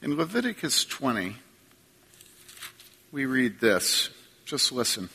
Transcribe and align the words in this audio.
In 0.00 0.16
Leviticus 0.16 0.84
20, 0.84 1.34
we 3.10 3.26
read 3.26 3.58
this. 3.58 4.10
Just 4.44 4.70
listen, 4.70 5.08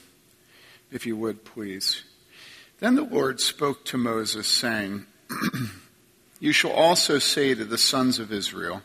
if 0.91 1.05
you 1.05 1.15
would, 1.15 1.45
please. 1.45 2.03
Then 2.79 2.95
the 2.95 3.03
Lord 3.03 3.39
spoke 3.39 3.85
to 3.85 3.97
Moses, 3.97 4.45
saying, 4.45 5.05
You 6.41 6.51
shall 6.51 6.73
also 6.73 7.17
say 7.17 7.55
to 7.55 7.63
the 7.63 7.77
sons 7.77 8.19
of 8.19 8.33
Israel, 8.33 8.81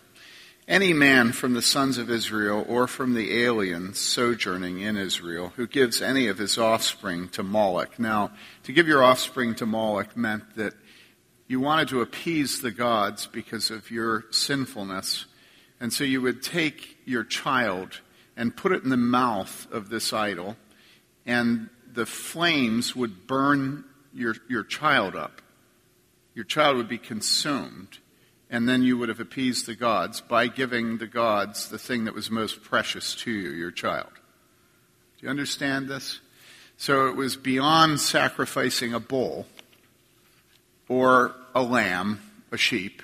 any 0.69 0.93
man 0.93 1.33
from 1.33 1.55
the 1.55 1.63
sons 1.63 1.99
of 1.99 2.11
Israel 2.11 2.65
or 2.69 2.87
from 2.87 3.15
the 3.15 3.43
aliens 3.43 3.99
sojourning 3.99 4.79
in 4.79 4.97
Israel 4.97 5.53
who 5.57 5.67
gives 5.67 6.01
any 6.01 6.29
of 6.29 6.39
his 6.39 6.59
offspring 6.59 7.29
to 7.31 7.43
Moloch. 7.43 7.99
Now, 7.99 8.31
to 8.63 8.73
give 8.73 8.87
your 8.87 9.03
offspring 9.03 9.57
to 9.57 9.67
Moloch 9.67 10.17
meant 10.17 10.55
that 10.55 10.75
you 11.49 11.59
wanted 11.59 11.89
to 11.89 12.03
appease 12.03 12.61
the 12.61 12.71
gods 12.71 13.27
because 13.27 13.73
of 13.73 13.91
your 13.91 14.27
sinfulness. 14.31 15.25
And 15.81 15.93
so 15.93 16.05
you 16.05 16.21
would 16.23 16.43
take 16.43 16.99
your 17.05 17.25
child 17.25 18.01
and 18.37 18.57
put 18.57 18.73
it 18.73 18.83
in 18.83 18.91
the 18.91 18.97
mouth 18.97 19.67
of 19.73 19.89
this 19.89 20.13
idol, 20.13 20.57
and 21.27 21.69
the 21.93 22.07
flames 22.07 22.95
would 22.95 23.27
burn 23.27 23.85
your, 24.13 24.35
your 24.49 24.65
child 24.65 25.17
up. 25.17 25.43
Your 26.35 26.45
child 26.45 26.77
would 26.77 26.89
be 26.89 26.99
consumed 26.99 27.99
and 28.51 28.69
then 28.69 28.83
you 28.83 28.97
would 28.97 29.09
have 29.09 29.21
appeased 29.21 29.67
the 29.67 29.75
gods 29.75 30.21
by 30.21 30.47
giving 30.47 30.99
the 30.99 31.07
gods 31.07 31.69
the 31.69 31.79
thing 31.79 32.05
that 32.05 32.15
was 32.15 32.31
most 32.31 32.63
precious 32.63 33.15
to 33.15 33.31
you, 33.31 33.51
your 33.51 33.71
child. 33.71 34.11
Do 35.19 35.27
you 35.27 35.29
understand 35.29 35.89
this? 35.89 36.21
So 36.77 37.09
it 37.09 37.17
was 37.17 37.37
beyond 37.37 38.01
sacrificing 38.01 38.95
a 38.95 39.01
bull 39.01 39.47
or 40.89 41.35
a 41.55 41.63
lamb, 41.63 42.21
a 42.51 42.57
sheep. 42.57 43.03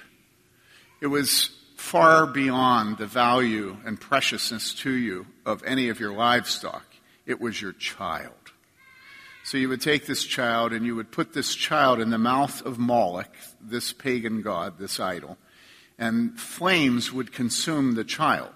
It 1.03 1.09
was 1.09 1.51
far 1.85 2.27
beyond 2.27 2.97
the 2.97 3.07
value 3.07 3.77
and 3.85 4.01
preciousness 4.01 4.75
to 4.75 4.91
you 4.91 5.27
of 5.45 5.63
any 5.65 5.91
of 5.91 6.01
your 6.01 6.15
livestock. 6.15 6.87
It 7.27 7.41
was 7.41 7.61
your 7.61 7.75
child. 7.75 8.33
So 9.45 9.59
you 9.59 9.69
would 9.69 9.83
take 9.83 10.07
this 10.07 10.25
child 10.25 10.73
and 10.73 10.87
you 10.87 10.97
would 10.97 11.13
put 11.13 11.35
this 11.35 11.55
child 11.55 12.01
in 12.01 12.09
the 12.09 12.19
mouth 12.19 12.65
of 12.65 12.79
Moloch, 12.79 13.37
this 13.61 13.93
pagan 13.93 14.41
god, 14.41 14.79
this 14.79 14.99
idol, 14.99 15.37
and 15.99 16.41
flames 16.41 17.13
would 17.13 17.33
consume 17.33 17.95
the 17.95 18.05
child. 18.05 18.55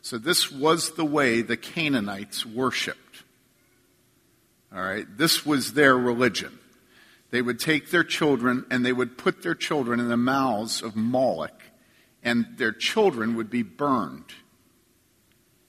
So 0.00 0.16
this 0.16 0.52
was 0.52 0.92
the 0.92 1.04
way 1.04 1.42
the 1.42 1.56
Canaanites 1.56 2.46
worshiped. 2.46 3.24
All 4.72 4.80
right, 4.80 5.06
this 5.18 5.44
was 5.44 5.72
their 5.72 5.98
religion. 5.98 6.56
They 7.32 7.42
would 7.42 7.58
take 7.58 7.90
their 7.90 8.04
children 8.04 8.64
and 8.70 8.86
they 8.86 8.92
would 8.92 9.18
put 9.18 9.42
their 9.42 9.56
children 9.56 9.98
in 9.98 10.08
the 10.08 10.16
mouths 10.16 10.82
of 10.82 10.94
Moloch, 10.94 11.59
and 12.22 12.46
their 12.56 12.72
children 12.72 13.36
would 13.36 13.50
be 13.50 13.62
burned 13.62 14.32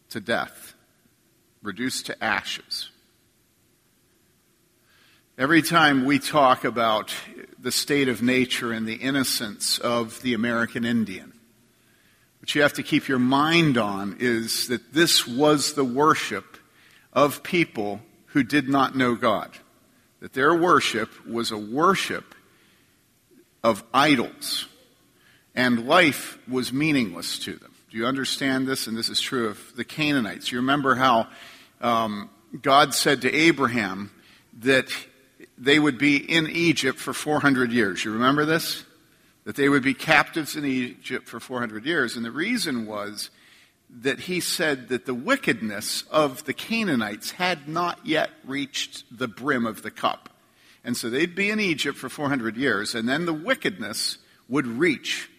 to 0.10 0.20
death, 0.20 0.74
reduced 1.62 2.08
to 2.08 2.24
ashes. 2.24 2.90
Every 5.38 5.62
time 5.62 6.06
we 6.06 6.20
talk 6.20 6.66
about 6.66 7.14
the 7.58 7.72
state 7.72 8.10
of 8.10 8.22
nature 8.22 8.72
and 8.72 8.86
the 8.86 8.96
innocence 8.96 9.80
of 9.80 10.22
the 10.22 10.34
American 10.34 10.86
Indian, 10.86 11.34
what 12.40 12.54
you 12.54 12.64
have 12.64 12.74
to 12.74 12.84
keep 12.84 13.08
your 13.08 13.20
mind 13.20 13.78
on 13.78 14.18
is 14.20 14.68
that 14.68 14.94
this 14.94 15.28
was 15.28 15.74
the 15.74 15.86
worship 15.86 16.58
of 17.14 17.44
people 17.44 18.02
who 18.28 18.44
did 18.44 18.68
not 18.68 18.96
know 18.96 19.16
God. 19.16 19.52
That 20.20 20.34
their 20.34 20.56
worship 20.56 21.10
was 21.28 21.52
a 21.52 21.58
worship 21.58 22.36
of 23.64 23.84
idols. 23.94 24.68
And 25.56 25.88
life 25.88 26.38
was 26.48 26.72
meaningless 26.72 27.40
to 27.40 27.56
them. 27.56 27.74
Do 27.90 27.98
you 27.98 28.06
understand 28.06 28.68
this? 28.68 28.88
And 28.88 28.98
this 28.98 29.10
is 29.10 29.20
true 29.20 29.50
of 29.50 29.76
the 29.76 29.84
Canaanites. 29.84 30.52
You 30.52 30.60
remember 30.60 30.96
how 30.96 31.28
um, 31.82 32.30
God 32.62 32.94
said 32.94 33.22
to 33.24 33.34
Abraham 33.34 34.12
that 34.60 34.90
they 35.58 35.78
would 35.78 35.98
be 35.98 36.18
in 36.18 36.50
Egypt 36.50 37.00
for 37.00 37.14
400 37.14 37.72
years. 37.72 38.06
You 38.06 38.14
remember 38.14 38.46
this? 38.46 38.86
That 39.44 39.56
they 39.56 39.68
would 39.68 39.84
be 39.84 39.94
captives 39.94 40.56
in 40.56 40.66
Egypt 40.66 41.28
for 41.28 41.40
400 41.40 41.86
years. 41.86 42.16
And 42.16 42.24
the 42.24 42.32
reason 42.32 42.86
was 42.86 43.30
that 44.00 44.22
he 44.22 44.40
said 44.40 44.88
that 44.90 45.06
the 45.06 45.14
wickedness 45.14 46.04
of 46.12 46.46
the 46.46 46.54
Canaanites 46.54 47.32
had 47.32 47.68
not 47.68 48.00
yet 48.06 48.30
reached 48.46 49.04
the 49.16 49.28
brim 49.28 49.66
of 49.66 49.82
the 49.82 49.92
cup. 49.92 50.30
And 50.84 50.96
so 50.96 51.10
they'd 51.10 51.36
be 51.36 51.50
in 51.50 51.60
Egypt 51.60 51.98
for 51.98 52.10
400 52.10 52.56
years, 52.56 52.96
and 52.96 53.08
then 53.08 53.26
the 53.26 53.34
wickedness 53.34 54.18
would 54.48 54.66
reach 54.66 55.30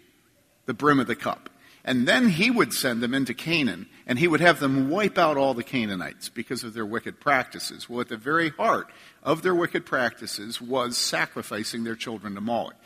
the 0.66 0.74
brim 0.74 1.00
of 1.00 1.06
the 1.06 1.16
cup. 1.16 1.48
And 1.84 2.06
then 2.06 2.28
he 2.28 2.50
would 2.50 2.72
send 2.72 3.02
them 3.02 3.12
into 3.12 3.34
Canaan, 3.34 3.88
and 4.06 4.18
he 4.18 4.28
would 4.28 4.40
have 4.40 4.60
them 4.60 4.88
wipe 4.88 5.18
out 5.18 5.36
all 5.36 5.52
the 5.52 5.64
Canaanites 5.64 6.28
because 6.28 6.62
of 6.62 6.74
their 6.74 6.86
wicked 6.86 7.18
practices. 7.18 7.88
Well, 7.88 8.00
at 8.00 8.08
the 8.08 8.16
very 8.16 8.50
heart 8.50 8.86
of 9.22 9.42
their 9.42 9.54
wicked 9.54 9.84
practices 9.84 10.60
was 10.60 10.96
sacrificing 10.96 11.82
their 11.82 11.96
children 11.96 12.36
to 12.36 12.40
Moloch. 12.40 12.76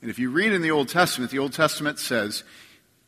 And 0.00 0.10
if 0.10 0.18
you 0.18 0.30
read 0.30 0.52
in 0.52 0.62
the 0.62 0.70
Old 0.70 0.88
Testament, 0.88 1.30
the 1.30 1.38
Old 1.38 1.52
Testament 1.52 1.98
says, 1.98 2.44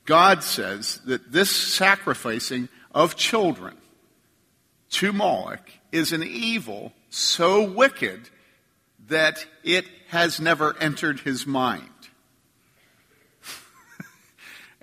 God 0.04 0.42
says 0.42 1.00
that 1.06 1.32
this 1.32 1.50
sacrificing 1.50 2.68
of 2.92 3.16
children 3.16 3.76
to 4.90 5.12
Moloch 5.12 5.70
is 5.92 6.12
an 6.12 6.22
evil 6.22 6.92
so 7.08 7.62
wicked 7.70 8.28
that 9.08 9.46
it 9.64 9.86
has 10.08 10.40
never 10.40 10.76
entered 10.78 11.20
his 11.20 11.46
mind. 11.46 11.88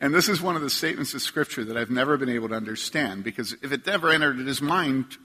And 0.05 0.13
this 0.13 0.29
is 0.29 0.39
one 0.39 0.55
of 0.55 0.61
the 0.61 0.69
statements 0.69 1.15
of 1.15 1.23
Scripture 1.23 1.65
that 1.65 1.75
I've 1.75 1.89
never 1.89 2.15
been 2.15 2.29
able 2.29 2.47
to 2.49 2.53
understand 2.53 3.23
because 3.23 3.53
if 3.63 3.71
it 3.71 3.87
never 3.87 4.11
entered 4.11 4.37
his 4.37 4.61
mind, 4.61 5.17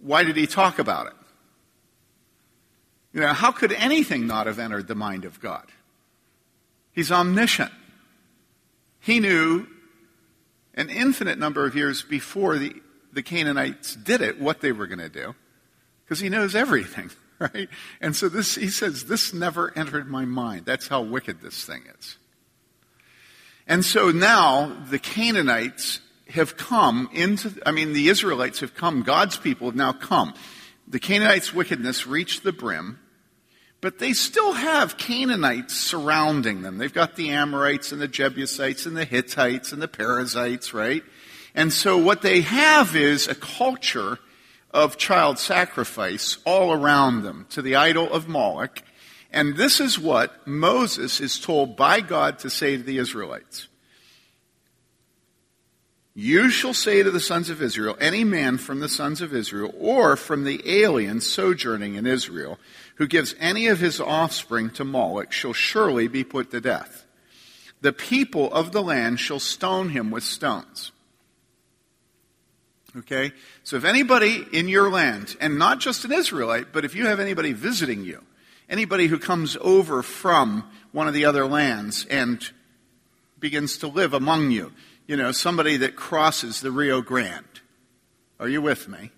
why 0.00 0.24
did 0.24 0.36
he 0.36 0.46
talk 0.46 0.78
about 0.78 1.08
it? 1.08 1.12
You 3.12 3.20
know, 3.20 3.34
how 3.34 3.52
could 3.52 3.70
anything 3.72 4.26
not 4.26 4.46
have 4.46 4.58
entered 4.58 4.88
the 4.88 4.94
mind 4.94 5.26
of 5.26 5.38
God? 5.38 5.66
He's 6.92 7.12
omniscient. 7.12 7.70
He 9.00 9.20
knew 9.20 9.66
an 10.72 10.88
infinite 10.88 11.38
number 11.38 11.66
of 11.66 11.76
years 11.76 12.00
before 12.00 12.56
the, 12.56 12.74
the 13.12 13.22
Canaanites 13.22 13.94
did 13.94 14.22
it 14.22 14.40
what 14.40 14.62
they 14.62 14.72
were 14.72 14.86
going 14.86 14.98
to 14.98 15.10
do 15.10 15.34
because 16.06 16.20
he 16.20 16.30
knows 16.30 16.54
everything, 16.54 17.10
right? 17.38 17.68
And 18.00 18.16
so 18.16 18.30
this, 18.30 18.54
he 18.54 18.70
says, 18.70 19.04
this 19.04 19.34
never 19.34 19.76
entered 19.76 20.08
my 20.08 20.24
mind. 20.24 20.64
That's 20.64 20.88
how 20.88 21.02
wicked 21.02 21.42
this 21.42 21.66
thing 21.66 21.82
is. 21.98 22.16
And 23.66 23.84
so 23.84 24.10
now 24.10 24.76
the 24.90 24.98
Canaanites 24.98 26.00
have 26.28 26.56
come 26.56 27.08
into, 27.12 27.52
I 27.64 27.72
mean, 27.72 27.92
the 27.92 28.08
Israelites 28.08 28.60
have 28.60 28.74
come, 28.74 29.02
God's 29.02 29.36
people 29.36 29.68
have 29.68 29.76
now 29.76 29.92
come. 29.92 30.34
The 30.88 30.98
Canaanites' 30.98 31.54
wickedness 31.54 32.06
reached 32.06 32.42
the 32.42 32.52
brim, 32.52 32.98
but 33.80 33.98
they 33.98 34.12
still 34.12 34.52
have 34.52 34.96
Canaanites 34.96 35.76
surrounding 35.76 36.62
them. 36.62 36.78
They've 36.78 36.92
got 36.92 37.16
the 37.16 37.30
Amorites 37.30 37.92
and 37.92 38.00
the 38.00 38.08
Jebusites 38.08 38.86
and 38.86 38.96
the 38.96 39.04
Hittites 39.04 39.72
and 39.72 39.80
the 39.80 39.88
Perizzites, 39.88 40.74
right? 40.74 41.02
And 41.54 41.72
so 41.72 41.98
what 41.98 42.22
they 42.22 42.40
have 42.40 42.96
is 42.96 43.28
a 43.28 43.34
culture 43.34 44.18
of 44.70 44.96
child 44.96 45.38
sacrifice 45.38 46.38
all 46.44 46.72
around 46.72 47.22
them 47.22 47.46
to 47.50 47.60
the 47.60 47.76
idol 47.76 48.10
of 48.10 48.28
Moloch. 48.28 48.82
And 49.32 49.56
this 49.56 49.80
is 49.80 49.98
what 49.98 50.46
Moses 50.46 51.20
is 51.20 51.40
told 51.40 51.76
by 51.76 52.00
God 52.00 52.38
to 52.40 52.50
say 52.50 52.76
to 52.76 52.82
the 52.82 52.98
Israelites. 52.98 53.68
You 56.14 56.50
shall 56.50 56.74
say 56.74 57.02
to 57.02 57.10
the 57.10 57.20
sons 57.20 57.48
of 57.48 57.62
Israel, 57.62 57.96
any 57.98 58.22
man 58.22 58.58
from 58.58 58.80
the 58.80 58.88
sons 58.88 59.22
of 59.22 59.34
Israel 59.34 59.72
or 59.78 60.14
from 60.16 60.44
the 60.44 60.60
alien 60.66 61.22
sojourning 61.22 61.94
in 61.94 62.06
Israel 62.06 62.58
who 62.96 63.06
gives 63.06 63.34
any 63.40 63.66
of 63.68 63.80
his 63.80 63.98
offspring 63.98 64.68
to 64.70 64.84
Moloch 64.84 65.32
shall 65.32 65.54
surely 65.54 66.08
be 66.08 66.22
put 66.22 66.50
to 66.50 66.60
death. 66.60 67.06
The 67.80 67.94
people 67.94 68.52
of 68.52 68.72
the 68.72 68.82
land 68.82 69.20
shall 69.20 69.40
stone 69.40 69.88
him 69.88 70.10
with 70.10 70.22
stones. 70.22 70.92
Okay? 72.94 73.32
So 73.64 73.76
if 73.76 73.84
anybody 73.84 74.46
in 74.52 74.68
your 74.68 74.90
land, 74.90 75.34
and 75.40 75.58
not 75.58 75.80
just 75.80 76.04
an 76.04 76.12
Israelite, 76.12 76.74
but 76.74 76.84
if 76.84 76.94
you 76.94 77.06
have 77.06 77.20
anybody 77.20 77.54
visiting 77.54 78.04
you, 78.04 78.22
Anybody 78.72 79.06
who 79.06 79.18
comes 79.18 79.58
over 79.60 80.02
from 80.02 80.64
one 80.92 81.06
of 81.06 81.12
the 81.12 81.26
other 81.26 81.44
lands 81.44 82.06
and 82.06 82.42
begins 83.38 83.76
to 83.76 83.86
live 83.86 84.14
among 84.14 84.50
you, 84.50 84.72
you 85.06 85.14
know, 85.14 85.30
somebody 85.30 85.76
that 85.76 85.94
crosses 85.94 86.62
the 86.62 86.70
Rio 86.70 87.02
Grande. 87.02 87.44
Are 88.40 88.48
you 88.48 88.62
with 88.62 88.88
me? 88.88 89.10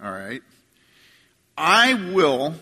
All 0.00 0.12
right. 0.12 0.42
I 1.58 1.94
will, 2.12 2.54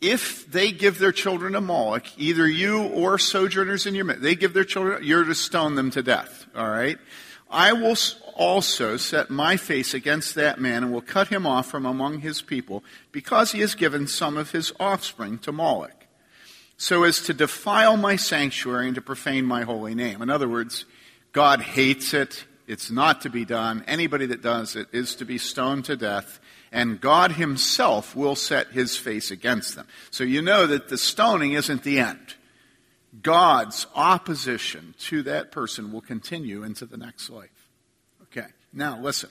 if 0.00 0.50
they 0.50 0.72
give 0.72 0.98
their 0.98 1.12
children 1.12 1.52
to 1.52 1.60
Moloch, 1.60 2.06
either 2.18 2.48
you 2.48 2.82
or 2.82 3.16
sojourners 3.16 3.86
in 3.86 3.94
your 3.94 4.06
midst, 4.06 4.20
they 4.22 4.34
give 4.34 4.52
their 4.52 4.64
children, 4.64 5.04
you're 5.04 5.22
to 5.22 5.34
stone 5.36 5.76
them 5.76 5.92
to 5.92 6.02
death. 6.02 6.44
All 6.56 6.68
right. 6.68 6.98
I 7.48 7.72
will 7.72 7.94
also 8.36 8.96
set 8.96 9.30
my 9.30 9.56
face 9.56 9.94
against 9.94 10.34
that 10.34 10.60
man 10.60 10.84
and 10.84 10.92
will 10.92 11.00
cut 11.00 11.28
him 11.28 11.46
off 11.46 11.70
from 11.70 11.86
among 11.86 12.20
his 12.20 12.42
people 12.42 12.84
because 13.12 13.52
he 13.52 13.60
has 13.60 13.74
given 13.74 14.06
some 14.06 14.36
of 14.36 14.50
his 14.50 14.72
offspring 14.78 15.38
to 15.38 15.52
Moloch, 15.52 16.06
so 16.76 17.04
as 17.04 17.20
to 17.22 17.34
defile 17.34 17.96
my 17.96 18.16
sanctuary 18.16 18.86
and 18.86 18.94
to 18.96 19.00
profane 19.00 19.44
my 19.44 19.62
holy 19.62 19.94
name. 19.94 20.22
In 20.22 20.30
other 20.30 20.48
words, 20.48 20.84
God 21.32 21.60
hates 21.60 22.14
it. 22.14 22.44
It's 22.66 22.90
not 22.90 23.22
to 23.22 23.30
be 23.30 23.44
done. 23.44 23.84
Anybody 23.86 24.26
that 24.26 24.42
does 24.42 24.76
it 24.76 24.88
is 24.92 25.16
to 25.16 25.24
be 25.24 25.38
stoned 25.38 25.84
to 25.86 25.96
death, 25.96 26.40
and 26.72 27.00
God 27.00 27.32
Himself 27.32 28.16
will 28.16 28.36
set 28.36 28.68
His 28.68 28.96
face 28.96 29.30
against 29.30 29.76
them. 29.76 29.86
So 30.10 30.24
you 30.24 30.42
know 30.42 30.66
that 30.66 30.88
the 30.88 30.98
stoning 30.98 31.52
isn't 31.52 31.82
the 31.82 31.98
end. 31.98 32.34
God's 33.22 33.86
opposition 33.94 34.94
to 35.00 35.22
that 35.22 35.52
person 35.52 35.92
will 35.92 36.00
continue 36.00 36.64
into 36.64 36.86
the 36.86 36.96
next 36.96 37.30
life. 37.30 37.50
Now 38.74 39.00
listen. 39.00 39.30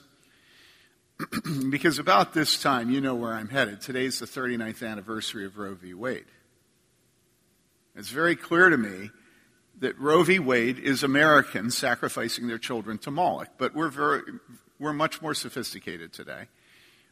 because 1.69 1.99
about 1.99 2.33
this 2.33 2.61
time, 2.61 2.89
you 2.89 3.01
know 3.01 3.15
where 3.15 3.33
I'm 3.33 3.49
headed. 3.49 3.81
Today's 3.81 4.19
the 4.19 4.25
39th 4.25 4.87
anniversary 4.87 5.45
of 5.45 5.57
Roe 5.57 5.75
v. 5.75 5.93
Wade. 5.93 6.25
It's 7.95 8.09
very 8.09 8.35
clear 8.35 8.69
to 8.69 8.77
me 8.77 9.11
that 9.79 9.99
Roe 9.99 10.23
v. 10.23 10.39
Wade 10.39 10.79
is 10.79 11.03
Americans 11.03 11.77
sacrificing 11.77 12.47
their 12.47 12.57
children 12.57 12.97
to 12.99 13.11
Moloch, 13.11 13.49
but 13.57 13.75
we're, 13.75 13.89
very, 13.89 14.21
we're 14.79 14.93
much 14.93 15.21
more 15.21 15.33
sophisticated 15.33 16.13
today. 16.13 16.47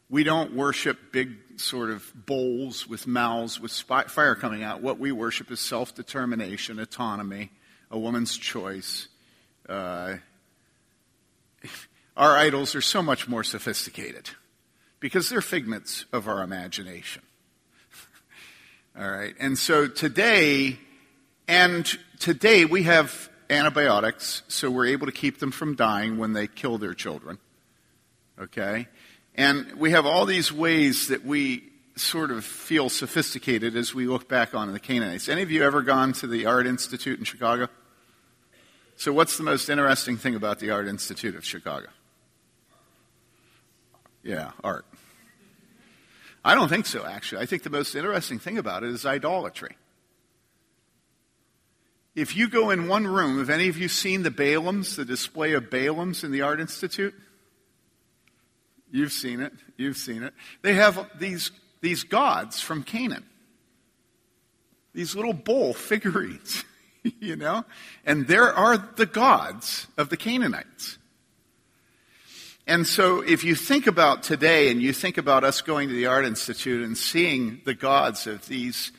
We 0.09 0.23
don't 0.23 0.55
worship 0.55 1.11
big 1.11 1.37
sort 1.57 1.89
of 1.89 2.11
bowls 2.25 2.87
with 2.87 3.07
mouths 3.07 3.59
with 3.59 3.71
fire 3.71 4.35
coming 4.35 4.63
out. 4.63 4.81
What 4.81 4.99
we 4.99 5.11
worship 5.11 5.51
is 5.51 5.59
self 5.59 5.95
determination, 5.95 6.79
autonomy, 6.79 7.51
a 7.89 7.97
woman's 7.97 8.37
choice. 8.37 9.07
Uh, 9.69 10.15
our 12.21 12.37
idols 12.37 12.75
are 12.75 12.81
so 12.81 13.01
much 13.01 13.27
more 13.27 13.43
sophisticated 13.43 14.29
because 14.99 15.27
they're 15.27 15.41
figments 15.41 16.05
of 16.13 16.27
our 16.27 16.43
imagination. 16.43 17.23
All 18.97 19.09
right. 19.09 19.33
And 19.39 19.57
so 19.57 19.87
today, 19.87 20.77
and 21.47 21.83
today 22.19 22.65
we 22.65 22.83
have 22.83 23.27
antibiotics, 23.49 24.43
so 24.47 24.69
we're 24.69 24.85
able 24.85 25.07
to 25.07 25.11
keep 25.11 25.39
them 25.39 25.49
from 25.49 25.75
dying 25.75 26.19
when 26.19 26.33
they 26.33 26.45
kill 26.45 26.77
their 26.77 26.93
children. 26.93 27.39
Okay? 28.39 28.87
And 29.33 29.73
we 29.79 29.89
have 29.89 30.05
all 30.05 30.27
these 30.27 30.53
ways 30.53 31.07
that 31.07 31.25
we 31.25 31.63
sort 31.95 32.29
of 32.29 32.45
feel 32.45 32.89
sophisticated 32.89 33.75
as 33.75 33.95
we 33.95 34.05
look 34.05 34.29
back 34.29 34.53
on 34.53 34.71
the 34.71 34.79
Canaanites. 34.79 35.27
Any 35.27 35.41
of 35.41 35.49
you 35.49 35.63
ever 35.63 35.81
gone 35.81 36.13
to 36.13 36.27
the 36.27 36.45
Art 36.45 36.67
Institute 36.67 37.17
in 37.17 37.25
Chicago? 37.25 37.67
So, 38.95 39.11
what's 39.11 39.37
the 39.37 39.43
most 39.43 39.69
interesting 39.69 40.17
thing 40.17 40.35
about 40.35 40.59
the 40.59 40.69
Art 40.69 40.87
Institute 40.87 41.35
of 41.35 41.43
Chicago? 41.43 41.87
Yeah, 44.23 44.51
art. 44.63 44.85
I 46.43 46.55
don't 46.55 46.69
think 46.69 46.85
so, 46.85 47.05
actually. 47.05 47.41
I 47.41 47.45
think 47.45 47.63
the 47.63 47.69
most 47.69 47.95
interesting 47.95 48.39
thing 48.39 48.57
about 48.57 48.83
it 48.83 48.89
is 48.89 49.05
idolatry. 49.05 49.75
If 52.15 52.35
you 52.35 52.49
go 52.49 52.71
in 52.71 52.87
one 52.87 53.07
room, 53.07 53.37
have 53.37 53.49
any 53.49 53.69
of 53.69 53.77
you 53.77 53.87
seen 53.87 54.23
the 54.23 54.31
Balaams, 54.31 54.95
the 54.95 55.05
display 55.05 55.53
of 55.53 55.69
Balaams 55.69 56.23
in 56.23 56.31
the 56.31 56.41
Art 56.41 56.59
Institute? 56.59 57.13
You've 58.91 59.13
seen 59.13 59.39
it. 59.39 59.53
You've 59.77 59.97
seen 59.97 60.23
it. 60.23 60.33
They 60.61 60.73
have 60.73 61.09
these, 61.17 61.51
these 61.79 62.03
gods 62.03 62.59
from 62.59 62.83
Canaan. 62.83 63.25
These 64.93 65.15
little 65.15 65.33
bull 65.33 65.73
figurines, 65.73 66.65
you 67.19 67.37
know? 67.37 67.63
And 68.05 68.27
there 68.27 68.51
are 68.51 68.77
the 68.77 69.05
gods 69.05 69.87
of 69.97 70.09
the 70.09 70.17
Canaanites. 70.17 70.97
And 72.67 72.85
so 72.85 73.21
if 73.21 73.43
you 73.43 73.55
think 73.55 73.87
about 73.87 74.23
today 74.23 74.69
and 74.69 74.81
you 74.81 74.93
think 74.93 75.17
about 75.17 75.43
us 75.43 75.61
going 75.61 75.89
to 75.89 75.95
the 75.95 76.05
Art 76.05 76.25
Institute 76.25 76.83
and 76.83 76.97
seeing 76.97 77.61
the 77.65 77.73
gods 77.73 78.27
of 78.27 78.47
these 78.47 78.91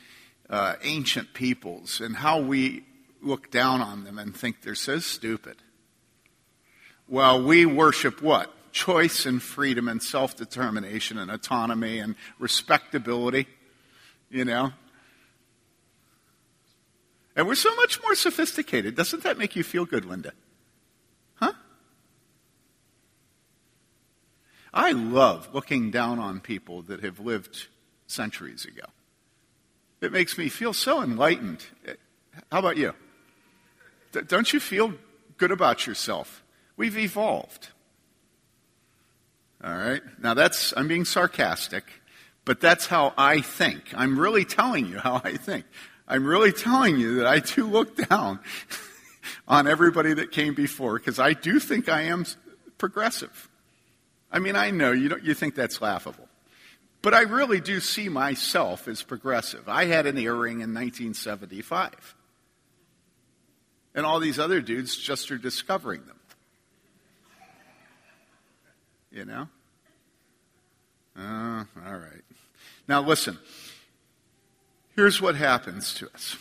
uh, 0.49 0.75
ancient 0.83 1.33
peoples 1.33 2.01
and 2.01 2.15
how 2.15 2.39
we 2.39 2.83
look 3.21 3.49
down 3.49 3.81
on 3.81 4.03
them 4.03 4.19
and 4.19 4.35
think 4.35 4.61
they're 4.61 4.75
so 4.75 4.99
stupid. 4.99 5.55
Well, 7.07 7.43
we 7.43 7.65
worship 7.65 8.21
what? 8.21 8.51
Choice 8.71 9.25
and 9.25 9.41
freedom 9.41 9.87
and 9.87 10.01
self 10.01 10.35
determination 10.35 11.17
and 11.17 11.31
autonomy 11.31 11.99
and 11.99 12.15
respectability, 12.39 13.47
you 14.29 14.45
know? 14.45 14.71
And 17.35 17.47
we're 17.47 17.55
so 17.55 17.73
much 17.75 18.01
more 18.01 18.15
sophisticated. 18.15 18.95
Doesn't 18.95 19.23
that 19.23 19.37
make 19.37 19.55
you 19.55 19.63
feel 19.63 19.85
good, 19.85 20.05
Linda? 20.05 20.33
I 24.73 24.91
love 24.91 25.49
looking 25.53 25.91
down 25.91 26.19
on 26.19 26.39
people 26.39 26.81
that 26.83 27.03
have 27.03 27.19
lived 27.19 27.67
centuries 28.07 28.65
ago. 28.65 28.85
It 30.01 30.11
makes 30.11 30.37
me 30.37 30.49
feel 30.49 30.73
so 30.73 31.01
enlightened. 31.01 31.63
How 32.51 32.59
about 32.59 32.77
you? 32.77 32.93
Don't 34.27 34.51
you 34.51 34.59
feel 34.59 34.93
good 35.37 35.51
about 35.51 35.85
yourself? 35.85 36.43
We've 36.75 36.97
evolved. 36.97 37.69
All 39.63 39.75
right? 39.75 40.01
Now 40.21 40.33
that's, 40.33 40.73
I'm 40.75 40.87
being 40.87 41.05
sarcastic, 41.05 41.85
but 42.43 42.59
that's 42.59 42.87
how 42.87 43.13
I 43.17 43.41
think. 43.41 43.93
I'm 43.95 44.19
really 44.19 44.43
telling 44.43 44.87
you 44.87 44.97
how 44.97 45.21
I 45.23 45.37
think. 45.37 45.65
I'm 46.07 46.25
really 46.25 46.51
telling 46.51 46.97
you 46.99 47.15
that 47.17 47.27
I 47.27 47.39
do 47.39 47.65
look 47.65 47.95
down 48.09 48.39
on 49.47 49.67
everybody 49.67 50.13
that 50.15 50.31
came 50.31 50.53
before 50.53 50.99
because 50.99 51.19
I 51.19 51.33
do 51.33 51.59
think 51.59 51.87
I 51.87 52.01
am 52.01 52.25
progressive. 52.77 53.49
I 54.33 54.39
mean, 54.39 54.55
I 54.55 54.71
know 54.71 54.91
you, 54.91 55.09
don't, 55.09 55.23
you 55.23 55.35
think 55.35 55.53
that's 55.53 55.79
laughable. 55.79 56.27
But 57.03 57.13
I 57.13 57.21
really 57.21 57.61
do 57.61 57.79
see 57.79 58.09
myself 58.09 58.87
as 58.87 59.03
progressive. 59.03 59.69
I 59.69 59.85
had 59.85 60.07
an 60.07 60.17
earring 60.17 60.61
in 60.61 60.73
1975. 60.73 62.15
And 63.93 64.05
all 64.05 64.19
these 64.19 64.39
other 64.39 64.59
dudes 64.59 64.97
just 64.97 65.29
are 65.29 65.37
discovering 65.37 66.05
them. 66.05 66.19
You 69.11 69.25
know? 69.25 69.47
Uh, 71.15 71.65
all 71.85 71.97
right. 71.97 72.23
Now 72.87 73.01
listen. 73.01 73.37
Here's 74.95 75.21
what 75.21 75.35
happens 75.35 75.93
to 75.95 76.09
us. 76.13 76.35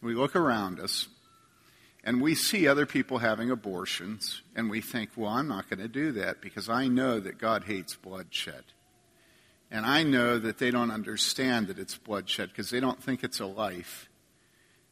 We 0.00 0.14
look 0.14 0.36
around 0.36 0.80
us 0.80 1.08
and 2.04 2.20
we 2.20 2.34
see 2.34 2.68
other 2.68 2.84
people 2.84 3.18
having 3.18 3.50
abortions, 3.50 4.42
and 4.54 4.68
we 4.68 4.82
think, 4.82 5.10
well, 5.16 5.30
I'm 5.30 5.48
not 5.48 5.70
going 5.70 5.80
to 5.80 5.88
do 5.88 6.12
that 6.12 6.42
because 6.42 6.68
I 6.68 6.86
know 6.86 7.18
that 7.18 7.38
God 7.38 7.64
hates 7.64 7.94
bloodshed. 7.94 8.64
And 9.70 9.86
I 9.86 10.02
know 10.02 10.38
that 10.38 10.58
they 10.58 10.70
don't 10.70 10.90
understand 10.90 11.68
that 11.68 11.78
it's 11.78 11.96
bloodshed 11.96 12.50
because 12.50 12.68
they 12.68 12.78
don't 12.78 13.02
think 13.02 13.24
it's 13.24 13.40
a 13.40 13.46
life. 13.46 14.10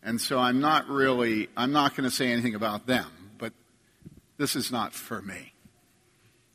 And 0.03 0.21
so 0.21 0.39
I'm 0.39 0.61
not 0.61 0.89
really, 0.89 1.49
I'm 1.55 1.71
not 1.71 1.95
going 1.95 2.09
to 2.09 2.15
say 2.15 2.33
anything 2.33 2.55
about 2.55 2.87
them, 2.87 3.11
but 3.37 3.53
this 4.39 4.57
is 4.57 4.73
not 4.73 4.95
for 4.95 5.21
me. 5.21 5.53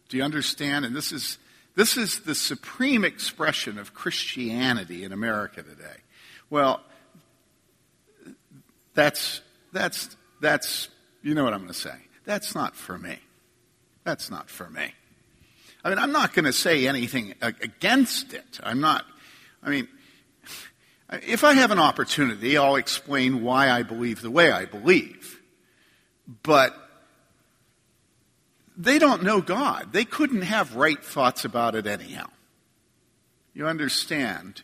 Do 0.09 0.17
you 0.17 0.23
understand? 0.23 0.85
And 0.85 0.95
this 0.95 1.11
is, 1.11 1.37
this 1.75 1.97
is 1.97 2.21
the 2.21 2.35
supreme 2.35 3.05
expression 3.05 3.77
of 3.77 3.93
Christianity 3.93 5.03
in 5.03 5.11
America 5.11 5.61
today. 5.61 6.01
Well, 6.49 6.81
that's, 8.95 9.41
that's 9.71 10.17
that's, 10.39 10.89
you 11.21 11.33
know 11.33 11.43
what 11.43 11.53
I'm 11.53 11.61
going 11.61 11.73
to 11.73 11.79
say. 11.79 11.95
That's 12.25 12.55
not 12.55 12.75
for 12.75 12.97
me. 12.97 13.19
That's 14.03 14.29
not 14.29 14.49
for 14.49 14.69
me. 14.69 14.93
I 15.83 15.89
mean, 15.89 15.99
I'm 15.99 16.11
not 16.11 16.33
going 16.33 16.45
to 16.45 16.53
say 16.53 16.87
anything 16.87 17.33
against 17.41 18.33
it. 18.33 18.59
I'm 18.61 18.81
not, 18.81 19.05
I 19.63 19.69
mean, 19.69 19.87
if 21.09 21.43
I 21.43 21.53
have 21.53 21.71
an 21.71 21.79
opportunity, 21.79 22.57
I'll 22.57 22.75
explain 22.75 23.41
why 23.41 23.69
I 23.69 23.83
believe 23.83 24.21
the 24.21 24.31
way 24.31 24.51
I 24.51 24.65
believe. 24.65 25.41
But 26.43 26.75
they 28.75 28.99
don't 28.99 29.23
know 29.23 29.41
God. 29.41 29.93
They 29.93 30.03
couldn't 30.03 30.41
have 30.41 30.75
right 30.75 31.01
thoughts 31.01 31.45
about 31.45 31.75
it 31.75 31.87
anyhow. 31.87 32.27
You 33.53 33.67
understand? 33.67 34.63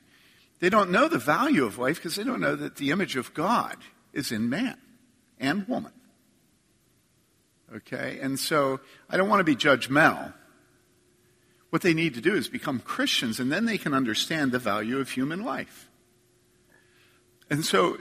They 0.60 0.70
don't 0.70 0.92
know 0.92 1.08
the 1.08 1.18
value 1.18 1.66
of 1.66 1.78
life 1.78 1.96
because 1.96 2.16
they 2.16 2.24
don't 2.24 2.42
know 2.42 2.56
that 2.56 2.76
the 2.76 2.92
image 2.92 3.16
of 3.16 3.34
God 3.34 3.78
is 4.12 4.32
in 4.32 4.50
man 4.50 4.78
and 5.44 5.68
woman. 5.68 5.92
Okay? 7.76 8.20
And 8.22 8.40
so 8.40 8.80
I 9.10 9.18
don't 9.18 9.30
want 9.30 9.42
to 9.42 9.44
be 9.44 9.56
judgmental. 9.56 10.34
What 11.70 11.82
they 11.82 11.94
need 11.94 12.16
to 12.16 12.22
do 12.22 12.36
is 12.36 12.48
become 12.48 12.80
Christians, 12.80 13.40
and 13.40 13.52
then 13.52 13.66
they 13.66 13.78
can 13.78 13.94
understand 13.94 14.52
the 14.52 14.60
value 14.60 15.00
of 15.00 15.10
human 15.10 15.44
life. 15.44 15.90
And 17.50 17.66
so 17.66 17.98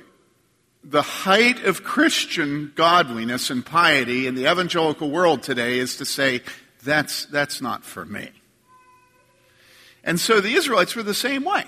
the 0.85 1.03
height 1.03 1.65
of 1.65 1.83
Christian 1.83 2.73
godliness 2.75 3.51
and 3.51 3.65
piety 3.65 4.27
in 4.27 4.35
the 4.35 4.51
evangelical 4.51 5.11
world 5.11 5.43
today 5.43 5.79
is 5.79 5.97
to 5.97 6.05
say, 6.05 6.43
that's, 6.85 7.27
that's 7.27 7.61
not 7.61 7.85
for 7.85 8.05
me. 8.05 8.31
And 10.05 10.19
so 10.19 10.41
the 10.41 10.55
Israelites 10.55 10.97
were 10.97 11.03
the 11.03 11.15
same 11.15 11.45
way. 11.45 11.65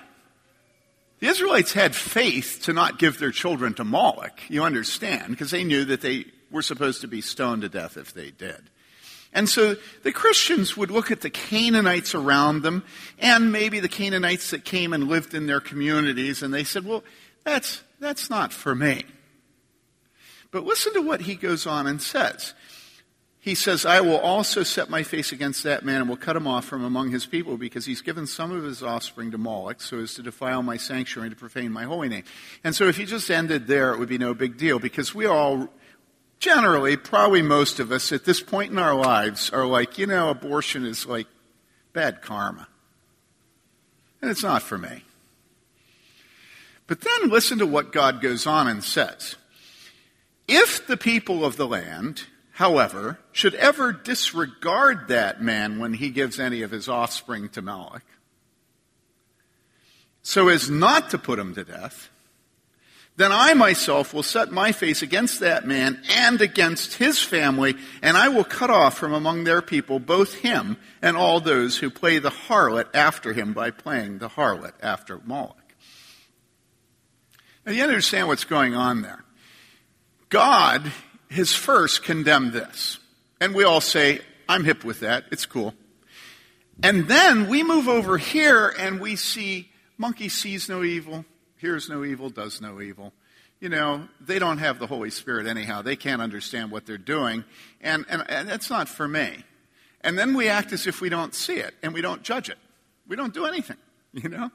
The 1.25 1.31
Israelites 1.31 1.73
had 1.73 1.97
faith 1.97 2.61
to 2.64 2.75
not 2.75 2.99
give 2.99 3.19
their 3.19 3.31
children 3.31 3.73
to 3.75 3.85
Moloch, 3.85 4.38
you 4.50 4.62
understand, 4.62 5.28
because 5.31 5.50
they 5.50 5.64
knew 5.64 5.87
that 5.87 6.02
they 6.02 6.26
were 6.50 6.61
supposed 6.61 7.00
to 7.00 7.09
be 7.09 7.23
stoned 7.23 7.62
to 7.62 7.71
death 7.71 7.97
if 7.97 8.12
they 8.12 8.31
did. 8.31 8.69
And 9.33 9.49
so 9.49 9.76
the 10.02 10.12
Christians 10.12 10.76
would 10.76 10.90
look 10.90 11.11
at 11.11 11.23
the 11.23 11.31
Canaanites 11.31 12.14
around 12.14 12.61
them 12.61 12.85
and 13.19 13.50
maybe 13.52 13.81
the 13.81 13.88
Canaanites 13.88 14.50
that 14.50 14.66
came 14.66 14.93
and 14.93 15.09
lived 15.09 15.33
in 15.33 15.47
their 15.47 15.61
communities 15.61 16.43
and 16.43 16.52
they 16.52 16.62
said, 16.62 16.85
well, 16.85 17.02
that's, 17.43 17.83
that's 18.00 18.28
not 18.28 18.52
for 18.52 18.75
me. 18.75 19.04
But 20.50 20.64
listen 20.64 20.93
to 20.93 21.00
what 21.00 21.23
he 21.23 21.37
goes 21.37 21.66
on 21.66 21.87
and 21.87 22.02
says. 22.02 22.52
He 23.44 23.54
says, 23.54 23.84
I 23.84 24.00
will 24.00 24.16
also 24.16 24.62
set 24.62 24.88
my 24.88 25.02
face 25.02 25.30
against 25.30 25.64
that 25.64 25.84
man 25.84 26.00
and 26.00 26.08
will 26.08 26.16
cut 26.16 26.34
him 26.34 26.46
off 26.46 26.64
from 26.64 26.82
among 26.82 27.10
his 27.10 27.26
people 27.26 27.58
because 27.58 27.84
he's 27.84 28.00
given 28.00 28.26
some 28.26 28.50
of 28.50 28.64
his 28.64 28.82
offspring 28.82 29.32
to 29.32 29.36
Moloch 29.36 29.82
so 29.82 29.98
as 29.98 30.14
to 30.14 30.22
defile 30.22 30.62
my 30.62 30.78
sanctuary 30.78 31.26
and 31.26 31.36
to 31.36 31.38
profane 31.38 31.70
my 31.70 31.84
holy 31.84 32.08
name. 32.08 32.24
And 32.64 32.74
so 32.74 32.88
if 32.88 32.96
he 32.96 33.04
just 33.04 33.30
ended 33.30 33.66
there, 33.66 33.92
it 33.92 33.98
would 33.98 34.08
be 34.08 34.16
no 34.16 34.32
big 34.32 34.56
deal 34.56 34.78
because 34.78 35.14
we 35.14 35.26
all, 35.26 35.68
generally, 36.38 36.96
probably 36.96 37.42
most 37.42 37.80
of 37.80 37.92
us 37.92 38.12
at 38.12 38.24
this 38.24 38.40
point 38.40 38.72
in 38.72 38.78
our 38.78 38.94
lives 38.94 39.50
are 39.50 39.66
like, 39.66 39.98
you 39.98 40.06
know, 40.06 40.30
abortion 40.30 40.86
is 40.86 41.04
like 41.04 41.26
bad 41.92 42.22
karma. 42.22 42.66
And 44.22 44.30
it's 44.30 44.42
not 44.42 44.62
for 44.62 44.78
me. 44.78 45.04
But 46.86 47.02
then 47.02 47.28
listen 47.28 47.58
to 47.58 47.66
what 47.66 47.92
God 47.92 48.22
goes 48.22 48.46
on 48.46 48.68
and 48.68 48.82
says. 48.82 49.36
If 50.48 50.86
the 50.86 50.96
people 50.96 51.44
of 51.44 51.58
the 51.58 51.68
land 51.68 52.24
however, 52.54 53.18
should 53.32 53.54
ever 53.54 53.92
disregard 53.92 55.08
that 55.08 55.42
man 55.42 55.78
when 55.78 55.92
he 55.92 56.11
gives 56.11 56.40
any 56.40 56.62
of 56.62 56.70
his 56.70 56.88
offspring 56.88 57.49
to 57.50 57.61
Moloch, 57.61 58.04
so 60.23 60.49
as 60.49 60.70
not 60.70 61.11
to 61.11 61.18
put 61.18 61.38
him 61.38 61.54
to 61.54 61.64
death, 61.64 62.08
then 63.16 63.30
I 63.30 63.54
myself 63.54 64.14
will 64.14 64.23
set 64.23 64.50
my 64.50 64.73
face 64.73 65.02
against 65.02 65.40
that 65.40 65.66
man 65.66 66.00
and 66.11 66.40
against 66.40 66.94
his 66.94 67.20
family, 67.20 67.76
and 68.02 68.16
I 68.16 68.28
will 68.28 68.44
cut 68.44 68.70
off 68.70 68.96
from 68.96 69.12
among 69.12 69.44
their 69.44 69.62
people 69.62 69.99
both 69.99 70.34
him 70.37 70.76
and 71.02 71.16
all 71.16 71.40
those 71.40 71.78
who 71.78 71.90
play 71.90 72.18
the 72.18 72.30
harlot 72.30 72.88
after 72.94 73.32
him 73.32 73.52
by 73.52 73.70
playing 73.70 74.18
the 74.18 74.28
harlot 74.28 74.73
after 74.80 75.20
Moloch. 75.25 75.75
Now 77.66 77.73
you 77.73 77.82
understand 77.82 78.28
what's 78.28 78.44
going 78.44 78.75
on 78.75 79.02
there. 79.02 79.25
God 80.28 80.90
has 81.34 81.54
first 81.54 82.02
condemned 82.02 82.52
this. 82.52 82.98
And 83.40 83.54
we 83.54 83.64
all 83.64 83.80
say, 83.80 84.20
I'm 84.48 84.64
hip 84.64 84.84
with 84.84 85.00
that. 85.00 85.24
It's 85.30 85.46
cool. 85.46 85.74
And 86.82 87.06
then 87.06 87.48
we 87.48 87.62
move 87.62 87.88
over 87.88 88.18
here 88.18 88.74
and 88.78 89.00
we 89.00 89.16
see 89.16 89.70
monkey 89.96 90.28
sees 90.28 90.68
no 90.68 90.82
evil, 90.82 91.24
hears 91.56 91.88
no 91.88 92.04
evil, 92.04 92.30
does 92.30 92.60
no 92.60 92.80
evil. 92.80 93.12
You 93.60 93.68
know, 93.68 94.08
they 94.20 94.38
don't 94.38 94.58
have 94.58 94.78
the 94.78 94.86
Holy 94.86 95.10
Spirit 95.10 95.46
anyhow. 95.46 95.82
They 95.82 95.96
can't 95.96 96.20
understand 96.20 96.70
what 96.70 96.84
they're 96.84 96.98
doing. 96.98 97.44
And, 97.80 98.04
and, 98.08 98.28
and 98.28 98.48
that's 98.48 98.68
not 98.68 98.88
for 98.88 99.06
me. 99.06 99.44
And 100.00 100.18
then 100.18 100.34
we 100.34 100.48
act 100.48 100.72
as 100.72 100.86
if 100.86 101.00
we 101.00 101.08
don't 101.08 101.34
see 101.34 101.56
it 101.56 101.74
and 101.82 101.94
we 101.94 102.02
don't 102.02 102.22
judge 102.22 102.50
it. 102.50 102.58
We 103.06 103.16
don't 103.16 103.32
do 103.32 103.46
anything, 103.46 103.78
you 104.12 104.28
know? 104.28 104.50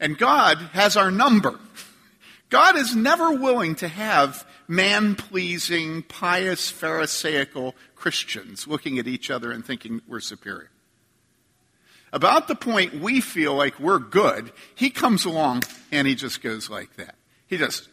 And 0.00 0.16
God 0.16 0.58
has 0.72 0.96
our 0.96 1.10
number. 1.10 1.58
God 2.50 2.76
is 2.76 2.94
never 2.94 3.32
willing 3.32 3.74
to 3.76 3.88
have 3.88 4.46
man 4.68 5.14
pleasing, 5.14 6.02
pious, 6.02 6.70
Pharisaical 6.70 7.74
Christians 7.94 8.66
looking 8.66 8.98
at 8.98 9.06
each 9.06 9.30
other 9.30 9.50
and 9.52 9.64
thinking 9.64 10.00
we're 10.06 10.20
superior. 10.20 10.70
About 12.12 12.46
the 12.46 12.54
point 12.54 13.00
we 13.00 13.20
feel 13.20 13.54
like 13.54 13.80
we're 13.80 13.98
good, 13.98 14.52
he 14.74 14.90
comes 14.90 15.24
along 15.24 15.64
and 15.90 16.06
he 16.06 16.14
just 16.14 16.42
goes 16.42 16.70
like 16.70 16.94
that. 16.96 17.16
He 17.48 17.56
just, 17.56 17.88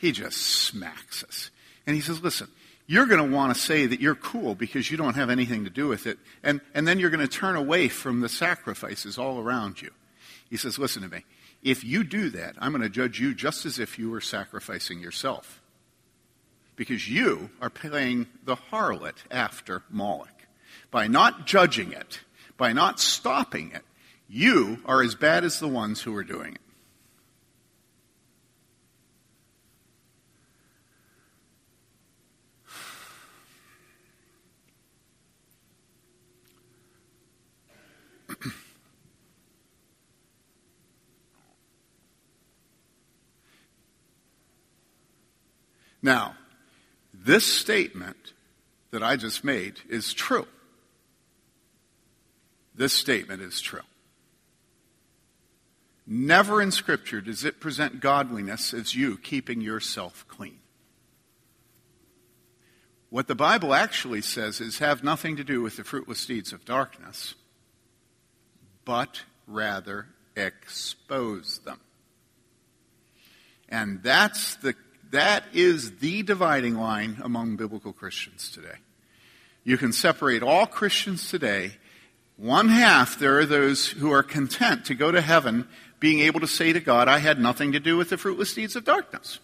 he 0.00 0.12
just 0.12 0.38
smacks 0.38 1.22
us. 1.24 1.50
And 1.86 1.94
he 1.94 2.00
says, 2.00 2.22
listen, 2.22 2.48
you're 2.86 3.06
going 3.06 3.22
to 3.28 3.36
want 3.36 3.54
to 3.54 3.60
say 3.60 3.86
that 3.86 4.00
you're 4.00 4.14
cool 4.14 4.54
because 4.54 4.90
you 4.90 4.96
don't 4.96 5.14
have 5.14 5.28
anything 5.28 5.64
to 5.64 5.70
do 5.70 5.88
with 5.88 6.06
it. 6.06 6.18
And, 6.42 6.60
and 6.74 6.88
then 6.88 6.98
you're 6.98 7.10
going 7.10 7.26
to 7.26 7.28
turn 7.28 7.56
away 7.56 7.88
from 7.88 8.20
the 8.20 8.28
sacrifices 8.28 9.18
all 9.18 9.40
around 9.40 9.82
you. 9.82 9.90
He 10.48 10.56
says, 10.56 10.78
listen 10.78 11.02
to 11.02 11.08
me. 11.08 11.24
If 11.62 11.84
you 11.84 12.04
do 12.04 12.30
that, 12.30 12.54
I'm 12.58 12.72
going 12.72 12.82
to 12.82 12.88
judge 12.88 13.20
you 13.20 13.34
just 13.34 13.66
as 13.66 13.78
if 13.78 13.98
you 13.98 14.10
were 14.10 14.20
sacrificing 14.20 15.00
yourself 15.00 15.60
because 16.76 17.08
you 17.08 17.50
are 17.60 17.70
playing 17.70 18.28
the 18.44 18.56
harlot 18.56 19.16
after 19.30 19.82
Moloch. 19.90 20.28
By 20.90 21.08
not 21.08 21.46
judging 21.46 21.92
it, 21.92 22.20
by 22.56 22.72
not 22.72 23.00
stopping 23.00 23.72
it, 23.72 23.82
you 24.28 24.78
are 24.84 25.02
as 25.02 25.14
bad 25.14 25.44
as 25.44 25.58
the 25.58 25.68
ones 25.68 26.02
who 26.02 26.14
are 26.14 26.24
doing 26.24 26.54
it. 26.54 26.60
Now, 46.02 46.36
this 47.26 47.44
statement 47.44 48.32
that 48.92 49.02
I 49.02 49.16
just 49.16 49.42
made 49.42 49.80
is 49.88 50.14
true. 50.14 50.46
This 52.74 52.92
statement 52.92 53.42
is 53.42 53.60
true. 53.60 53.80
Never 56.06 56.62
in 56.62 56.70
Scripture 56.70 57.20
does 57.20 57.44
it 57.44 57.58
present 57.58 58.00
godliness 58.00 58.72
as 58.72 58.94
you 58.94 59.18
keeping 59.18 59.60
yourself 59.60 60.24
clean. 60.28 60.60
What 63.10 63.26
the 63.26 63.34
Bible 63.34 63.74
actually 63.74 64.22
says 64.22 64.60
is 64.60 64.78
have 64.78 65.02
nothing 65.02 65.36
to 65.36 65.44
do 65.44 65.62
with 65.62 65.76
the 65.76 65.84
fruitless 65.84 66.24
deeds 66.26 66.52
of 66.52 66.64
darkness, 66.64 67.34
but 68.84 69.22
rather 69.48 70.06
expose 70.36 71.58
them. 71.64 71.80
And 73.68 74.00
that's 74.04 74.54
the 74.56 74.74
that 75.10 75.44
is 75.52 75.98
the 75.98 76.22
dividing 76.22 76.76
line 76.76 77.18
among 77.22 77.56
biblical 77.56 77.92
Christians 77.92 78.50
today. 78.50 78.78
You 79.64 79.76
can 79.76 79.92
separate 79.92 80.42
all 80.42 80.66
Christians 80.66 81.30
today. 81.30 81.72
One 82.36 82.68
half, 82.68 83.18
there 83.18 83.38
are 83.38 83.46
those 83.46 83.88
who 83.88 84.12
are 84.12 84.22
content 84.22 84.84
to 84.86 84.94
go 84.94 85.10
to 85.10 85.20
heaven 85.20 85.68
being 85.98 86.20
able 86.20 86.40
to 86.40 86.46
say 86.46 86.72
to 86.72 86.80
God, 86.80 87.08
I 87.08 87.18
had 87.18 87.40
nothing 87.40 87.72
to 87.72 87.80
do 87.80 87.96
with 87.96 88.10
the 88.10 88.18
fruitless 88.18 88.54
deeds 88.54 88.76
of 88.76 88.84
darkness. 88.84 89.38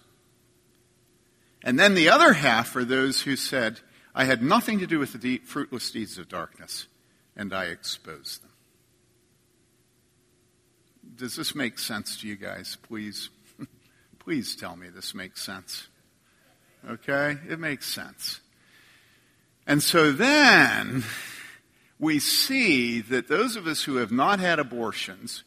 And 1.65 1.79
then 1.79 1.95
the 1.95 2.11
other 2.11 2.33
half 2.33 2.75
are 2.77 2.85
those 2.85 3.23
who 3.23 3.37
said, 3.37 3.81
I 4.15 4.25
had 4.25 4.43
nothing 4.43 4.81
to 4.81 4.87
do 4.87 4.99
with 4.99 5.13
the 5.15 5.39
fruitless 5.39 5.91
deeds 5.91 6.19
of 6.19 6.29
darkness, 6.29 6.87
and 7.37 7.55
I 7.55 7.67
exposed 7.67 8.43
them. 8.43 8.51
Does 11.17 11.37
this 11.37 11.55
make 11.55 11.79
sense 11.79 12.21
to 12.21 12.29
you 12.29 12.37
guys, 12.37 12.77
please? 12.83 13.31
Please 14.25 14.55
tell 14.55 14.77
me 14.77 14.89
this 14.89 15.15
makes 15.15 15.43
sense. 15.43 15.89
Okay? 16.89 17.39
It 17.49 17.59
makes 17.59 17.87
sense. 17.87 18.41
And 19.67 19.83
so 19.83 20.13
then 20.13 21.03
we 21.99 22.21
see 22.21 23.01
that 23.01 23.27
those 23.27 23.57
of 23.57 23.67
us 23.67 23.83
who 23.83 23.97
have 23.97 24.13
not 24.13 24.39
had 24.39 24.61
abortions 24.61 25.43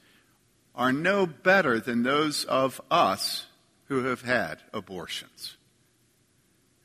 are 0.74 0.92
no 0.92 1.26
better 1.26 1.80
than 1.80 2.04
those 2.04 2.44
of 2.46 2.82
us 2.92 3.46
who 3.86 4.06
have 4.06 4.24
had 4.24 4.60
abortions. 4.74 5.56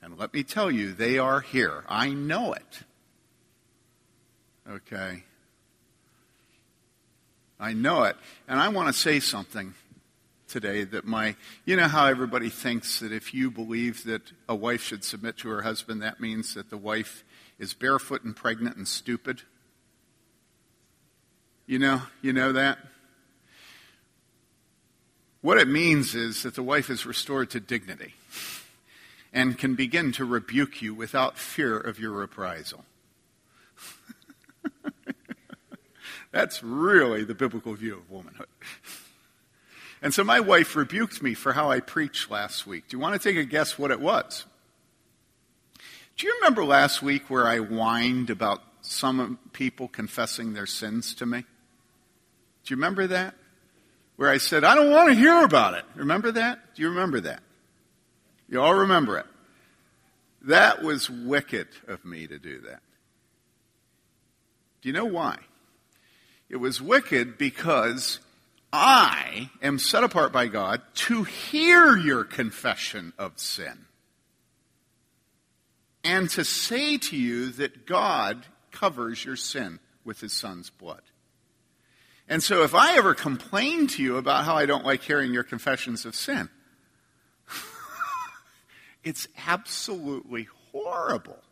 And 0.00 0.16
let 0.16 0.32
me 0.32 0.44
tell 0.44 0.70
you, 0.70 0.92
they 0.92 1.18
are 1.18 1.40
here. 1.40 1.84
I 1.88 2.10
know 2.10 2.52
it. 2.52 2.80
Okay? 4.68 5.24
I 7.58 7.72
know 7.72 8.04
it. 8.04 8.16
And 8.46 8.60
I 8.60 8.68
want 8.68 8.86
to 8.86 8.92
say 8.92 9.18
something 9.18 9.74
today 10.50 10.84
that 10.84 11.06
my, 11.06 11.36
you 11.64 11.76
know 11.76 11.88
how 11.88 12.06
everybody 12.06 12.50
thinks 12.50 13.00
that 13.00 13.12
if 13.12 13.32
you 13.32 13.50
believe 13.50 14.04
that 14.04 14.32
a 14.48 14.54
wife 14.54 14.82
should 14.82 15.04
submit 15.04 15.38
to 15.38 15.48
her 15.48 15.62
husband, 15.62 16.02
that 16.02 16.20
means 16.20 16.54
that 16.54 16.68
the 16.68 16.76
wife 16.76 17.24
is 17.58 17.72
barefoot 17.72 18.24
and 18.24 18.36
pregnant 18.36 18.76
and 18.76 18.86
stupid? 18.86 19.42
You 21.66 21.78
know, 21.78 22.02
you 22.20 22.32
know 22.32 22.52
that? 22.52 22.78
What 25.40 25.56
it 25.56 25.68
means 25.68 26.14
is 26.14 26.42
that 26.42 26.54
the 26.54 26.62
wife 26.62 26.90
is 26.90 27.06
restored 27.06 27.50
to 27.50 27.60
dignity 27.60 28.14
and 29.32 29.56
can 29.56 29.74
begin 29.74 30.12
to 30.12 30.24
rebuke 30.24 30.82
you 30.82 30.92
without 30.92 31.38
fear 31.38 31.78
of 31.78 31.98
your 31.98 32.10
reprisal. 32.10 32.84
That's 36.32 36.62
really 36.62 37.24
the 37.24 37.34
biblical 37.34 37.74
view 37.74 37.94
of 37.94 38.10
womanhood. 38.10 38.48
And 40.02 40.14
so 40.14 40.24
my 40.24 40.40
wife 40.40 40.76
rebuked 40.76 41.22
me 41.22 41.34
for 41.34 41.52
how 41.52 41.70
I 41.70 41.80
preached 41.80 42.30
last 42.30 42.66
week. 42.66 42.88
Do 42.88 42.96
you 42.96 43.00
want 43.00 43.20
to 43.20 43.28
take 43.28 43.36
a 43.36 43.44
guess 43.44 43.78
what 43.78 43.90
it 43.90 44.00
was? 44.00 44.46
Do 46.16 46.26
you 46.26 46.34
remember 46.40 46.64
last 46.64 47.02
week 47.02 47.28
where 47.28 47.46
I 47.46 47.58
whined 47.58 48.30
about 48.30 48.62
some 48.82 49.38
people 49.52 49.88
confessing 49.88 50.52
their 50.52 50.66
sins 50.66 51.14
to 51.14 51.26
me? 51.26 51.40
Do 51.40 52.74
you 52.74 52.76
remember 52.76 53.06
that? 53.08 53.34
Where 54.16 54.30
I 54.30 54.38
said, 54.38 54.64
I 54.64 54.74
don't 54.74 54.90
want 54.90 55.08
to 55.08 55.14
hear 55.14 55.44
about 55.44 55.74
it. 55.74 55.84
Remember 55.94 56.32
that? 56.32 56.74
Do 56.74 56.82
you 56.82 56.90
remember 56.90 57.20
that? 57.20 57.42
You 58.48 58.60
all 58.60 58.74
remember 58.74 59.18
it. 59.18 59.26
That 60.42 60.82
was 60.82 61.08
wicked 61.08 61.68
of 61.88 62.04
me 62.04 62.26
to 62.26 62.38
do 62.38 62.60
that. 62.62 62.80
Do 64.82 64.88
you 64.88 64.92
know 64.94 65.04
why? 65.04 65.38
It 66.48 66.56
was 66.56 66.80
wicked 66.80 67.38
because 67.38 68.18
I 68.72 69.50
am 69.62 69.78
set 69.78 70.04
apart 70.04 70.32
by 70.32 70.46
God 70.46 70.80
to 70.94 71.24
hear 71.24 71.96
your 71.96 72.24
confession 72.24 73.12
of 73.18 73.38
sin. 73.38 73.86
and 76.02 76.30
to 76.30 76.44
say 76.44 76.96
to 76.96 77.16
you 77.16 77.50
that 77.50 77.86
God 77.86 78.46
covers 78.70 79.22
your 79.24 79.36
sin 79.36 79.80
with 80.04 80.20
his 80.20 80.32
son's 80.32 80.70
blood. 80.70 81.02
And 82.28 82.42
so 82.42 82.62
if 82.62 82.74
I 82.74 82.96
ever 82.96 83.14
complain 83.14 83.86
to 83.88 84.02
you 84.02 84.16
about 84.16 84.44
how 84.44 84.54
I 84.54 84.64
don't 84.66 84.84
like 84.84 85.02
hearing 85.02 85.34
your 85.34 85.42
confessions 85.42 86.06
of 86.06 86.14
sin, 86.14 86.48
it's 89.04 89.28
absolutely 89.46 90.48
horrible. 90.72 91.42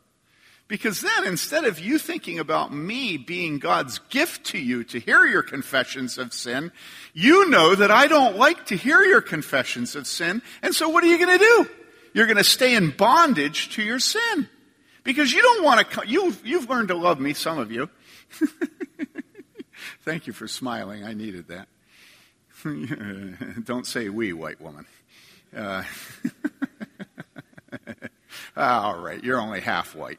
Because 0.68 1.00
then 1.00 1.26
instead 1.26 1.64
of 1.64 1.80
you 1.80 1.98
thinking 1.98 2.38
about 2.38 2.72
me 2.72 3.16
being 3.16 3.58
God's 3.58 3.98
gift 4.10 4.44
to 4.48 4.58
you 4.58 4.84
to 4.84 5.00
hear 5.00 5.24
your 5.24 5.42
confessions 5.42 6.18
of 6.18 6.34
sin, 6.34 6.72
you 7.14 7.48
know 7.48 7.74
that 7.74 7.90
I 7.90 8.06
don't 8.06 8.36
like 8.36 8.66
to 8.66 8.76
hear 8.76 9.00
your 9.00 9.22
confessions 9.22 9.96
of 9.96 10.06
sin. 10.06 10.42
And 10.60 10.74
so 10.74 10.90
what 10.90 11.02
are 11.02 11.06
you 11.06 11.16
going 11.16 11.38
to 11.38 11.44
do? 11.44 11.70
You're 12.12 12.26
going 12.26 12.36
to 12.36 12.44
stay 12.44 12.74
in 12.74 12.90
bondage 12.90 13.70
to 13.76 13.82
your 13.82 13.98
sin. 13.98 14.48
Because 15.04 15.32
you 15.32 15.40
don't 15.40 15.64
want 15.64 15.90
to, 15.90 16.06
you, 16.06 16.36
you've 16.44 16.68
learned 16.68 16.88
to 16.88 16.96
love 16.96 17.18
me, 17.18 17.32
some 17.32 17.58
of 17.58 17.72
you. 17.72 17.88
Thank 20.04 20.26
you 20.26 20.34
for 20.34 20.46
smiling. 20.46 21.02
I 21.02 21.14
needed 21.14 21.48
that. 21.48 21.68
don't 23.64 23.86
say 23.86 24.10
we, 24.10 24.34
white 24.34 24.60
woman. 24.60 24.84
Uh, 25.56 25.84
all 28.56 28.98
right, 28.98 29.24
you're 29.24 29.40
only 29.40 29.60
half 29.60 29.94
white. 29.94 30.18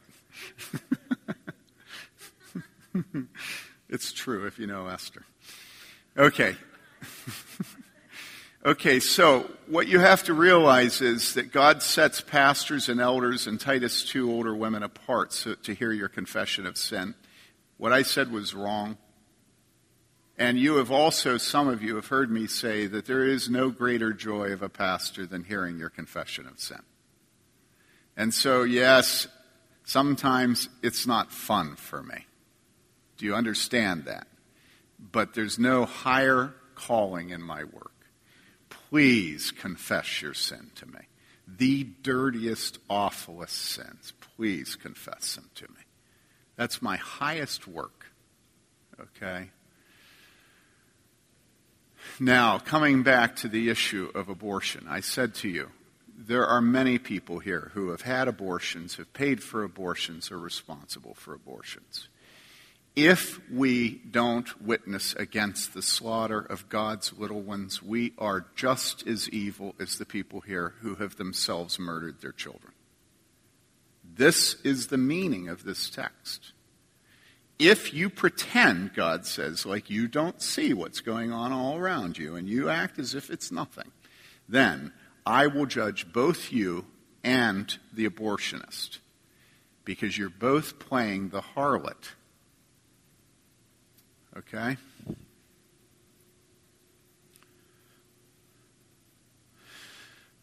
it's 3.89 4.12
true 4.12 4.46
if 4.46 4.60
you 4.60 4.67
know 4.67 4.88
Esther. 4.88 5.24
Okay. 6.17 6.55
okay, 8.65 9.00
so 9.00 9.50
what 9.67 9.88
you 9.88 10.00
have 10.00 10.24
to 10.24 10.34
realize 10.34 11.01
is 11.01 11.34
that 11.36 11.51
God 11.51 11.81
sets 11.81 12.22
pastors 12.22 12.89
and 12.89 13.00
elders 13.00 13.48
and 13.48 13.60
Titus 13.60 14.03
2 14.05 14.31
older 14.31 14.55
women 14.55 14.84
apart 14.84 15.34
so, 15.34 15.55
to 15.55 15.74
hear 15.74 15.91
your 15.91 16.10
confession 16.10 16.65
of 16.65 16.77
sin. 16.77 17.15
What 17.77 17.93
I 17.93 18.01
said 18.03 18.31
was 18.31 18.53
wrong. 18.53 18.98
And 20.38 20.58
you 20.58 20.75
have 20.75 20.89
also, 20.89 21.38
some 21.38 21.67
of 21.67 21.84
you 21.84 21.98
have 21.98 22.08
heard 22.08 22.31
me 22.31 22.48
say 22.48 22.88
that 22.88 23.05
there 23.05 23.25
is 23.25 23.50
no 23.50 23.69
greater 23.69 24.13
joy 24.13 24.53
of 24.53 24.62
a 24.62 24.69
pastor 24.69 25.25
than 25.25 25.43
hearing 25.43 25.77
your 25.77 25.89
confession 25.89 26.48
of 26.48 26.62
sin. 26.62 26.81
And 28.15 28.34
so, 28.34 28.63
yes, 28.63 29.27
Sometimes 29.89 30.69
it's 30.84 31.08
not 31.08 31.31
fun 31.31 31.75
for 31.75 32.03
me. 32.03 32.27
Do 33.17 33.25
you 33.25 33.34
understand 33.34 34.05
that? 34.05 34.27
But 35.00 35.34
there's 35.34 35.58
no 35.58 35.86
higher 35.86 36.53
calling 36.75 37.31
in 37.31 37.41
my 37.41 37.63
work. 37.63 38.05
Please 38.69 39.50
confess 39.50 40.22
your 40.22 40.36
sin 40.36 40.69
to 40.75 40.86
me. 40.86 41.00
The 41.48 41.86
dirtiest, 42.03 42.77
awfulest 42.88 43.55
sins. 43.55 44.13
Please 44.38 44.75
confess 44.75 45.34
them 45.34 45.50
to 45.55 45.63
me. 45.63 45.81
That's 46.55 46.84
my 46.84 46.98
highest 46.98 47.67
work. 47.67 48.12
Okay? 49.01 49.50
Now, 52.19 52.60
coming 52.60 53.01
back 53.01 53.38
to 53.38 53.48
the 53.48 53.72
issue 53.72 54.12
of 54.13 54.29
abortion, 54.29 54.86
I 54.88 55.00
said 55.00 55.34
to 55.36 55.50
you, 55.50 55.72
there 56.28 56.46
are 56.46 56.62
many 56.62 56.98
people 56.98 57.40
here 57.40 57.72
who 57.74 57.92
have 57.92 58.02
had 58.02 58.28
abortions, 58.28 58.96
have 58.96 59.14
paid 59.14 59.42
for 59.42 59.64
abortions, 59.64 60.32
are 60.32 60.38
responsible 60.38 61.14
for 61.14 61.34
abortions. 61.34 62.10
If 62.94 63.40
we 63.50 64.02
don't 64.12 64.62
witness 64.62 65.14
against 65.14 65.74
the 65.74 65.82
slaughter 65.82 66.40
of 66.40 66.68
God's 66.68 67.14
little 67.14 67.40
ones, 67.40 67.82
we 67.82 68.12
are 68.18 68.46
just 68.56 69.08
as 69.08 69.30
evil 69.30 69.76
as 69.80 69.98
the 69.98 70.06
people 70.06 70.42
here 70.42 70.74
who 70.82 70.96
have 70.96 71.16
themselves 71.16 71.80
murdered 71.80 72.20
their 72.20 72.34
children. 72.34 72.74
This 74.04 74.56
is 74.66 74.88
the 74.88 74.98
meaning 74.98 75.48
of 75.48 75.64
this 75.64 75.90
text. 75.90 76.52
If 77.58 77.93
you 77.93 78.10
pretend, 78.10 78.93
God 78.93 79.26
says, 79.26 79.65
like 79.65 79.89
you 79.89 80.10
don't 80.10 80.41
see 80.41 80.74
what's 80.74 81.00
going 81.00 81.32
on 81.32 81.54
all 81.54 81.78
around 81.78 82.17
you 82.17 82.36
and 82.36 82.50
you 82.50 82.70
act 82.70 83.00
as 83.00 83.15
if 83.15 83.30
it's 83.30 83.52
nothing, 83.52 83.91
then 84.50 84.91
I 85.25 85.47
will 85.47 85.65
judge 85.65 86.12
both 86.12 86.51
you 86.51 86.86
and 87.23 87.77
the 87.93 88.08
abortionist 88.08 88.99
because 89.86 90.17
you're 90.17 90.29
both 90.29 90.79
playing 90.79 91.29
the 91.29 91.41
harlot. 91.41 92.13
Okay? 94.38 94.77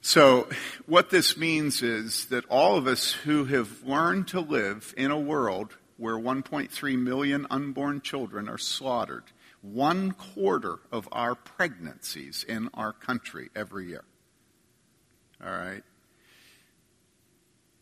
So, 0.00 0.48
what 0.86 1.10
this 1.10 1.36
means 1.36 1.82
is 1.82 2.26
that 2.26 2.44
all 2.46 2.76
of 2.78 2.86
us 2.86 3.12
who 3.12 3.44
have 3.46 3.82
learned 3.82 4.28
to 4.28 4.40
live 4.40 4.94
in 4.96 5.10
a 5.10 5.18
world 5.18 5.76
where 5.96 6.14
1.3 6.14 6.98
million 6.98 7.46
unborn 7.50 8.00
children 8.00 8.48
are 8.48 8.58
slaughtered, 8.58 9.24
one 9.62 10.12
quarter 10.12 10.78
of 10.92 11.08
our 11.10 11.34
pregnancies 11.34 12.44
in 12.48 12.68
our 12.74 12.92
country 12.92 13.48
every 13.56 13.88
year. 13.88 14.04
All 15.44 15.50
right? 15.50 15.82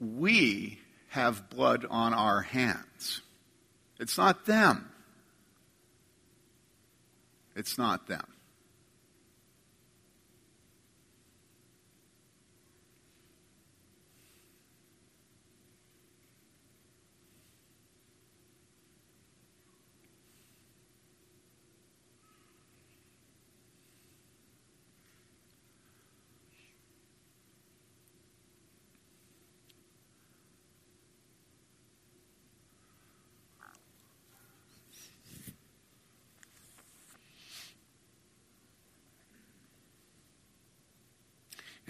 We 0.01 0.79
have 1.09 1.49
blood 1.51 1.87
on 1.89 2.13
our 2.13 2.43
hands. 2.43 3.23
It's 4.01 4.19
not 4.19 4.47
them. 4.47 4.91
It's 7.55 7.79
not 7.79 8.09
them. 8.09 8.27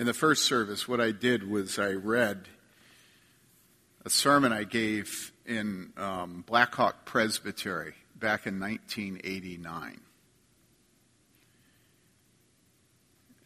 In 0.04 0.06
the 0.06 0.12
first 0.12 0.44
service, 0.44 0.86
what 0.86 1.00
I 1.00 1.12
did 1.12 1.48
was 1.48 1.78
I 1.78 1.92
read 1.92 2.46
a 4.04 4.10
sermon 4.10 4.52
I 4.52 4.64
gave 4.64 5.32
in 5.46 5.94
um, 5.96 6.44
Blackhawk 6.46 7.06
Presbytery 7.06 7.94
back 8.14 8.46
in 8.46 8.60
1989. 8.60 9.98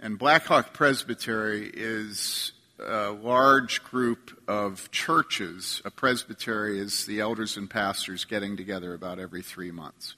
And 0.01 0.19
Blackhawk 0.19 0.73
Presbytery 0.73 1.71
is 1.73 2.51
a 2.85 3.13
large 3.13 3.85
group 3.85 4.43
of 4.49 4.91
churches. 4.91 5.81
A 5.85 5.93
presbytery 5.93 6.81
is 6.81 7.07
the 7.07 7.21
elders 7.21 7.57
and 7.57 7.71
pastors 7.71 8.25
getting 8.25 8.57
together 8.57 8.95
about 8.95 9.21
every 9.21 9.43
three 9.43 9.71
months. 9.71 10.17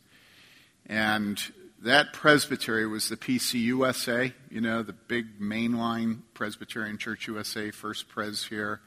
And 0.86 1.38
that 1.82 2.12
presbytery 2.12 2.86
was 2.86 3.08
the 3.08 3.16
PCUSA, 3.16 4.32
you 4.50 4.60
know, 4.60 4.82
the 4.82 4.92
big 4.92 5.40
mainline 5.40 6.20
Presbyterian 6.34 6.98
Church 6.98 7.26
USA, 7.26 7.70
First 7.70 8.08
Pres 8.08 8.44
here, 8.44 8.80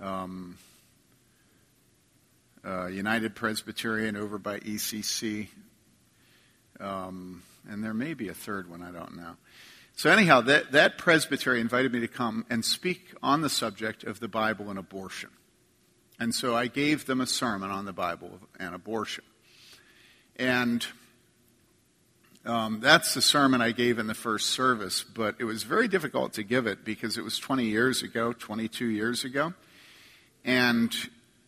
um, 0.00 0.58
uh, 2.64 2.86
United 2.86 3.34
Presbyterian 3.34 4.16
over 4.16 4.36
by 4.38 4.58
ECC, 4.60 5.48
um, 6.78 7.42
and 7.68 7.82
there 7.82 7.94
may 7.94 8.12
be 8.12 8.28
a 8.28 8.34
third 8.34 8.68
one, 8.68 8.82
I 8.82 8.90
don't 8.90 9.16
know. 9.16 9.36
So 9.94 10.10
anyhow, 10.10 10.42
that, 10.42 10.72
that 10.72 10.98
presbytery 10.98 11.58
invited 11.58 11.90
me 11.90 12.00
to 12.00 12.08
come 12.08 12.44
and 12.50 12.62
speak 12.62 13.14
on 13.22 13.40
the 13.40 13.48
subject 13.48 14.04
of 14.04 14.20
the 14.20 14.28
Bible 14.28 14.68
and 14.68 14.78
abortion. 14.78 15.30
And 16.20 16.34
so 16.34 16.54
I 16.54 16.66
gave 16.66 17.06
them 17.06 17.22
a 17.22 17.26
sermon 17.26 17.70
on 17.70 17.86
the 17.86 17.94
Bible 17.94 18.40
and 18.58 18.74
abortion. 18.74 19.24
And 20.38 20.86
um, 22.46 22.80
that's 22.80 23.14
the 23.14 23.22
sermon 23.22 23.60
I 23.60 23.72
gave 23.72 23.98
in 23.98 24.06
the 24.06 24.14
first 24.14 24.50
service, 24.50 25.02
but 25.02 25.34
it 25.38 25.44
was 25.44 25.64
very 25.64 25.88
difficult 25.88 26.34
to 26.34 26.44
give 26.44 26.66
it 26.66 26.84
because 26.84 27.18
it 27.18 27.24
was 27.24 27.38
20 27.38 27.64
years 27.64 28.02
ago, 28.02 28.32
22 28.32 28.86
years 28.86 29.24
ago. 29.24 29.52
And 30.44 30.94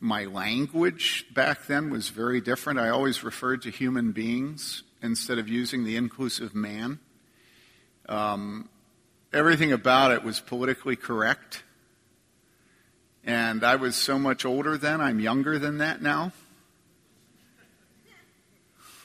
my 0.00 0.24
language 0.24 1.26
back 1.32 1.66
then 1.66 1.90
was 1.90 2.08
very 2.08 2.40
different. 2.40 2.80
I 2.80 2.88
always 2.88 3.22
referred 3.22 3.62
to 3.62 3.70
human 3.70 4.10
beings 4.10 4.82
instead 5.00 5.38
of 5.38 5.48
using 5.48 5.84
the 5.84 5.96
inclusive 5.96 6.54
man. 6.54 6.98
Um, 8.08 8.68
everything 9.32 9.72
about 9.72 10.10
it 10.10 10.24
was 10.24 10.40
politically 10.40 10.96
correct. 10.96 11.62
And 13.24 13.62
I 13.62 13.76
was 13.76 13.94
so 13.94 14.18
much 14.18 14.44
older 14.44 14.76
then, 14.76 15.00
I'm 15.00 15.20
younger 15.20 15.60
than 15.60 15.78
that 15.78 16.02
now. 16.02 16.32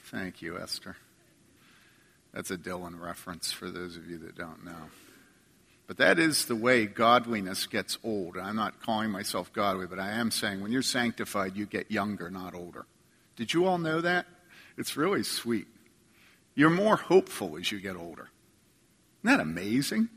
Thank 0.05 0.41
you, 0.41 0.57
Esther. 0.57 0.95
That's 2.33 2.51
a 2.51 2.57
Dylan 2.57 2.99
reference 2.99 3.51
for 3.51 3.69
those 3.69 3.95
of 3.95 4.09
you 4.09 4.17
that 4.19 4.35
don't 4.35 4.65
know. 4.65 4.89
But 5.85 5.97
that 5.97 6.17
is 6.17 6.45
the 6.45 6.55
way 6.55 6.85
godliness 6.85 7.67
gets 7.67 7.97
old. 8.03 8.37
I'm 8.37 8.55
not 8.55 8.81
calling 8.81 9.11
myself 9.11 9.51
godly, 9.53 9.85
but 9.85 9.99
I 9.99 10.11
am 10.13 10.31
saying 10.31 10.61
when 10.61 10.71
you're 10.71 10.81
sanctified, 10.81 11.55
you 11.55 11.65
get 11.65 11.91
younger, 11.91 12.31
not 12.31 12.55
older. 12.55 12.85
Did 13.35 13.53
you 13.53 13.65
all 13.65 13.77
know 13.77 14.01
that? 14.01 14.25
It's 14.77 14.97
really 14.97 15.23
sweet. 15.23 15.67
You're 16.55 16.69
more 16.69 16.95
hopeful 16.95 17.57
as 17.57 17.71
you 17.71 17.79
get 17.79 17.95
older. 17.95 18.29
Isn't 19.23 19.37
that 19.37 19.39
amazing? 19.39 20.09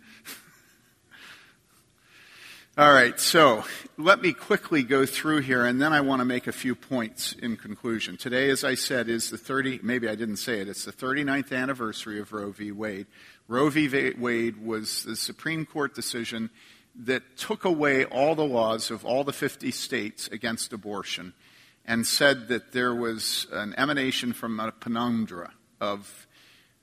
All 2.79 2.93
right, 2.93 3.19
so 3.19 3.65
let 3.97 4.21
me 4.21 4.35
quickly 4.35 4.83
go 4.83 5.07
through 5.07 5.41
here, 5.41 5.65
and 5.65 5.81
then 5.81 5.95
I 5.95 6.03
want 6.03 6.21
to 6.21 6.27
make 6.27 6.47
a 6.47 6.53
few 6.53 6.75
points 6.75 7.33
in 7.33 7.57
conclusion. 7.57 8.19
Today, 8.19 8.51
as 8.51 8.65
I 8.65 8.75
said, 8.75 9.09
is 9.09 9.31
the 9.31 9.39
30, 9.39 9.81
maybe 9.83 10.11
I 10.11 10.15
didn't 10.15 10.37
say 10.37 10.61
it, 10.61 10.69
it's 10.69 10.85
the 10.85 10.93
39th 10.93 11.57
anniversary 11.57 12.21
of 12.21 12.35
Roe 12.35 12.51
v. 12.51 12.73
Wade. 12.73 13.07
Roe 13.49 13.71
v. 13.71 14.13
Wade 14.19 14.63
was 14.63 15.05
the 15.05 15.17
Supreme 15.17 15.65
Court 15.65 15.95
decision 15.95 16.51
that 16.95 17.39
took 17.39 17.65
away 17.65 18.05
all 18.05 18.35
the 18.35 18.45
laws 18.45 18.91
of 18.91 19.07
all 19.07 19.25
the 19.25 19.33
50 19.33 19.71
states 19.71 20.29
against 20.29 20.75
abortion 20.75 21.33
and 21.87 22.07
said 22.07 22.49
that 22.49 22.73
there 22.73 22.95
was 22.95 23.47
an 23.53 23.75
emanation 23.79 24.35
from 24.35 24.61
a 24.61 24.71
penumbra 24.71 25.51
of, 25.81 26.27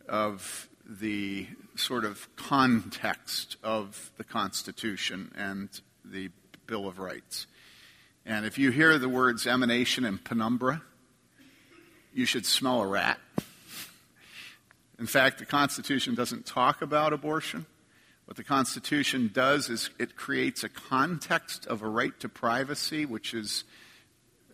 of 0.10 0.68
the 0.88 1.46
sort 1.76 2.06
of 2.06 2.28
context 2.36 3.58
of 3.64 4.12
the 4.18 4.24
Constitution 4.24 5.32
and 5.36 5.70
the 6.06 6.30
Bill 6.68 6.88
of 6.88 7.00
Rights. 7.00 7.48
And 8.26 8.46
if 8.46 8.58
you 8.58 8.72
hear 8.72 8.98
the 8.98 9.10
words 9.10 9.46
emanation 9.46 10.06
and 10.06 10.24
penumbra, 10.24 10.82
you 12.14 12.26
should 12.26 12.46
smell 12.46 12.82
a 12.82 12.88
rat. 12.88 13.20
In 15.00 15.08
fact, 15.08 15.40
the 15.40 15.46
Constitution 15.46 16.16
doesn't 16.16 16.46
talk 16.46 16.82
about 16.82 17.12
abortion. 17.12 17.66
What 18.26 18.38
the 18.38 18.44
Constitution 18.44 19.32
does 19.34 19.70
is 19.70 19.90
it 20.00 20.16
creates 20.16 20.64
a 20.64 20.70
context 20.70 21.66
of 21.68 21.82
a 21.82 21.88
right 21.90 22.18
to 22.22 22.30
privacy, 22.30 23.06
which 23.06 23.34
is 23.34 23.66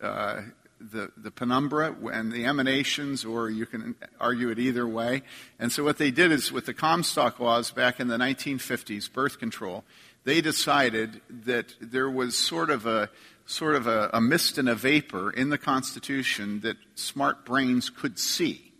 uh, 0.02 0.42
the, 0.80 1.12
the 1.16 1.30
penumbra 1.30 1.94
and 2.12 2.32
the 2.32 2.46
emanations, 2.46 3.24
or 3.24 3.50
you 3.50 3.66
can 3.66 3.94
argue 4.18 4.50
it 4.50 4.58
either 4.58 4.86
way. 4.86 5.22
And 5.58 5.70
so 5.70 5.84
what 5.84 5.98
they 5.98 6.10
did 6.10 6.32
is 6.32 6.50
with 6.50 6.66
the 6.66 6.74
Comstock 6.74 7.38
laws 7.38 7.70
back 7.70 8.00
in 8.00 8.08
the 8.08 8.16
1950s, 8.16 9.12
birth 9.12 9.38
control, 9.38 9.84
they 10.24 10.40
decided 10.40 11.20
that 11.28 11.74
there 11.80 12.10
was 12.10 12.36
sort 12.36 12.70
of 12.70 12.86
a 12.86 13.10
sort 13.46 13.74
of 13.74 13.86
a, 13.86 14.10
a 14.12 14.20
mist 14.20 14.58
and 14.58 14.68
a 14.68 14.74
vapor 14.74 15.30
in 15.30 15.50
the 15.50 15.58
Constitution 15.58 16.60
that 16.60 16.76
smart 16.94 17.44
brains 17.44 17.90
could 17.90 18.18
see. 18.18 18.72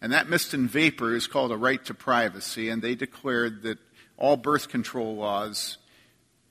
And 0.00 0.12
that 0.12 0.28
mist 0.28 0.54
and 0.54 0.70
vapor 0.70 1.14
is 1.16 1.26
called 1.26 1.50
a 1.50 1.56
right 1.56 1.84
to 1.86 1.94
privacy, 1.94 2.68
and 2.68 2.80
they 2.80 2.94
declared 2.94 3.62
that 3.62 3.78
all 4.16 4.36
birth 4.36 4.68
control 4.68 5.16
laws 5.16 5.78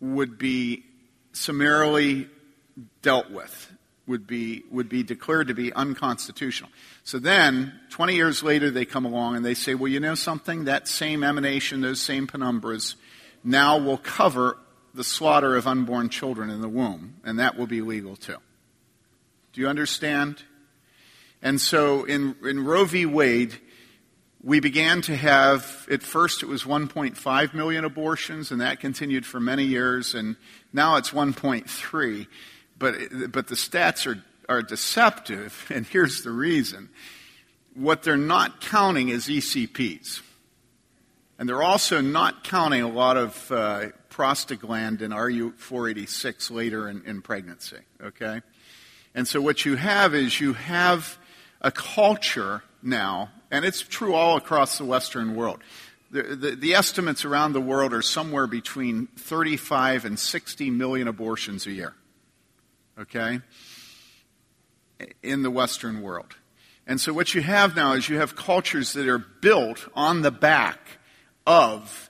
would 0.01 0.37
be 0.37 0.83
summarily 1.31 2.27
dealt 3.01 3.31
with 3.31 3.71
would 4.05 4.27
be, 4.27 4.63
would 4.69 4.89
be 4.89 5.03
declared 5.03 5.47
to 5.47 5.53
be 5.53 5.71
unconstitutional. 5.73 6.69
So 7.03 7.19
then, 7.19 7.79
20 7.89 8.15
years 8.15 8.43
later, 8.43 8.69
they 8.69 8.85
come 8.85 9.05
along 9.05 9.37
and 9.37 9.45
they 9.45 9.53
say, 9.53 9.75
well, 9.75 9.87
you 9.87 9.99
know 9.99 10.15
something? 10.15 10.65
That 10.65 10.87
same 10.87 11.23
emanation, 11.23 11.81
those 11.81 12.01
same 12.01 12.27
penumbras, 12.27 12.95
now 13.43 13.77
will 13.77 13.97
cover 13.97 14.57
the 14.93 15.03
slaughter 15.03 15.55
of 15.55 15.67
unborn 15.67 16.09
children 16.09 16.49
in 16.49 16.61
the 16.61 16.69
womb, 16.69 17.15
and 17.23 17.39
that 17.39 17.57
will 17.57 17.67
be 17.67 17.81
legal 17.81 18.15
too. 18.15 18.37
Do 19.53 19.61
you 19.61 19.67
understand? 19.67 20.43
And 21.41 21.59
so 21.59 22.03
in, 22.03 22.35
in 22.43 22.63
Roe 22.63 22.85
v. 22.85 23.05
Wade, 23.05 23.57
we 24.43 24.59
began 24.59 25.01
to 25.03 25.15
have, 25.15 25.87
at 25.89 26.03
first 26.03 26.43
it 26.43 26.47
was 26.47 26.63
1.5 26.63 27.53
million 27.53 27.85
abortions, 27.85 28.51
and 28.51 28.61
that 28.61 28.79
continued 28.79 29.25
for 29.25 29.39
many 29.39 29.63
years, 29.63 30.13
and 30.13 30.35
now 30.73 30.97
it's 30.97 31.11
1.3 31.11 32.27
but, 32.77 32.95
but 33.31 33.47
the 33.47 33.55
stats 33.55 34.05
are, 34.07 34.23
are 34.49 34.61
deceptive, 34.61 35.65
and 35.73 35.85
here's 35.85 36.21
the 36.23 36.31
reason. 36.31 36.89
What 37.73 38.03
they're 38.03 38.17
not 38.17 38.61
counting 38.61 39.09
is 39.09 39.27
ECPs. 39.27 40.21
And 41.39 41.49
they're 41.49 41.63
also 41.63 41.99
not 42.01 42.43
counting 42.43 42.83
a 42.83 42.87
lot 42.87 43.17
of 43.17 43.51
uh, 43.51 43.87
prostaglandin 44.09 45.09
RU486 45.09 46.51
later 46.51 46.87
in, 46.87 47.03
in 47.05 47.21
pregnancy, 47.21 47.79
okay? 48.01 48.41
And 49.15 49.27
so 49.27 49.41
what 49.41 49.65
you 49.65 49.75
have 49.75 50.13
is 50.13 50.39
you 50.39 50.53
have 50.53 51.17
a 51.61 51.71
culture 51.71 52.63
now, 52.81 53.31
and 53.49 53.65
it's 53.65 53.81
true 53.81 54.13
all 54.13 54.37
across 54.37 54.77
the 54.77 54.85
Western 54.85 55.35
world. 55.35 55.59
The, 56.11 56.21
the, 56.21 56.51
the, 56.51 56.75
estimates 56.75 57.25
around 57.25 57.53
the 57.53 57.61
world 57.61 57.91
are 57.91 58.03
somewhere 58.03 58.45
between 58.45 59.07
35 59.17 60.05
and 60.05 60.19
60 60.19 60.69
million 60.69 61.07
abortions 61.07 61.65
a 61.65 61.71
year 61.71 61.95
okay, 62.99 63.39
in 65.21 65.43
the 65.43 65.51
Western 65.51 66.01
world. 66.01 66.35
And 66.85 66.99
so 66.99 67.13
what 67.13 67.33
you 67.33 67.41
have 67.41 67.75
now 67.75 67.93
is 67.93 68.09
you 68.09 68.17
have 68.17 68.35
cultures 68.35 68.93
that 68.93 69.07
are 69.07 69.19
built 69.19 69.87
on 69.95 70.21
the 70.21 70.31
back 70.31 70.79
of 71.47 72.09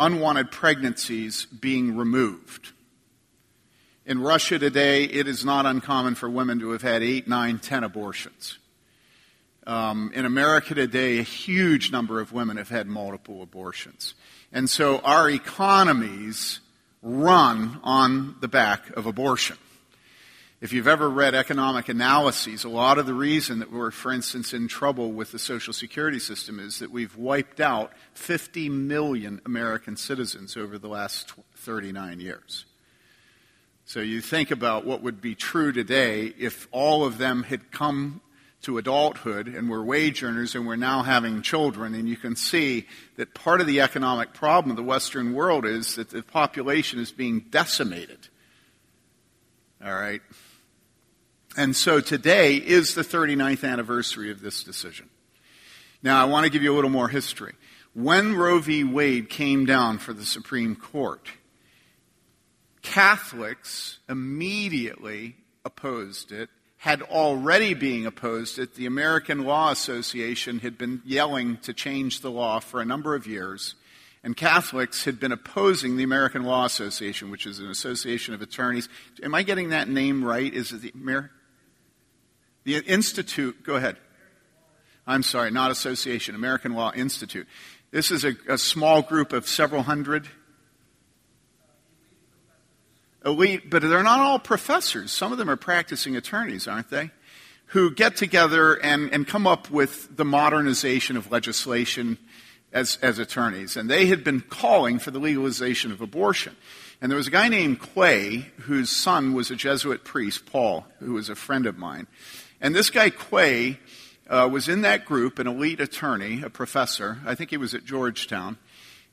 unwanted 0.00 0.50
pregnancies 0.50 1.46
being 1.46 1.96
removed. 1.96 2.72
In 4.06 4.20
Russia 4.20 4.58
today, 4.58 5.04
it 5.04 5.28
is 5.28 5.44
not 5.44 5.66
uncommon 5.66 6.14
for 6.14 6.30
women 6.30 6.60
to 6.60 6.70
have 6.70 6.82
had 6.82 7.02
eight, 7.02 7.28
nine, 7.28 7.58
ten 7.58 7.84
abortions. 7.84 8.58
Um, 9.66 10.12
in 10.14 10.24
America 10.24 10.74
today, 10.74 11.18
a 11.18 11.22
huge 11.22 11.92
number 11.92 12.20
of 12.20 12.32
women 12.32 12.56
have 12.56 12.70
had 12.70 12.86
multiple 12.86 13.42
abortions. 13.42 14.14
And 14.50 14.70
so 14.70 14.98
our 15.00 15.28
economies 15.28 16.60
run 17.02 17.80
on 17.82 18.36
the 18.40 18.48
back 18.48 18.90
of 18.96 19.06
abortion. 19.06 19.56
If 20.60 20.72
you've 20.72 20.88
ever 20.88 21.08
read 21.08 21.36
economic 21.36 21.88
analyses, 21.88 22.64
a 22.64 22.68
lot 22.68 22.98
of 22.98 23.06
the 23.06 23.14
reason 23.14 23.60
that 23.60 23.70
we're, 23.70 23.92
for 23.92 24.12
instance, 24.12 24.52
in 24.52 24.66
trouble 24.66 25.12
with 25.12 25.30
the 25.30 25.38
Social 25.38 25.72
Security 25.72 26.18
system 26.18 26.58
is 26.58 26.80
that 26.80 26.90
we've 26.90 27.16
wiped 27.16 27.60
out 27.60 27.92
50 28.14 28.68
million 28.68 29.40
American 29.46 29.96
citizens 29.96 30.56
over 30.56 30.76
the 30.76 30.88
last 30.88 31.32
39 31.54 32.18
years. 32.18 32.64
So 33.84 34.00
you 34.00 34.20
think 34.20 34.50
about 34.50 34.84
what 34.84 35.00
would 35.00 35.20
be 35.20 35.36
true 35.36 35.70
today 35.70 36.34
if 36.36 36.66
all 36.72 37.04
of 37.04 37.18
them 37.18 37.44
had 37.44 37.70
come 37.70 38.20
to 38.62 38.78
adulthood 38.78 39.46
and 39.46 39.70
we're 39.70 39.82
wage 39.82 40.22
earners 40.22 40.54
and 40.54 40.66
we're 40.66 40.76
now 40.76 41.02
having 41.02 41.42
children. 41.42 41.94
And 41.94 42.08
you 42.08 42.16
can 42.16 42.34
see 42.34 42.86
that 43.16 43.34
part 43.34 43.60
of 43.60 43.66
the 43.66 43.80
economic 43.80 44.32
problem 44.32 44.70
of 44.70 44.76
the 44.76 44.82
Western 44.82 45.32
world 45.32 45.64
is 45.64 45.94
that 45.94 46.10
the 46.10 46.22
population 46.22 46.98
is 46.98 47.12
being 47.12 47.40
decimated. 47.50 48.28
All 49.84 49.94
right? 49.94 50.20
And 51.56 51.74
so 51.74 52.00
today 52.00 52.56
is 52.56 52.94
the 52.94 53.02
39th 53.02 53.68
anniversary 53.68 54.30
of 54.30 54.40
this 54.40 54.62
decision. 54.62 55.08
Now, 56.02 56.22
I 56.22 56.26
want 56.26 56.44
to 56.44 56.50
give 56.50 56.62
you 56.62 56.72
a 56.72 56.76
little 56.76 56.90
more 56.90 57.08
history. 57.08 57.54
When 57.94 58.36
Roe 58.36 58.60
v. 58.60 58.84
Wade 58.84 59.28
came 59.28 59.66
down 59.66 59.98
for 59.98 60.12
the 60.12 60.24
Supreme 60.24 60.76
Court, 60.76 61.26
Catholics 62.82 63.98
immediately 64.08 65.36
opposed 65.64 66.30
it 66.30 66.48
had 66.78 67.02
already 67.02 67.74
been 67.74 68.06
opposed 68.06 68.58
it. 68.58 68.74
The 68.76 68.86
American 68.86 69.44
Law 69.44 69.70
Association 69.70 70.60
had 70.60 70.78
been 70.78 71.02
yelling 71.04 71.56
to 71.58 71.72
change 71.72 72.20
the 72.20 72.30
law 72.30 72.60
for 72.60 72.80
a 72.80 72.84
number 72.84 73.14
of 73.16 73.26
years, 73.26 73.74
and 74.22 74.36
Catholics 74.36 75.04
had 75.04 75.18
been 75.18 75.32
opposing 75.32 75.96
the 75.96 76.04
American 76.04 76.44
Law 76.44 76.64
Association, 76.64 77.30
which 77.30 77.46
is 77.46 77.58
an 77.58 77.68
association 77.68 78.32
of 78.32 78.42
attorneys. 78.42 78.88
Am 79.22 79.34
I 79.34 79.42
getting 79.42 79.70
that 79.70 79.88
name 79.88 80.24
right? 80.24 80.52
Is 80.52 80.72
it 80.72 80.82
the 80.82 80.92
Amer- 80.94 81.32
the 82.64 82.76
Institute? 82.76 83.64
Go 83.64 83.74
ahead. 83.74 83.96
I'm 85.06 85.22
sorry, 85.22 85.50
not 85.50 85.70
association, 85.70 86.34
American 86.34 86.74
Law 86.74 86.92
Institute. 86.92 87.48
This 87.90 88.10
is 88.10 88.24
a, 88.24 88.34
a 88.48 88.58
small 88.58 89.02
group 89.02 89.32
of 89.32 89.48
several 89.48 89.82
hundred 89.82 90.28
elite, 93.24 93.70
but 93.70 93.82
they're 93.82 94.02
not 94.02 94.20
all 94.20 94.38
professors. 94.38 95.10
Some 95.12 95.32
of 95.32 95.38
them 95.38 95.50
are 95.50 95.56
practicing 95.56 96.16
attorneys, 96.16 96.68
aren't 96.68 96.90
they? 96.90 97.10
Who 97.72 97.90
get 97.90 98.16
together 98.16 98.74
and, 98.74 99.12
and 99.12 99.26
come 99.26 99.46
up 99.46 99.70
with 99.70 100.16
the 100.16 100.24
modernization 100.24 101.16
of 101.16 101.30
legislation 101.30 102.18
as, 102.72 102.98
as 103.02 103.18
attorneys. 103.18 103.76
And 103.76 103.90
they 103.90 104.06
had 104.06 104.24
been 104.24 104.40
calling 104.40 104.98
for 104.98 105.10
the 105.10 105.18
legalization 105.18 105.92
of 105.92 106.00
abortion. 106.00 106.56
And 107.00 107.10
there 107.10 107.16
was 107.16 107.28
a 107.28 107.32
guy 107.32 107.48
named 107.48 107.80
Quay 107.80 108.46
whose 108.62 108.90
son 108.90 109.32
was 109.32 109.50
a 109.50 109.56
Jesuit 109.56 110.04
priest, 110.04 110.46
Paul, 110.46 110.86
who 110.98 111.14
was 111.14 111.28
a 111.28 111.34
friend 111.34 111.66
of 111.66 111.78
mine. 111.78 112.06
And 112.60 112.74
this 112.74 112.90
guy, 112.90 113.10
Quay, 113.10 113.78
uh, 114.28 114.48
was 114.50 114.68
in 114.68 114.82
that 114.82 115.04
group, 115.04 115.38
an 115.38 115.46
elite 115.46 115.80
attorney, 115.80 116.42
a 116.42 116.50
professor. 116.50 117.18
I 117.24 117.34
think 117.34 117.50
he 117.50 117.56
was 117.56 117.72
at 117.74 117.84
Georgetown. 117.84 118.58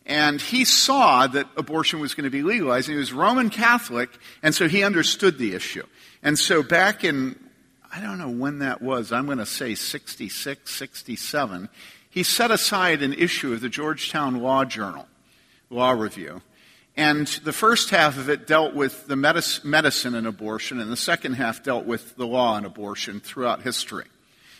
And 0.05 0.39
he 0.39 0.65
saw 0.65 1.25
that 1.27 1.47
abortion 1.57 1.99
was 1.99 2.13
going 2.13 2.25
to 2.25 2.29
be 2.29 2.43
legalized. 2.43 2.87
And 2.87 2.93
he 2.93 2.99
was 2.99 3.11
Roman 3.11 3.49
Catholic, 3.49 4.09
and 4.43 4.53
so 4.53 4.67
he 4.67 4.83
understood 4.83 5.37
the 5.37 5.55
issue. 5.55 5.85
And 6.21 6.37
so 6.37 6.61
back 6.61 7.03
in, 7.03 7.39
I 7.91 8.01
don't 8.01 8.19
know 8.19 8.29
when 8.29 8.59
that 8.59 8.81
was, 8.81 9.11
I'm 9.11 9.25
going 9.25 9.39
to 9.39 9.45
say 9.45 9.73
66, 9.73 10.71
67, 10.71 11.69
he 12.09 12.23
set 12.23 12.51
aside 12.51 13.01
an 13.01 13.13
issue 13.13 13.53
of 13.53 13.61
the 13.61 13.69
Georgetown 13.69 14.41
Law 14.41 14.63
Journal, 14.63 15.07
Law 15.69 15.91
Review. 15.91 16.41
And 16.95 17.27
the 17.27 17.51
first 17.51 17.89
half 17.89 18.17
of 18.17 18.29
it 18.29 18.47
dealt 18.47 18.73
with 18.73 19.07
the 19.07 19.17
medicine 19.17 20.15
and 20.15 20.25
abortion, 20.25 20.79
and 20.79 20.91
the 20.91 20.97
second 20.97 21.33
half 21.33 21.61
dealt 21.61 21.85
with 21.85 22.15
the 22.15 22.25
law 22.25 22.55
and 22.55 22.65
abortion 22.65 23.19
throughout 23.19 23.63
history. 23.63 24.05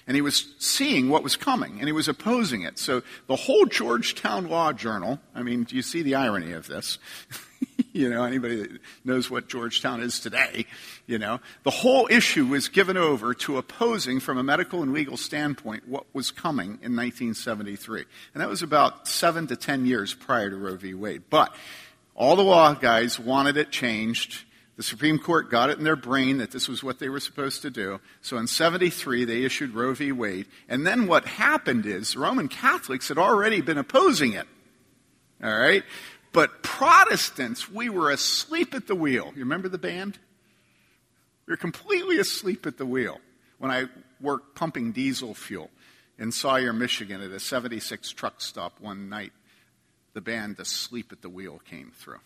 And 0.07 0.15
he 0.15 0.21
was 0.21 0.53
seeing 0.59 1.09
what 1.09 1.23
was 1.23 1.35
coming, 1.35 1.79
and 1.79 1.87
he 1.87 1.91
was 1.91 2.07
opposing 2.07 2.61
it. 2.61 2.77
So 2.77 3.01
the 3.27 3.35
whole 3.35 3.65
Georgetown 3.65 4.47
Law 4.47 4.71
Journal, 4.71 5.19
I 5.33 5.41
mean, 5.41 5.63
do 5.63 5.75
you 5.75 5.81
see 5.81 6.03
the 6.03 6.13
irony 6.13 6.51
of 6.51 6.67
this? 6.67 6.99
you 7.93 8.09
know, 8.09 8.23
anybody 8.23 8.57
that 8.57 8.79
knows 9.03 9.31
what 9.31 9.47
Georgetown 9.47 10.01
is 10.01 10.19
today, 10.19 10.65
you 11.07 11.17
know, 11.17 11.39
the 11.63 11.71
whole 11.71 12.07
issue 12.11 12.45
was 12.45 12.67
given 12.67 12.97
over 12.97 13.33
to 13.33 13.57
opposing 13.57 14.19
from 14.19 14.37
a 14.37 14.43
medical 14.43 14.83
and 14.83 14.93
legal 14.93 15.17
standpoint 15.17 15.87
what 15.87 16.05
was 16.13 16.29
coming 16.29 16.79
in 16.81 16.95
1973. 16.95 18.05
And 18.33 18.41
that 18.41 18.49
was 18.49 18.61
about 18.61 19.07
seven 19.07 19.47
to 19.47 19.55
ten 19.55 19.85
years 19.85 20.13
prior 20.13 20.49
to 20.49 20.55
Roe 20.55 20.75
v. 20.75 20.93
Wade. 20.93 21.23
But 21.29 21.55
all 22.15 22.35
the 22.35 22.43
law 22.43 22.73
guys 22.73 23.19
wanted 23.19 23.57
it 23.57 23.71
changed. 23.71 24.44
The 24.77 24.83
Supreme 24.83 25.19
Court 25.19 25.49
got 25.49 25.69
it 25.69 25.77
in 25.77 25.85
their 25.85 25.95
brain 25.95 26.39
that 26.39 26.51
this 26.51 26.67
was 26.67 26.83
what 26.83 26.99
they 26.99 27.07
were 27.07 27.21
supposed 27.21 27.61
to 27.61 27.69
do. 27.69 28.01
So 28.21 28.37
in 28.37 28.47
73, 28.47 29.23
they 29.23 29.43
issued 29.43 29.73
Roe 29.73 29.93
v. 29.93 30.11
Wade. 30.11 30.47
And 30.67 30.85
then 30.85 31.07
what 31.07 31.25
happened 31.25 31.85
is 31.85 32.17
Roman 32.17 32.49
Catholics 32.49 33.07
had 33.07 33.17
already 33.17 33.61
been 33.61 33.77
opposing 33.77 34.33
it. 34.33 34.47
All 35.41 35.57
right? 35.57 35.83
But 36.33 36.61
Protestants, 36.61 37.71
we 37.71 37.87
were 37.87 38.11
asleep 38.11 38.73
at 38.73 38.87
the 38.87 38.95
wheel. 38.95 39.31
You 39.33 39.41
remember 39.41 39.69
the 39.69 39.77
band? 39.77 40.19
We 41.47 41.53
were 41.53 41.57
completely 41.57 42.19
asleep 42.19 42.65
at 42.65 42.77
the 42.77 42.85
wheel 42.85 43.19
when 43.59 43.71
I 43.71 43.85
worked 44.19 44.55
pumping 44.55 44.91
diesel 44.91 45.33
fuel 45.33 45.69
in 46.17 46.31
Sawyer, 46.31 46.73
Michigan 46.73 47.21
at 47.21 47.31
a 47.31 47.39
76 47.39 48.11
truck 48.11 48.41
stop 48.41 48.79
one 48.79 49.09
night. 49.09 49.33
The 50.13 50.21
band 50.21 50.59
Asleep 50.59 51.11
at 51.11 51.21
the 51.21 51.29
Wheel 51.29 51.59
came 51.69 51.91
through. 51.93 52.21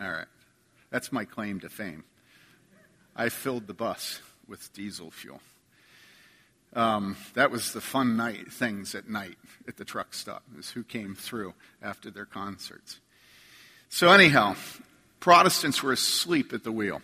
All 0.00 0.10
right. 0.10 0.26
That's 0.90 1.12
my 1.12 1.24
claim 1.24 1.60
to 1.60 1.68
fame. 1.68 2.04
I 3.14 3.28
filled 3.28 3.66
the 3.66 3.74
bus 3.74 4.20
with 4.46 4.72
diesel 4.72 5.10
fuel. 5.10 5.40
Um, 6.74 7.16
that 7.34 7.50
was 7.50 7.72
the 7.72 7.80
fun 7.80 8.16
night 8.16 8.50
things 8.50 8.94
at 8.94 9.08
night 9.08 9.36
at 9.68 9.76
the 9.76 9.84
truck 9.84 10.14
stop. 10.14 10.42
Is 10.58 10.70
who 10.70 10.82
came 10.82 11.14
through 11.14 11.54
after 11.82 12.10
their 12.10 12.24
concerts. 12.24 13.00
So 13.90 14.10
anyhow, 14.10 14.56
Protestants 15.20 15.82
were 15.82 15.92
asleep 15.92 16.52
at 16.52 16.64
the 16.64 16.72
wheel. 16.72 17.02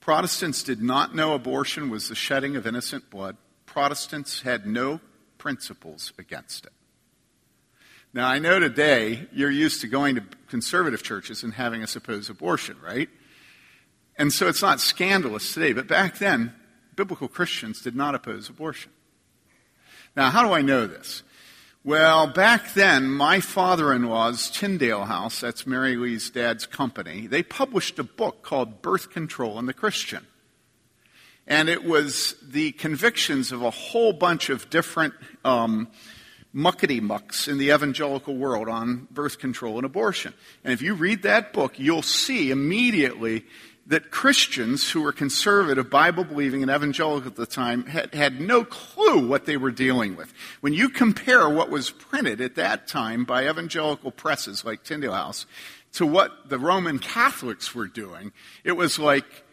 Protestants 0.00 0.62
did 0.62 0.82
not 0.82 1.14
know 1.14 1.34
abortion 1.34 1.90
was 1.90 2.08
the 2.08 2.14
shedding 2.14 2.56
of 2.56 2.66
innocent 2.66 3.10
blood. 3.10 3.36
Protestants 3.66 4.42
had 4.42 4.66
no 4.66 5.00
principles 5.36 6.12
against 6.18 6.66
it. 6.66 6.72
Now, 8.12 8.28
I 8.28 8.40
know 8.40 8.58
today 8.58 9.28
you're 9.32 9.50
used 9.50 9.82
to 9.82 9.86
going 9.86 10.16
to 10.16 10.24
conservative 10.48 11.02
churches 11.02 11.44
and 11.44 11.54
having 11.54 11.84
a 11.84 11.86
supposed 11.86 12.28
abortion, 12.28 12.76
right? 12.82 13.08
And 14.16 14.32
so 14.32 14.48
it's 14.48 14.62
not 14.62 14.80
scandalous 14.80 15.54
today, 15.54 15.72
but 15.72 15.86
back 15.86 16.18
then, 16.18 16.52
biblical 16.96 17.28
Christians 17.28 17.82
did 17.82 17.94
not 17.94 18.16
oppose 18.16 18.48
abortion. 18.48 18.90
Now, 20.16 20.30
how 20.30 20.42
do 20.42 20.52
I 20.52 20.60
know 20.60 20.88
this? 20.88 21.22
Well, 21.84 22.26
back 22.26 22.74
then, 22.74 23.08
my 23.08 23.38
father 23.38 23.92
in 23.92 24.02
law's 24.02 24.50
Tyndale 24.50 25.04
House, 25.04 25.40
that's 25.40 25.64
Mary 25.64 25.94
Lee's 25.94 26.30
dad's 26.30 26.66
company, 26.66 27.28
they 27.28 27.44
published 27.44 28.00
a 28.00 28.04
book 28.04 28.42
called 28.42 28.82
Birth 28.82 29.10
Control 29.10 29.56
and 29.56 29.68
the 29.68 29.72
Christian. 29.72 30.26
And 31.46 31.68
it 31.68 31.84
was 31.84 32.34
the 32.42 32.72
convictions 32.72 33.52
of 33.52 33.62
a 33.62 33.70
whole 33.70 34.12
bunch 34.12 34.50
of 34.50 34.68
different 34.68 35.14
um, 35.44 35.88
muckety 36.54 37.00
mucks 37.00 37.46
in 37.48 37.58
the 37.58 37.70
evangelical 37.70 38.36
world 38.36 38.68
on 38.68 39.06
birth 39.10 39.38
control 39.38 39.76
and 39.76 39.84
abortion. 39.84 40.34
And 40.64 40.72
if 40.72 40.82
you 40.82 40.94
read 40.94 41.22
that 41.22 41.52
book, 41.52 41.78
you'll 41.78 42.02
see 42.02 42.50
immediately 42.50 43.44
that 43.86 44.10
Christians 44.10 44.88
who 44.88 45.02
were 45.02 45.12
conservative, 45.12 45.90
Bible 45.90 46.22
believing, 46.22 46.62
and 46.62 46.70
evangelical 46.70 47.28
at 47.28 47.36
the 47.36 47.46
time 47.46 47.86
had, 47.86 48.14
had 48.14 48.40
no 48.40 48.64
clue 48.64 49.26
what 49.26 49.46
they 49.46 49.56
were 49.56 49.72
dealing 49.72 50.16
with. 50.16 50.32
When 50.60 50.72
you 50.72 50.88
compare 50.88 51.48
what 51.48 51.70
was 51.70 51.90
printed 51.90 52.40
at 52.40 52.54
that 52.54 52.86
time 52.86 53.24
by 53.24 53.48
evangelical 53.48 54.12
presses 54.12 54.64
like 54.64 54.84
Tyndale 54.84 55.12
House 55.12 55.44
to 55.94 56.06
what 56.06 56.48
the 56.48 56.58
Roman 56.58 57.00
Catholics 57.00 57.74
were 57.74 57.88
doing, 57.88 58.32
it 58.62 58.72
was 58.72 58.98
like 58.98 59.44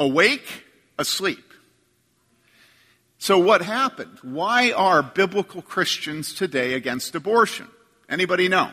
awake, 0.00 0.64
asleep. 0.98 1.45
So 3.18 3.38
what 3.38 3.62
happened? 3.62 4.18
Why 4.22 4.72
are 4.72 5.02
biblical 5.02 5.62
Christians 5.62 6.34
today 6.34 6.74
against 6.74 7.14
abortion? 7.14 7.68
Anybody 8.08 8.48
know? 8.48 8.70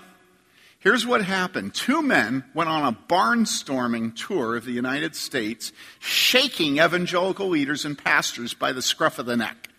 Here's 0.79 1.07
what 1.07 1.23
happened. 1.23 1.73
Two 1.73 2.01
men 2.01 2.43
went 2.53 2.69
on 2.69 2.83
a 2.83 2.97
barnstorming 3.07 4.15
tour 4.15 4.57
of 4.57 4.65
the 4.65 4.73
United 4.73 5.15
States, 5.15 5.71
shaking 5.99 6.79
evangelical 6.79 7.47
leaders 7.47 7.85
and 7.85 7.97
pastors 7.97 8.53
by 8.53 8.73
the 8.73 8.81
scruff 8.81 9.17
of 9.17 9.25
the 9.25 9.37
neck. 9.37 9.69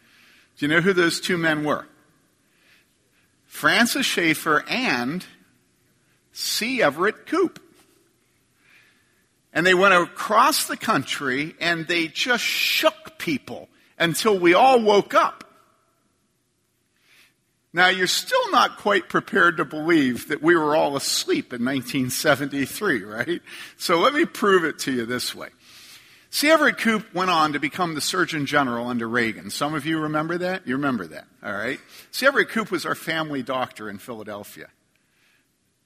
Do 0.57 0.67
you 0.67 0.73
know 0.73 0.81
who 0.81 0.95
those 0.95 1.21
two 1.21 1.37
men 1.37 1.63
were? 1.63 1.87
Francis 3.45 4.07
Schaeffer 4.07 4.65
and 4.67 5.27
C. 6.33 6.83
Everett 6.83 7.27
Koop. 7.27 7.61
And 9.53 9.67
they 9.67 9.75
went 9.75 9.95
across 9.95 10.67
the 10.67 10.77
country 10.77 11.55
and 11.61 11.87
they 11.87 12.09
just 12.09 12.43
shook 12.43 13.19
people 13.19 13.69
until 13.99 14.39
we 14.39 14.55
all 14.55 14.81
woke 14.81 15.15
up. 15.15 15.45
Now, 17.73 17.89
you're 17.89 18.07
still 18.07 18.53
not 18.53 18.79
quite 18.79 19.09
prepared 19.09 19.57
to 19.57 19.65
believe 19.65 20.29
that 20.29 20.41
we 20.41 20.55
were 20.55 20.77
all 20.77 20.97
asleep 20.97 21.53
in 21.53 21.65
1973, 21.65 23.03
right? 23.03 23.43
So 23.77 23.99
let 23.99 24.15
me 24.15 24.25
prove 24.25 24.65
it 24.65 24.79
to 24.81 24.93
you 24.93 25.07
this 25.07 25.35
way. 25.35 25.49
C. 26.31 26.51
Everett 26.51 26.79
Koop 26.79 27.15
went 27.15 27.31
on 27.31 27.53
to 27.53 27.61
become 27.61 27.95
the 27.95 28.01
Surgeon 28.01 28.47
General 28.47 28.89
under 28.89 29.09
Reagan. 29.09 29.51
Some 29.51 29.75
of 29.75 29.87
you 29.87 29.99
remember 29.99 30.39
that? 30.39 30.67
You 30.67 30.75
remember 30.75 31.07
that, 31.09 31.27
all 31.43 31.53
right? 31.53 31.81
C. 32.13 32.27
Everett 32.27 32.49
Koop 32.49 32.71
was 32.71 32.87
our 32.87 32.95
family 32.95 33.43
doctor 33.43 33.91
in 33.91 33.99
Philadelphia. 33.99 34.69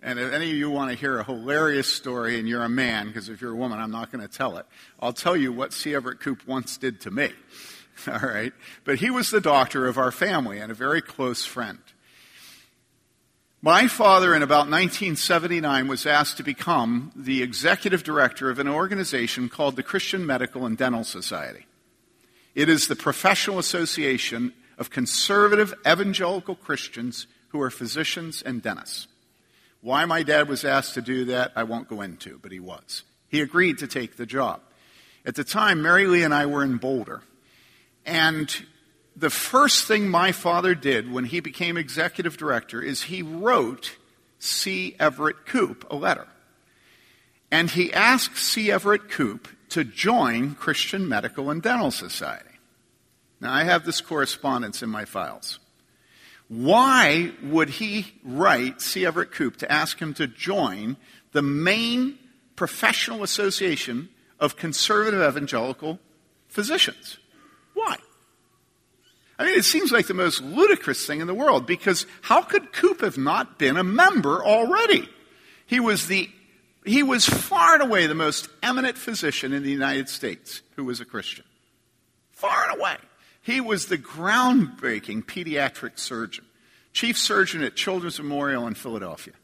And 0.02 0.18
if 0.18 0.32
any 0.32 0.50
of 0.50 0.56
you 0.56 0.70
want 0.70 0.90
to 0.90 0.96
hear 0.96 1.18
a 1.18 1.24
hilarious 1.24 1.92
story 1.92 2.38
and 2.38 2.48
you're 2.48 2.62
a 2.62 2.68
man, 2.68 3.08
because 3.08 3.28
if 3.28 3.40
you're 3.40 3.52
a 3.52 3.56
woman, 3.56 3.78
I'm 3.78 3.90
not 3.90 4.12
going 4.12 4.26
to 4.26 4.32
tell 4.32 4.58
it, 4.58 4.66
I'll 5.00 5.12
tell 5.12 5.36
you 5.36 5.52
what 5.52 5.72
C. 5.72 5.94
Everett 5.94 6.20
Koop 6.20 6.46
once 6.46 6.76
did 6.76 7.00
to 7.02 7.10
me. 7.10 7.30
All 8.06 8.28
right? 8.28 8.52
But 8.84 8.98
he 8.98 9.10
was 9.10 9.30
the 9.30 9.40
doctor 9.40 9.86
of 9.86 9.98
our 9.98 10.12
family 10.12 10.58
and 10.58 10.70
a 10.70 10.74
very 10.74 11.02
close 11.02 11.44
friend. 11.44 11.78
My 13.60 13.88
father, 13.88 14.36
in 14.36 14.42
about 14.42 14.70
1979, 14.70 15.88
was 15.88 16.06
asked 16.06 16.36
to 16.36 16.44
become 16.44 17.10
the 17.16 17.42
executive 17.42 18.04
director 18.04 18.50
of 18.50 18.60
an 18.60 18.68
organization 18.68 19.48
called 19.48 19.74
the 19.74 19.82
Christian 19.82 20.24
Medical 20.24 20.64
and 20.64 20.78
Dental 20.78 21.02
Society. 21.02 21.66
It 22.54 22.68
is 22.68 22.86
the 22.86 22.94
professional 22.94 23.58
association 23.58 24.52
of 24.78 24.90
conservative 24.90 25.74
evangelical 25.86 26.54
Christians 26.54 27.26
who 27.48 27.60
are 27.60 27.70
physicians 27.70 28.42
and 28.42 28.62
dentists. 28.62 29.08
Why 29.80 30.04
my 30.04 30.22
dad 30.22 30.48
was 30.48 30.64
asked 30.64 30.94
to 30.94 31.02
do 31.02 31.24
that, 31.26 31.52
I 31.56 31.64
won't 31.64 31.88
go 31.88 32.00
into, 32.00 32.38
but 32.40 32.52
he 32.52 32.60
was. 32.60 33.02
He 33.28 33.40
agreed 33.40 33.78
to 33.78 33.88
take 33.88 34.16
the 34.16 34.26
job. 34.26 34.60
At 35.26 35.34
the 35.34 35.44
time, 35.44 35.82
Mary 35.82 36.06
Lee 36.06 36.22
and 36.22 36.32
I 36.32 36.46
were 36.46 36.62
in 36.62 36.76
Boulder. 36.76 37.22
And 38.08 38.50
the 39.14 39.28
first 39.28 39.84
thing 39.84 40.08
my 40.08 40.32
father 40.32 40.74
did 40.74 41.12
when 41.12 41.24
he 41.24 41.40
became 41.40 41.76
executive 41.76 42.38
director 42.38 42.80
is 42.80 43.02
he 43.02 43.22
wrote 43.22 43.96
C. 44.38 44.96
Everett 44.98 45.44
Koop 45.44 45.84
a 45.90 45.96
letter. 45.96 46.26
And 47.50 47.70
he 47.70 47.92
asked 47.92 48.38
C. 48.38 48.72
Everett 48.72 49.10
Koop 49.10 49.46
to 49.70 49.84
join 49.84 50.54
Christian 50.54 51.06
Medical 51.06 51.50
and 51.50 51.60
Dental 51.60 51.90
Society. 51.90 52.48
Now, 53.42 53.52
I 53.52 53.64
have 53.64 53.84
this 53.84 54.00
correspondence 54.00 54.82
in 54.82 54.88
my 54.88 55.04
files. 55.04 55.58
Why 56.48 57.32
would 57.42 57.68
he 57.68 58.06
write 58.24 58.80
C. 58.80 59.04
Everett 59.04 59.32
Koop 59.32 59.58
to 59.58 59.70
ask 59.70 59.98
him 59.98 60.14
to 60.14 60.26
join 60.26 60.96
the 61.32 61.42
main 61.42 62.18
professional 62.56 63.22
association 63.22 64.08
of 64.40 64.56
conservative 64.56 65.20
evangelical 65.20 65.98
physicians? 66.48 67.18
Why? 67.78 67.96
I 69.38 69.44
mean, 69.44 69.56
it 69.56 69.64
seems 69.64 69.92
like 69.92 70.08
the 70.08 70.14
most 70.14 70.42
ludicrous 70.42 71.06
thing 71.06 71.20
in 71.20 71.28
the 71.28 71.34
world 71.34 71.64
because 71.64 72.06
how 72.22 72.42
could 72.42 72.72
Koop 72.72 73.02
have 73.02 73.16
not 73.16 73.56
been 73.56 73.76
a 73.76 73.84
member 73.84 74.44
already? 74.44 75.08
He 75.66 75.78
was 75.78 76.08
the 76.08 76.28
he 76.84 77.02
was 77.02 77.26
far 77.26 77.74
and 77.74 77.82
away 77.82 78.06
the 78.06 78.14
most 78.14 78.48
eminent 78.62 78.96
physician 78.96 79.52
in 79.52 79.62
the 79.62 79.70
United 79.70 80.08
States 80.08 80.62
who 80.74 80.84
was 80.84 81.00
a 81.00 81.04
Christian. 81.04 81.44
Far 82.32 82.70
and 82.70 82.80
away. 82.80 82.96
He 83.42 83.60
was 83.60 83.86
the 83.86 83.98
groundbreaking 83.98 85.24
pediatric 85.24 85.98
surgeon, 85.98 86.46
chief 86.92 87.16
surgeon 87.16 87.62
at 87.62 87.76
Children's 87.76 88.18
Memorial 88.18 88.66
in 88.66 88.74
Philadelphia. 88.74 89.34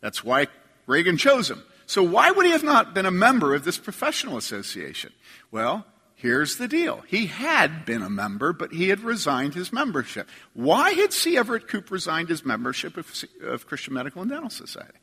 That's 0.00 0.24
why 0.24 0.48
Reagan 0.86 1.18
chose 1.18 1.50
him. 1.50 1.62
So 1.86 2.02
why 2.02 2.30
would 2.30 2.46
he 2.46 2.52
have 2.52 2.64
not 2.64 2.94
been 2.94 3.06
a 3.06 3.10
member 3.10 3.54
of 3.54 3.64
this 3.64 3.78
professional 3.78 4.36
association? 4.36 5.12
Well, 5.50 5.84
Here's 6.22 6.56
the 6.56 6.68
deal. 6.68 7.02
He 7.08 7.26
had 7.26 7.84
been 7.84 8.00
a 8.00 8.08
member, 8.08 8.52
but 8.52 8.72
he 8.72 8.90
had 8.90 9.00
resigned 9.00 9.54
his 9.54 9.72
membership. 9.72 10.28
Why 10.54 10.90
had 10.90 11.12
C. 11.12 11.36
Everett 11.36 11.66
Koop 11.66 11.90
resigned 11.90 12.28
his 12.28 12.44
membership 12.44 12.96
of, 12.96 13.24
of 13.42 13.66
Christian 13.66 13.94
Medical 13.94 14.22
and 14.22 14.30
Dental 14.30 14.48
Society? 14.48 15.00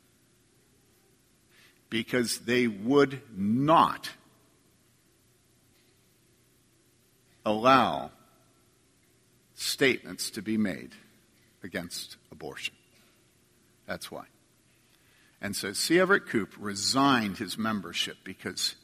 Because 1.90 2.38
they 2.38 2.68
would 2.68 3.22
not 3.36 4.10
allow 7.46 8.12
statements 9.56 10.30
to 10.30 10.42
be 10.42 10.56
made 10.58 10.94
against 11.64 12.16
abortion. 12.32 12.76
That's 13.86 14.10
why. 14.10 14.24
And 15.42 15.54
so 15.54 15.74
C. 15.74 16.00
Everett 16.00 16.28
Koop 16.28 16.54
resigned 16.58 17.40
his 17.40 17.58
membership 17.58 18.20
because 18.24 18.76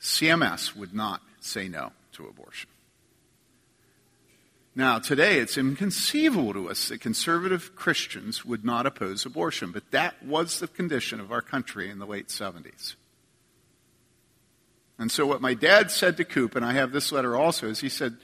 CMS 0.00 0.74
would 0.74 0.94
not 0.94 1.20
say 1.44 1.68
no 1.68 1.92
to 2.12 2.26
abortion. 2.26 2.70
Now, 4.76 4.98
today 4.98 5.38
it's 5.38 5.56
inconceivable 5.56 6.52
to 6.52 6.68
us 6.68 6.88
that 6.88 7.00
conservative 7.00 7.76
Christians 7.76 8.44
would 8.44 8.64
not 8.64 8.86
oppose 8.86 9.24
abortion, 9.24 9.70
but 9.70 9.88
that 9.92 10.20
was 10.24 10.58
the 10.58 10.66
condition 10.66 11.20
of 11.20 11.30
our 11.30 11.42
country 11.42 11.90
in 11.90 12.00
the 12.00 12.06
late 12.06 12.26
70s. 12.28 12.96
And 14.98 15.12
so, 15.12 15.26
what 15.26 15.40
my 15.40 15.54
dad 15.54 15.90
said 15.90 16.16
to 16.16 16.24
Koop, 16.24 16.56
and 16.56 16.64
I 16.64 16.72
have 16.72 16.92
this 16.92 17.12
letter 17.12 17.36
also, 17.36 17.68
is 17.68 17.80
he 17.80 17.88
said, 17.88 18.16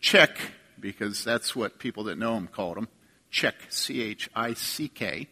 Chick, 0.00 0.36
because 0.78 1.24
that's 1.24 1.56
what 1.56 1.78
people 1.78 2.04
that 2.04 2.18
know 2.18 2.36
him 2.36 2.48
called 2.48 2.78
him, 2.78 2.88
Chick, 3.30 3.54
C 3.68 4.02
H 4.02 4.28
I 4.34 4.54
C 4.54 4.88
K, 4.88 5.28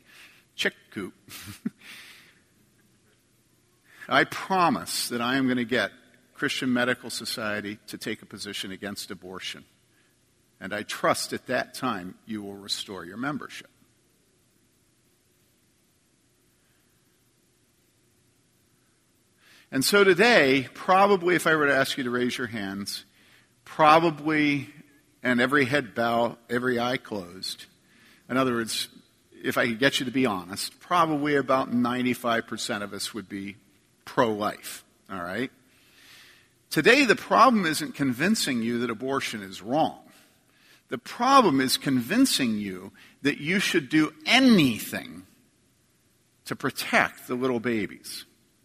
Chick 0.55 0.75
Koop. 0.91 1.15
I 4.09 4.25
promise 4.25 5.09
that 5.09 5.21
I 5.21 5.37
am 5.37 5.47
going 5.47 5.57
to 5.57 5.65
get 5.65 5.91
Christian 6.35 6.73
Medical 6.73 7.11
Society 7.11 7.79
to 7.87 7.97
take 7.97 8.23
a 8.23 8.27
position 8.27 8.73
against 8.73 9.11
abortion. 9.11 9.65
And 10.61 10.75
I 10.75 10.83
trust 10.83 11.33
at 11.33 11.47
that 11.47 11.75
time 11.75 12.17
you 12.27 12.43
will 12.43 12.55
restore 12.55 13.05
your 13.05 13.17
membership. 13.17 13.69
And 19.71 19.85
so 19.85 20.05
today, 20.05 20.69
probably 20.73 21.35
if 21.35 21.47
I 21.49 21.57
were 21.57 21.67
to 21.67 21.75
ask 21.75 21.99
you 21.99 22.05
to 22.05 22.11
raise 22.11 22.39
your 22.39 22.47
hands, 22.47 23.05
probably, 23.65 24.69
and 25.23 25.41
every 25.41 25.65
head 25.65 25.95
bow, 25.97 26.39
every 26.49 26.79
eye 26.79 26.97
closed. 26.97 27.67
In 28.29 28.37
other 28.37 28.55
words, 28.55 28.89
if 29.43 29.59
I 29.59 29.67
could 29.67 29.81
get 29.81 29.99
you 29.99 30.07
to 30.07 30.13
be 30.13 30.27
honest, 30.27 30.79
probably 30.79 31.35
about 31.35 31.73
95% 31.73 32.83
of 32.83 32.93
us 32.93 33.13
would 33.13 33.29
be 33.29 33.57
pro 34.05 34.33
life. 34.33 34.85
All 35.11 35.21
right? 35.21 35.51
Today, 36.75 37.05
the 37.05 37.15
problem 37.15 37.67
isn't 37.67 37.95
convincing 37.95 38.61
you 38.61 38.81
that 38.81 38.91
abortion 38.91 39.45
is 39.45 39.63
wrong. 39.63 40.01
The 40.89 40.99
problem 40.99 41.61
is 41.61 41.77
convincing 41.77 42.59
you 42.59 42.91
that 43.23 43.39
you 43.39 43.61
should 43.61 43.89
do 43.89 44.13
anything 44.27 45.23
to 46.47 46.57
protect 46.57 47.29
the 47.29 47.37
little 47.37 47.61
babies. 47.61 48.25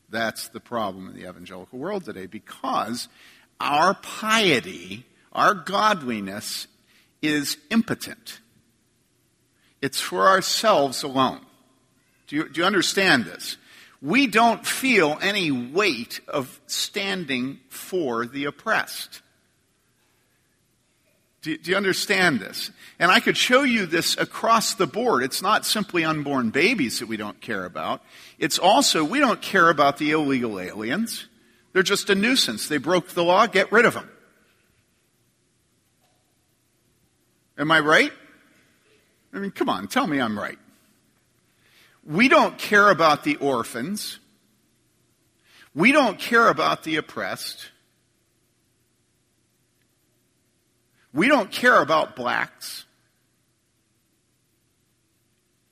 That's 0.10 0.48
the 0.48 0.60
problem 0.60 1.08
in 1.08 1.22
the 1.22 1.30
evangelical 1.30 1.78
world 1.78 2.04
today 2.04 2.26
because 2.26 3.10
our 3.60 3.94
piety, 3.94 5.06
our 5.32 5.54
godliness 5.54 6.66
is 7.22 7.58
impotent. 7.70 8.40
It's 9.84 10.02
for 10.02 10.30
ourselves 10.30 11.04
alone. 11.04 11.42
Do 12.26 12.38
you, 12.38 12.50
do 12.50 12.62
you 12.62 12.66
understand 12.66 13.26
this? 13.26 13.58
We 14.02 14.28
don't 14.28 14.66
feel 14.66 15.18
any 15.22 15.52
weight 15.52 16.22
of 16.28 16.60
standing 16.68 17.60
for 17.70 18.26
the 18.26 18.46
oppressed. 18.46 19.22
Do, 21.42 21.58
do, 21.58 21.72
you 21.72 21.78
understand 21.78 22.40
this? 22.40 22.70
And 22.98 23.12
I 23.12 23.20
could 23.20 23.38
show 23.38 23.64
you 23.64 23.86
this 23.86 24.18
across 24.18 24.74
the 24.74 24.88
board. 24.88 25.24
It's 25.24 25.42
not 25.42 25.66
simply 25.66 26.04
unborn 26.04 26.50
babies 26.50 27.00
that 27.00 27.08
we 27.08 27.18
don't 27.18 27.40
care 27.40 27.64
about. 27.66 28.02
It's 28.38 28.60
also, 28.60 29.04
we 29.04 29.20
don't 29.20 29.42
care 29.42 29.70
about 29.70 29.98
the 29.98 30.12
illegal 30.12 30.60
aliens. 30.60 31.28
They're 31.72 31.84
just 31.84 32.10
a 32.10 32.16
nuisance. 32.16 32.68
They 32.68 32.78
broke 32.78 33.10
the 33.10 33.24
law, 33.24 33.48
get 33.48 33.72
rid 33.72 33.86
of 33.86 33.94
them. 33.94 34.10
Am 37.58 37.72
I 37.72 37.80
right? 37.80 38.12
I 39.34 39.40
mean, 39.40 39.52
come 39.52 39.70
on, 39.70 39.88
tell 39.88 40.08
me 40.08 40.20
I'm 40.20 40.38
right. 40.38 40.58
We 42.10 42.28
don't 42.28 42.58
care 42.58 42.90
about 42.90 43.24
the 43.24 43.36
orphans. 43.36 44.18
We 45.76 45.92
don't 45.92 46.18
care 46.18 46.48
about 46.48 46.84
the 46.84 46.96
oppressed. 46.96 47.70
We 51.14 51.28
don't 51.28 51.52
care 51.52 51.80
about 51.80 52.16
blacks. 52.16 52.86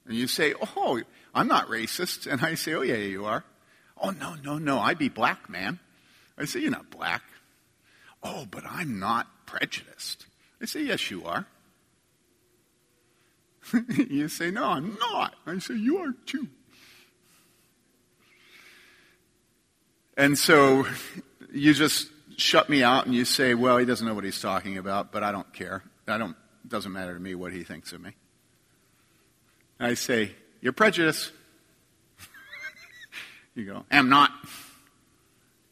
And 0.05 0.15
you 0.15 0.27
say, 0.27 0.53
Oh, 0.75 1.01
I'm 1.33 1.47
not 1.47 1.69
racist. 1.69 2.31
And 2.31 2.41
I 2.41 2.53
say, 2.53 2.75
Oh, 2.75 2.83
yeah, 2.83 2.97
you 2.97 3.25
are. 3.25 3.43
Oh, 3.99 4.11
no, 4.11 4.35
no, 4.35 4.59
no, 4.59 4.77
I'd 4.79 4.99
be 4.99 5.09
black, 5.09 5.49
man. 5.49 5.79
I 6.37 6.45
say, 6.45 6.59
You're 6.59 6.69
not 6.69 6.91
black. 6.91 7.23
Oh, 8.21 8.45
but 8.49 8.63
I'm 8.63 8.99
not 8.99 9.27
prejudiced. 9.47 10.27
I 10.61 10.65
say, 10.65 10.83
Yes, 10.83 11.09
you 11.09 11.25
are. 11.25 11.47
you 14.09 14.27
say, 14.27 14.51
No, 14.51 14.65
I'm 14.65 14.97
not. 14.99 15.35
I 15.45 15.57
say, 15.59 15.75
You 15.75 15.99
are 15.99 16.13
too. 16.25 16.47
And 20.15 20.37
so 20.37 20.87
you 21.53 21.73
just 21.73 22.09
shut 22.37 22.69
me 22.69 22.83
out 22.83 23.05
and 23.05 23.13
you 23.13 23.25
say, 23.25 23.53
Well, 23.53 23.77
he 23.77 23.85
doesn't 23.85 24.05
know 24.05 24.13
what 24.13 24.23
he's 24.23 24.41
talking 24.41 24.77
about, 24.77 25.11
but 25.11 25.23
I 25.23 25.31
don't 25.31 25.51
care. 25.53 25.83
I 26.07 26.17
don't, 26.17 26.31
it 26.63 26.69
doesn't 26.69 26.91
matter 26.91 27.13
to 27.13 27.19
me 27.19 27.35
what 27.35 27.51
he 27.51 27.63
thinks 27.63 27.91
of 27.91 28.01
me. 28.01 28.11
I 29.79 29.93
say, 29.93 30.31
You're 30.61 30.73
prejudiced. 30.73 31.31
you 33.55 33.65
go, 33.65 33.85
Am 33.91 34.09
not. 34.09 34.31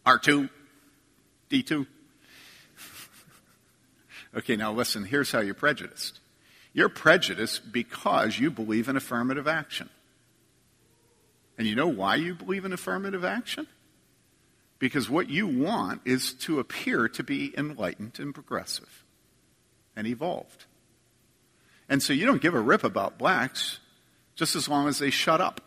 R2, 0.05 0.49
D2. 1.49 1.88
okay, 4.38 4.55
now 4.55 4.71
listen, 4.71 5.03
here's 5.03 5.31
how 5.31 5.39
you're 5.39 5.55
prejudiced. 5.55 6.19
You're 6.76 6.90
prejudiced 6.90 7.72
because 7.72 8.38
you 8.38 8.52
believe 8.52 8.90
in 8.90 8.98
affirmative 8.98 9.48
action. 9.48 9.90
And 11.58 11.66
you 11.66 11.74
know 11.74 11.88
why 11.88 12.16
you 12.16 12.36
believe 12.36 12.66
in 12.66 12.74
affirmative 12.74 13.24
action? 13.24 13.68
Because 14.78 15.10
what 15.10 15.30
you 15.30 15.48
want 15.48 16.02
is 16.04 16.34
to 16.34 16.60
appear 16.60 17.08
to 17.08 17.24
be 17.24 17.54
enlightened 17.58 18.20
and 18.20 18.34
progressive 18.34 19.06
and 19.96 20.06
evolved. 20.06 20.66
And 21.88 22.04
so 22.04 22.12
you 22.12 22.26
don't 22.26 22.42
give 22.42 22.54
a 22.54 22.60
rip 22.60 22.84
about 22.84 23.18
blacks 23.18 23.80
just 24.36 24.54
as 24.54 24.68
long 24.68 24.90
as 24.90 25.00
they 25.00 25.12
shut 25.12 25.40
up. 25.40 25.62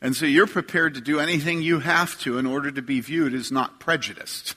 And 0.00 0.14
so 0.14 0.24
you're 0.24 0.46
prepared 0.46 0.94
to 0.94 1.00
do 1.00 1.18
anything 1.18 1.62
you 1.62 1.80
have 1.80 2.16
to 2.20 2.38
in 2.38 2.46
order 2.46 2.70
to 2.70 2.80
be 2.80 3.00
viewed 3.00 3.34
as 3.34 3.50
not 3.50 3.80
prejudiced. 3.80 4.54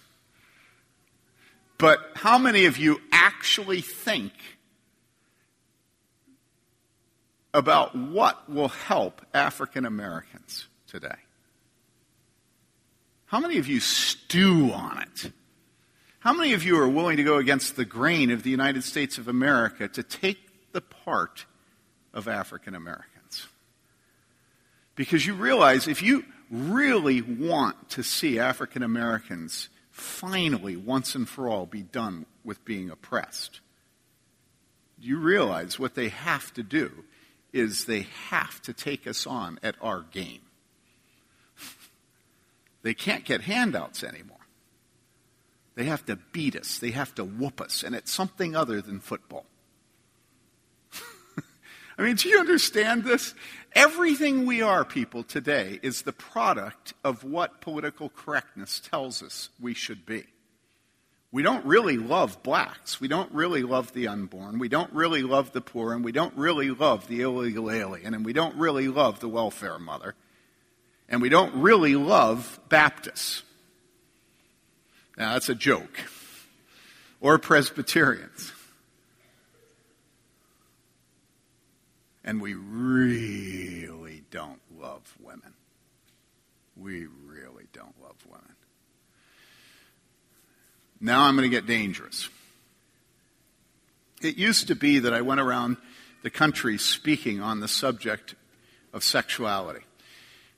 But 1.80 2.12
how 2.14 2.38
many 2.38 2.66
of 2.66 2.78
you 2.78 3.02
actually 3.12 3.82
think 3.82 4.34
about 7.54 7.96
what 7.96 8.50
will 8.50 8.68
help 8.68 9.26
African 9.34 9.86
Americans 9.86 10.68
today? 10.88 11.16
How 13.26 13.40
many 13.40 13.58
of 13.60 13.68
you 13.68 13.80
stew 13.80 14.72
on 14.74 15.02
it? 15.02 15.32
How 16.20 16.34
many 16.34 16.54
of 16.54 16.64
you 16.64 16.78
are 16.78 16.90
willing 16.90 17.16
to 17.16 17.24
go 17.24 17.38
against 17.38 17.78
the 17.78 17.86
grain 17.86 18.30
of 18.30 18.44
the 18.44 18.50
United 18.50 18.84
States 18.84 19.18
of 19.18 19.30
America 19.30 19.88
to 19.88 20.04
take 20.04 20.38
the 20.74 20.82
part 20.82 21.46
of 22.14 22.28
African 22.28 22.76
Americans? 22.76 23.48
Because 24.96 25.26
you 25.26 25.34
realize 25.34 25.88
if 25.88 26.02
you 26.02 26.26
really 26.52 27.22
want 27.22 27.92
to 27.92 28.04
see 28.04 28.38
African 28.38 28.84
Americans 28.84 29.70
finally, 30.00 30.76
once 30.76 31.16
and 31.16 31.28
for 31.28 31.48
all, 31.48 31.66
be 31.66 31.82
done 31.82 32.26
with 32.44 32.64
being 32.66 32.90
oppressed. 32.90 33.62
Do 35.00 35.08
you 35.08 35.18
realize 35.18 35.80
what 35.80 35.96
they 35.96 36.10
have 36.10 36.54
to 36.54 36.64
do 36.64 37.04
is 37.54 37.86
they 37.86 38.08
have 38.30 38.62
to 38.64 38.74
take 38.74 39.08
us 39.08 39.26
on 39.26 39.60
at 39.64 39.76
our 39.82 40.02
game? 40.02 40.42
they 42.84 42.94
can't 42.94 43.26
get 43.26 43.42
handouts 43.42 44.04
anymore. 44.04 44.38
They 45.76 45.86
have 45.86 46.06
to 46.08 46.18
beat 46.34 46.56
us, 46.58 46.80
they 46.80 46.92
have 46.92 47.16
to 47.16 47.24
whoop 47.24 47.62
us, 47.62 47.84
and 47.84 47.96
it's 47.96 48.12
something 48.12 48.56
other 48.56 48.82
than 48.82 49.00
football. 49.00 49.46
I 51.98 52.02
mean, 52.02 52.18
do 52.18 52.28
you 52.28 52.40
understand 52.40 53.06
this? 53.06 53.34
Everything 53.74 54.46
we 54.46 54.62
are, 54.62 54.84
people, 54.84 55.24
today 55.24 55.80
is 55.84 56.02
the 56.02 56.14
product 56.14 56.94
of 57.04 57.24
what 57.24 57.62
political 57.62 58.10
correctness 58.10 58.80
tells 58.80 59.22
us 59.22 59.50
we 59.60 59.74
should 59.74 60.06
be. 60.06 60.26
We 61.32 61.44
don't 61.44 61.64
really 61.66 61.98
love 61.98 62.42
blacks. 62.42 63.00
We 63.00 63.08
don't 63.08 63.32
really 63.32 63.62
love 63.62 63.94
the 63.94 64.08
unborn. 64.08 64.58
We 64.58 64.68
don't 64.68 64.92
really 64.92 65.22
love 65.22 65.52
the 65.52 65.62
poor. 65.62 65.94
And 65.94 66.04
we 66.04 66.12
don't 66.12 66.36
really 66.36 66.72
love 66.72 67.08
the 67.08 67.22
illegal 67.22 67.70
alien. 67.70 68.16
And 68.16 68.26
we 68.26 68.34
don't 68.34 68.56
really 68.56 68.88
love 68.88 69.20
the 69.20 69.30
welfare 69.30 69.78
mother. 69.78 70.16
And 71.08 71.22
we 71.22 71.30
don't 71.30 71.54
really 71.56 71.96
love 71.96 72.60
Baptists. 72.70 73.44
Now, 75.18 75.34
that's 75.34 75.50
a 75.50 75.56
joke. 75.56 76.00
Or 77.22 77.38
Presbyterians. 77.38 78.52
And 82.30 82.40
we 82.40 82.54
really 82.54 84.22
don't 84.30 84.62
love 84.80 85.02
women. 85.20 85.56
We 86.78 87.08
really 87.26 87.66
don't 87.74 88.00
love 88.04 88.18
women. 88.30 88.54
Now 91.02 91.24
I'm 91.24 91.36
going 91.36 91.50
to 91.50 91.58
get 91.58 91.66
dangerous. 91.66 92.30
It 94.22 94.38
used 94.38 94.68
to 94.68 94.76
be 94.76 95.00
that 95.00 95.12
I 95.12 95.22
went 95.22 95.42
around 95.42 95.78
the 96.22 96.30
country 96.30 96.78
speaking 96.78 97.42
on 97.42 97.62
the 97.62 97.68
subject 97.68 98.36
of 98.94 99.04
sexuality. 99.04 99.82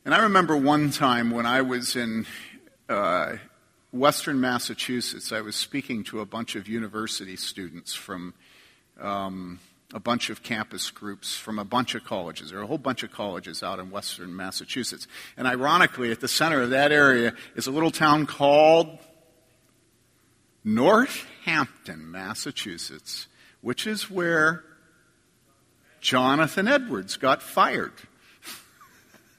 And 0.03 0.13
I 0.13 0.23
remember 0.23 0.57
one 0.57 0.91
time 0.91 1.31
when 1.31 1.45
I 1.45 1.61
was 1.61 1.95
in 1.95 2.25
uh, 2.89 3.37
Western 3.93 4.41
Massachusetts, 4.41 5.31
I 5.31 5.39
was 5.39 5.55
speaking 5.55 6.03
to 6.05 6.19
a 6.19 6.25
bunch 6.25 6.57
of 6.57 6.67
university 6.67 7.37
students 7.37 7.93
from 7.93 8.33
um, 8.99 9.61
a 9.93 9.99
bunch 9.99 10.29
of 10.29 10.43
campus 10.43 10.89
groups 10.89 11.35
from 11.35 11.59
a 11.59 11.65
bunch 11.65 11.95
of 11.95 12.03
colleges. 12.03 12.49
There 12.49 12.59
are 12.59 12.63
a 12.63 12.67
whole 12.67 12.77
bunch 12.77 13.03
of 13.03 13.11
colleges 13.11 13.61
out 13.61 13.79
in 13.79 13.91
Western 13.91 14.35
Massachusetts. 14.35 15.07
And 15.37 15.47
ironically, 15.47 16.11
at 16.11 16.21
the 16.21 16.27
center 16.27 16.61
of 16.61 16.69
that 16.69 16.91
area 16.91 17.33
is 17.55 17.67
a 17.67 17.71
little 17.71 17.91
town 17.91 18.25
called 18.25 18.99
Northampton, 20.63 22.09
Massachusetts, 22.09 23.27
which 23.61 23.85
is 23.85 24.09
where 24.09 24.63
Jonathan 25.99 26.67
Edwards 26.67 27.17
got 27.17 27.43
fired. 27.43 27.93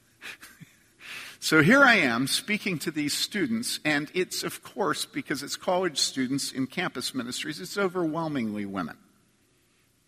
so 1.39 1.61
here 1.61 1.83
I 1.83 1.95
am 1.95 2.27
speaking 2.27 2.77
to 2.79 2.91
these 2.91 3.13
students, 3.13 3.79
and 3.83 4.11
it's, 4.13 4.43
of 4.43 4.63
course, 4.63 5.05
because 5.05 5.41
it's 5.43 5.55
college 5.55 5.97
students 5.97 6.51
in 6.51 6.67
campus 6.67 7.15
ministries, 7.15 7.59
it's 7.59 7.77
overwhelmingly 7.77 8.65
women. 8.65 8.97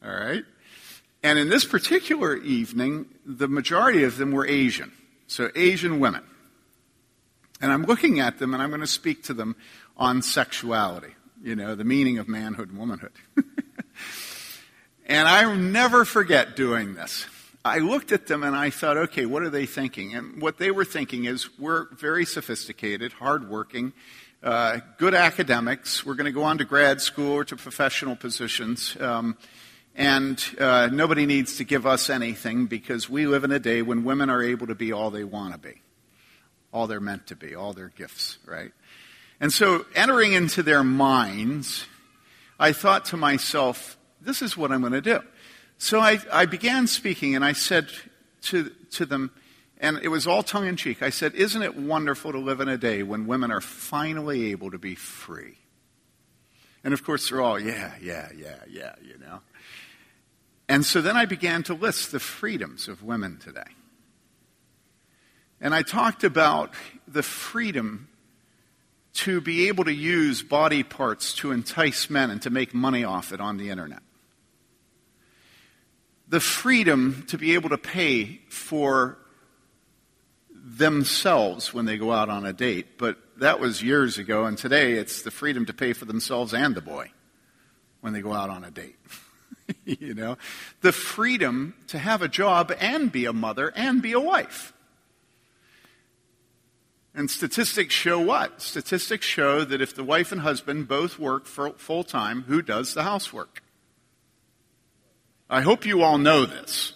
All 0.06 0.14
right? 0.14 0.44
And 1.24 1.40
in 1.40 1.50
this 1.50 1.66
particular 1.66 2.38
evening, 2.38 3.08
the 3.26 3.48
majority 3.48 4.04
of 4.04 4.18
them 4.18 4.32
were 4.32 4.46
Asian. 4.46 4.92
So 5.28 5.50
Asian 5.56 6.00
women. 6.00 6.24
And 7.62 7.72
I'm 7.72 7.84
looking 7.84 8.20
at 8.20 8.38
them 8.38 8.54
and 8.54 8.62
I'm 8.62 8.70
going 8.70 8.82
to 8.82 8.88
speak 8.88 9.24
to 9.24 9.34
them 9.34 9.56
on 9.98 10.22
sexuality, 10.22 11.16
you 11.42 11.56
know, 11.56 11.74
the 11.74 11.84
meaning 11.84 12.20
of 12.20 12.28
manhood 12.28 12.70
and 12.70 12.78
womanhood. 12.78 13.14
and 15.08 15.28
I 15.28 15.56
never 15.56 16.06
forget 16.06 16.56
doing 16.56 16.94
this. 16.94 17.26
I 17.64 17.80
looked 17.80 18.12
at 18.12 18.28
them 18.28 18.44
and 18.44 18.56
I 18.56 18.70
thought, 18.70 18.98
okay, 18.98 19.26
what 19.26 19.42
are 19.42 19.50
they 19.50 19.66
thinking? 19.66 20.14
And 20.14 20.40
what 20.40 20.60
they 20.60 20.70
were 20.70 20.86
thinking 20.86 21.26
is 21.26 21.58
we're 21.58 21.90
very 21.96 22.26
sophisticated, 22.26 23.14
hardworking, 23.14 23.94
uh, 24.44 24.82
good 25.00 25.16
academics. 25.16 26.06
We're 26.06 26.14
going 26.14 26.26
to 26.26 26.32
go 26.32 26.44
on 26.44 26.60
to 26.60 26.66
grad 26.66 27.02
school 27.02 27.32
or 27.32 27.46
to 27.46 27.56
professional 27.56 28.16
positions. 28.16 28.96
Um, 29.00 29.38
and 29.96 30.44
uh, 30.60 30.90
nobody 30.92 31.26
needs 31.26 31.58
to 31.58 31.64
give 31.64 31.86
us 31.86 32.10
anything 32.10 32.66
because 32.66 33.10
we 33.10 33.26
live 33.26 33.44
in 33.44 33.52
a 33.52 33.60
day 33.60 33.82
when 33.82 34.04
women 34.04 34.30
are 34.30 34.44
able 34.44 34.68
to 34.68 34.76
be 34.76 34.92
all 34.92 35.10
they 35.10 35.24
want 35.24 35.54
to 35.54 35.60
be, 35.60 35.82
all 36.72 36.88
they're 36.88 37.00
meant 37.00 37.28
to 37.28 37.36
be, 37.36 37.56
all 37.56 37.74
their 37.74 37.90
gifts, 37.90 38.38
right? 38.46 38.72
And 39.40 39.52
so, 39.52 39.86
entering 39.96 40.34
into 40.34 40.64
their 40.64 40.84
minds, 40.84 41.86
I 42.60 42.72
thought 42.72 43.06
to 43.06 43.18
myself, 43.18 43.98
this 44.22 44.42
is 44.42 44.56
what 44.56 44.72
I'm 44.72 44.82
going 44.82 44.94
to 44.94 45.02
do. 45.02 45.20
So 45.78 46.00
I, 46.00 46.20
I 46.32 46.46
began 46.46 46.88
speaking 46.88 47.36
and 47.36 47.44
I 47.44 47.54
said 47.54 47.90
to, 48.44 48.72
to 48.92 49.06
them, 49.06 49.32
and 49.78 50.00
it 50.02 50.08
was 50.08 50.26
all 50.26 50.42
tongue 50.42 50.68
in 50.68 50.78
cheek, 50.78 51.02
I 51.02 51.10
said, 51.10 51.36
Isn't 51.36 51.62
it 51.62 51.76
wonderful 51.76 52.32
to 52.32 52.40
live 52.40 52.62
in 52.62 52.70
a 52.70 52.78
day 52.78 53.04
when 53.04 53.28
women 53.28 53.52
are 53.52 53.62
finally 53.62 54.52
able 54.52 54.72
to 54.72 54.78
be 54.78 54.96
free? 54.96 55.58
And 56.84 56.94
of 56.94 57.04
course, 57.04 57.30
they're 57.30 57.42
all, 57.42 57.60
yeah, 57.60 57.94
yeah, 58.02 58.30
yeah, 58.36 58.60
yeah, 58.70 58.96
you 59.02 59.18
know. 59.18 59.40
And 60.68 60.86
so 60.86 61.02
then 61.02 61.16
I 61.16 61.26
began 61.26 61.64
to 61.64 61.74
list 61.74 62.12
the 62.12 62.20
freedoms 62.20 62.88
of 62.88 63.04
women 63.04 63.38
today. 63.38 63.62
And 65.62 65.74
I 65.74 65.84
talked 65.84 66.24
about 66.24 66.74
the 67.08 67.24
freedom 67.24 68.10
to 69.14 69.40
be 69.40 69.68
able 69.70 69.86
to 69.86 69.94
use 69.94 70.44
body 70.44 70.84
parts 70.84 71.34
to 71.36 71.52
entice 71.52 72.10
men 72.10 72.30
and 72.30 72.42
to 72.42 72.50
make 72.50 72.74
money 72.74 73.04
off 73.04 73.32
it 73.32 73.40
on 73.40 73.58
the 73.58 73.70
internet. 73.70 74.02
The 76.28 76.40
freedom 76.40 77.24
to 77.30 77.38
be 77.38 77.54
able 77.54 77.70
to 77.70 77.78
pay 77.78 78.42
for 78.50 79.18
themselves 80.52 81.74
when 81.74 81.86
they 81.86 81.98
go 81.98 82.12
out 82.12 82.30
on 82.30 82.46
a 82.46 82.52
date, 82.52 82.98
but 82.98 83.18
that 83.38 83.60
was 83.60 83.82
years 83.82 84.18
ago, 84.18 84.46
and 84.46 84.58
today 84.58 84.94
it's 84.94 85.22
the 85.22 85.32
freedom 85.32 85.66
to 85.68 85.74
pay 85.74 85.94
for 85.94 86.06
themselves 86.06 86.54
and 86.54 86.76
the 86.76 86.82
boy 86.82 87.12
when 88.02 88.12
they 88.14 88.22
go 88.22 88.34
out 88.34 88.50
on 88.50 88.64
a 88.64 88.72
date. 88.72 88.98
you 89.86 90.14
know, 90.14 90.38
the 90.82 90.92
freedom 90.92 91.76
to 91.88 91.98
have 91.98 92.22
a 92.22 92.28
job 92.28 92.74
and 92.80 93.12
be 93.12 93.26
a 93.26 93.34
mother 93.34 93.72
and 93.76 94.02
be 94.02 94.14
a 94.14 94.20
wife. 94.20 94.74
And 97.14 97.32
statistics 97.32 97.94
show 97.94 98.20
what? 98.20 98.62
Statistics 98.62 99.26
show 99.26 99.64
that 99.64 99.82
if 99.82 99.96
the 99.96 100.04
wife 100.04 100.32
and 100.32 100.42
husband 100.42 100.88
both 100.88 101.18
work 101.18 101.46
full 101.46 102.04
time, 102.04 102.44
who 102.44 102.62
does 102.62 102.94
the 102.94 103.04
housework? 103.04 103.64
I 105.50 105.62
hope 105.62 105.86
you 105.86 106.02
all 106.02 106.18
know 106.18 106.46
this. 106.46 106.94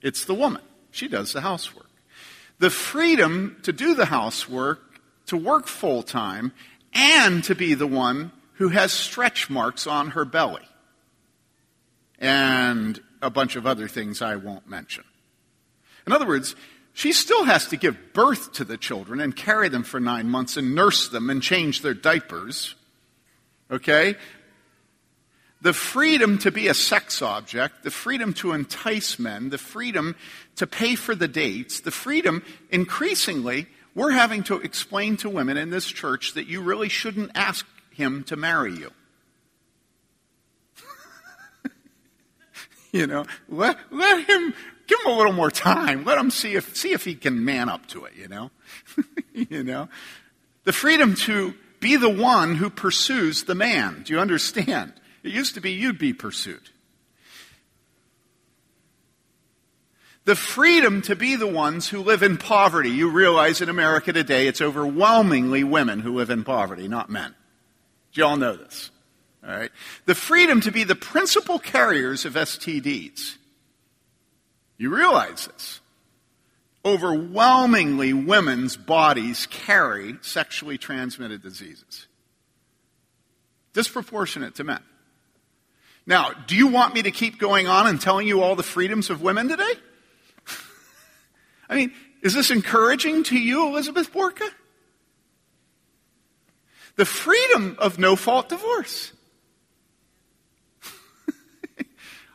It's 0.00 0.24
the 0.24 0.34
woman. 0.34 0.62
She 0.90 1.06
does 1.06 1.32
the 1.32 1.40
housework. 1.40 1.86
The 2.58 2.70
freedom 2.70 3.58
to 3.62 3.72
do 3.72 3.94
the 3.94 4.06
housework, 4.06 5.00
to 5.26 5.36
work 5.36 5.68
full 5.68 6.02
time, 6.02 6.52
and 6.92 7.44
to 7.44 7.54
be 7.54 7.74
the 7.74 7.86
one 7.86 8.32
who 8.54 8.68
has 8.68 8.92
stretch 8.92 9.48
marks 9.48 9.86
on 9.86 10.10
her 10.10 10.24
belly 10.24 10.66
and 12.22 13.02
a 13.20 13.28
bunch 13.28 13.56
of 13.56 13.66
other 13.66 13.88
things 13.88 14.22
I 14.22 14.36
won't 14.36 14.68
mention. 14.68 15.04
In 16.06 16.12
other 16.12 16.26
words, 16.26 16.54
she 16.94 17.12
still 17.12 17.44
has 17.44 17.66
to 17.68 17.76
give 17.76 18.12
birth 18.14 18.52
to 18.54 18.64
the 18.64 18.78
children 18.78 19.20
and 19.20 19.34
carry 19.34 19.68
them 19.68 19.82
for 19.82 19.98
nine 19.98 20.28
months 20.28 20.56
and 20.56 20.74
nurse 20.74 21.08
them 21.08 21.28
and 21.28 21.42
change 21.42 21.82
their 21.82 21.94
diapers. 21.94 22.74
Okay? 23.70 24.16
The 25.62 25.72
freedom 25.72 26.38
to 26.38 26.50
be 26.50 26.68
a 26.68 26.74
sex 26.74 27.22
object, 27.22 27.82
the 27.82 27.90
freedom 27.90 28.34
to 28.34 28.52
entice 28.52 29.18
men, 29.18 29.50
the 29.50 29.58
freedom 29.58 30.16
to 30.56 30.66
pay 30.66 30.94
for 30.94 31.14
the 31.14 31.28
dates, 31.28 31.80
the 31.80 31.90
freedom, 31.90 32.44
increasingly, 32.70 33.66
we're 33.94 34.10
having 34.10 34.42
to 34.44 34.58
explain 34.60 35.16
to 35.18 35.28
women 35.28 35.56
in 35.56 35.70
this 35.70 35.86
church 35.86 36.34
that 36.34 36.46
you 36.46 36.62
really 36.62 36.88
shouldn't 36.88 37.32
ask 37.34 37.66
him 37.90 38.24
to 38.24 38.36
marry 38.36 38.74
you. 38.74 38.90
You 42.98 43.06
know, 43.06 43.24
let, 43.48 43.78
let 43.90 44.28
him, 44.28 44.52
give 44.86 44.98
him 45.00 45.12
a 45.12 45.16
little 45.16 45.32
more 45.32 45.50
time. 45.50 46.04
Let 46.04 46.18
him 46.18 46.30
see 46.30 46.56
if, 46.56 46.76
see 46.76 46.92
if 46.92 47.06
he 47.06 47.14
can 47.14 47.42
man 47.42 47.70
up 47.70 47.86
to 47.86 48.04
it, 48.04 48.12
you 48.14 48.28
know? 48.28 48.50
you 49.32 49.64
know? 49.64 49.88
The 50.64 50.74
freedom 50.74 51.14
to 51.14 51.54
be 51.80 51.96
the 51.96 52.10
one 52.10 52.54
who 52.54 52.68
pursues 52.68 53.44
the 53.44 53.54
man. 53.54 54.02
Do 54.04 54.12
you 54.12 54.20
understand? 54.20 54.92
It 55.22 55.32
used 55.32 55.54
to 55.54 55.62
be 55.62 55.72
you'd 55.72 55.98
be 55.98 56.12
pursued. 56.12 56.68
The 60.24 60.36
freedom 60.36 61.02
to 61.02 61.16
be 61.16 61.34
the 61.34 61.48
ones 61.48 61.88
who 61.88 62.00
live 62.00 62.22
in 62.22 62.36
poverty. 62.36 62.90
You 62.90 63.10
realize 63.10 63.60
in 63.60 63.68
America 63.68 64.12
today 64.12 64.46
it's 64.46 64.60
overwhelmingly 64.60 65.64
women 65.64 66.00
who 66.00 66.14
live 66.14 66.30
in 66.30 66.44
poverty, 66.44 66.86
not 66.86 67.10
men. 67.10 67.34
Do 68.12 68.20
you 68.20 68.26
all 68.26 68.36
know 68.36 68.54
this? 68.54 68.90
All 69.46 69.54
right? 69.54 69.70
The 70.06 70.14
freedom 70.14 70.60
to 70.62 70.70
be 70.70 70.84
the 70.84 70.94
principal 70.94 71.58
carriers 71.58 72.24
of 72.24 72.34
STDs. 72.34 73.36
You 74.78 74.94
realize 74.94 75.46
this. 75.46 75.80
Overwhelmingly, 76.84 78.12
women's 78.12 78.76
bodies 78.76 79.46
carry 79.46 80.16
sexually 80.20 80.78
transmitted 80.78 81.42
diseases. 81.42 82.06
Disproportionate 83.72 84.56
to 84.56 84.64
men. 84.64 84.82
Now, 86.06 86.32
do 86.46 86.56
you 86.56 86.66
want 86.66 86.94
me 86.94 87.02
to 87.02 87.12
keep 87.12 87.38
going 87.38 87.68
on 87.68 87.86
and 87.86 88.00
telling 88.00 88.26
you 88.26 88.42
all 88.42 88.56
the 88.56 88.64
freedoms 88.64 89.10
of 89.10 89.22
women 89.22 89.48
today? 89.48 89.72
I 91.68 91.76
mean, 91.76 91.92
is 92.22 92.34
this 92.34 92.50
encouraging 92.50 93.22
to 93.24 93.38
you, 93.38 93.68
Elizabeth 93.68 94.12
Borka? 94.12 94.48
The 96.96 97.04
freedom 97.04 97.76
of 97.78 97.98
no 97.98 98.16
fault 98.16 98.48
divorce. 98.48 99.12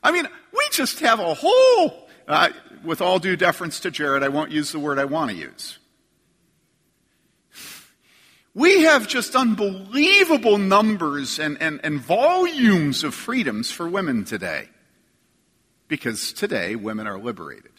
I 0.07 0.11
mean, 0.13 0.25
we 0.53 0.65
just 0.71 1.01
have 1.01 1.19
a 1.19 1.33
whole, 1.33 2.07
uh, 2.29 2.51
with 2.81 3.01
all 3.01 3.19
due 3.19 3.35
deference 3.35 3.81
to 3.81 3.91
Jared, 3.91 4.23
I 4.23 4.29
won't 4.29 4.51
use 4.51 4.71
the 4.71 4.79
word 4.79 4.99
I 4.99 5.03
want 5.03 5.31
to 5.31 5.35
use. 5.35 5.79
We 8.53 8.83
have 8.83 9.05
just 9.05 9.35
unbelievable 9.35 10.59
numbers 10.59 11.39
and, 11.39 11.61
and, 11.61 11.81
and 11.83 11.99
volumes 11.99 13.03
of 13.03 13.13
freedoms 13.15 13.69
for 13.69 13.89
women 13.89 14.23
today. 14.23 14.69
Because 15.89 16.31
today, 16.31 16.77
women 16.77 17.05
are 17.05 17.17
liberated. 17.17 17.73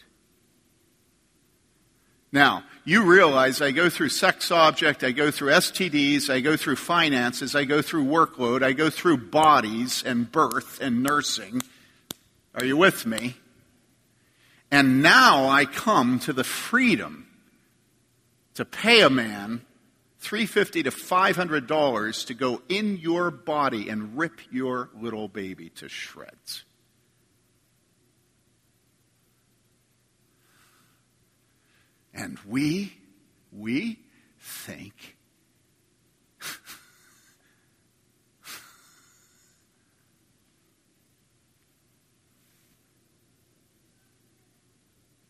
Now, 2.31 2.63
you 2.85 3.05
realize 3.05 3.59
I 3.59 3.71
go 3.71 3.89
through 3.89 4.09
sex 4.09 4.51
object, 4.51 5.03
I 5.03 5.13
go 5.13 5.31
through 5.31 5.49
STDs, 5.49 6.29
I 6.29 6.41
go 6.41 6.55
through 6.55 6.75
finances, 6.75 7.55
I 7.55 7.63
go 7.63 7.81
through 7.81 8.05
workload, 8.05 8.61
I 8.61 8.73
go 8.73 8.91
through 8.91 9.17
bodies 9.17 10.03
and 10.05 10.31
birth 10.31 10.79
and 10.79 11.01
nursing. 11.01 11.63
Are 12.55 12.65
you 12.65 12.77
with 12.77 13.05
me? 13.05 13.35
And 14.71 15.01
now 15.01 15.47
I 15.49 15.65
come 15.65 16.19
to 16.19 16.33
the 16.33 16.43
freedom 16.43 17.27
to 18.55 18.65
pay 18.65 19.01
a 19.01 19.09
man 19.09 19.65
350 20.19 20.83
to 20.83 20.91
$500 20.91 22.25
to 22.27 22.33
go 22.33 22.61
in 22.69 22.97
your 22.97 23.31
body 23.31 23.89
and 23.89 24.17
rip 24.17 24.41
your 24.51 24.89
little 24.99 25.27
baby 25.27 25.69
to 25.69 25.89
shreds. 25.89 26.63
And 32.13 32.37
we, 32.45 32.93
we 33.51 33.99
think 34.39 35.15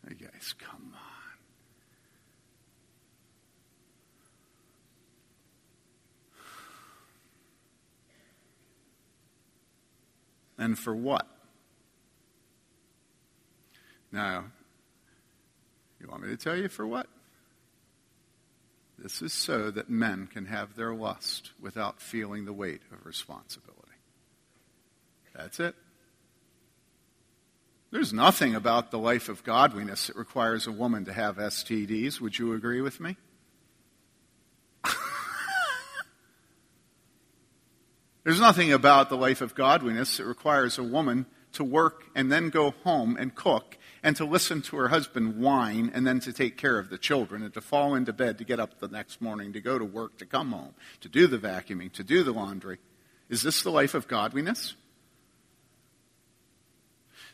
you 0.09 0.28
guys, 0.28 0.53
come 0.57 0.93
on. 0.93 0.99
And 10.60 10.78
for 10.78 10.93
what? 10.93 11.26
Now, 14.12 14.45
you 16.01 16.07
want 16.07 16.24
me 16.24 16.30
to 16.30 16.38
tell 16.38 16.57
you 16.57 16.68
for 16.68 16.86
what? 16.86 17.07
This 18.97 19.22
is 19.22 19.32
so 19.32 19.72
that 19.72 19.89
men 19.89 20.28
can 20.28 20.45
have 20.47 20.76
their 20.76 20.93
lust 20.93 21.51
without 21.62 22.01
feeling 22.01 22.43
the 22.43 22.51
weight 22.51 22.82
of 22.91 23.05
responsibility. 23.05 23.80
That's 25.34 25.62
it. 25.62 25.76
There's 27.91 28.12
nothing 28.12 28.53
about 28.53 28.91
the 28.91 28.99
life 28.99 29.30
of 29.30 29.43
godliness 29.45 30.07
that 30.07 30.18
requires 30.18 30.68
a 30.68 30.72
woman 30.72 31.05
to 31.05 31.14
have 31.14 31.38
STDs. 31.38 32.20
Would 32.20 32.38
you 32.38 32.53
agree 32.53 32.82
with 32.82 32.99
me? 32.99 33.16
There's 38.24 38.39
nothing 38.39 38.74
about 38.74 39.09
the 39.09 39.17
life 39.17 39.41
of 39.41 39.55
godliness 39.55 40.17
that 40.17 40.26
requires 40.26 40.78
a 40.78 40.84
woman 40.84 41.26
to 41.53 41.63
work 41.63 42.03
and 42.15 42.32
then 42.32 42.49
go 42.49 42.72
home 42.84 43.17
and 43.17 43.34
cook 43.34 43.78
and 44.03 44.15
to 44.15 44.26
listen 44.26 44.61
to 44.61 44.78
her 44.78 44.89
husband 44.89 45.38
whine 45.38 45.91
and 45.93 46.05
then 46.05 46.20
to 46.22 46.34
take 46.34 46.57
care 46.57 46.78
of 46.78 46.89
the 46.89 46.97
children 46.97 47.43
and 47.43 47.53
to 47.53 47.61
fall 47.61 47.95
into 47.95 48.13
bed 48.13 48.38
to 48.38 48.43
get 48.43 48.59
up 48.59 48.80
the 48.80 48.88
next 48.88 49.22
morning 49.22 49.53
to 49.53 49.61
go 49.61 49.80
to 49.80 49.86
work 49.86 50.17
to 50.17 50.26
come 50.26 50.51
home 50.51 50.74
to 51.01 51.09
do 51.09 51.28
the 51.28 51.38
vacuuming 51.38 51.91
to 51.93 52.03
do 52.03 52.24
the 52.24 52.32
laundry. 52.32 52.78
Is 53.30 53.41
this 53.41 53.63
the 53.63 53.72
life 53.72 53.93
of 53.93 54.07
godliness? 54.07 54.76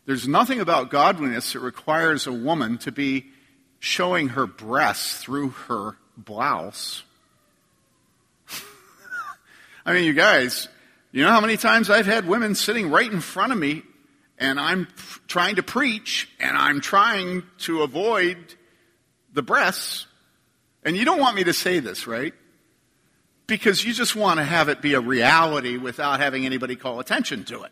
There's 0.06 0.28
nothing 0.28 0.60
about 0.60 0.92
godliness 0.92 1.54
that 1.54 1.60
requires 1.60 2.28
a 2.28 2.34
woman 2.34 2.78
to 2.80 2.92
be 2.92 3.26
showing 3.80 4.30
her 4.30 4.46
breasts 4.46 5.18
through 5.18 5.50
her 5.50 5.98
blouse. 6.16 7.04
I 9.86 9.94
mean 9.94 10.06
you 10.06 10.14
guys 10.14 10.68
you 11.20 11.24
know 11.24 11.32
how 11.32 11.41
many 11.41 11.57
times 11.57 11.89
i've 11.89 12.05
had 12.05 12.28
women 12.28 12.55
sitting 12.55 12.89
right 12.89 13.11
in 13.11 13.22
front 13.22 13.51
of 13.51 13.57
me 13.57 13.84
and 14.38 14.59
I'm 14.59 14.88
trying 15.28 15.55
to 15.55 15.63
preach 15.63 16.30
and 16.39 16.57
I'm 16.57 16.82
trying 16.82 17.43
to 17.59 17.84
avoid 17.84 18.38
the 19.34 19.41
breasts. 19.41 20.07
And 20.84 20.95
you 20.95 21.05
don't 21.05 21.20
want 21.20 21.36
me 21.36 21.45
to 21.45 21.53
say 21.53 21.80
this, 21.80 22.07
right? 22.07 22.34
Because 23.47 23.84
you 23.84 23.93
just 23.93 24.16
want 24.16 24.39
to 24.39 24.43
have 24.43 24.70
it 24.70 24.82
be 24.82 24.93
a 24.93 24.99
reality 24.99 25.78
without 25.78 26.20
having 26.20 26.45
anybody 26.45 26.76
call 26.76 26.99
attention 26.99 27.45
to 27.45 27.63
it. 27.63 27.72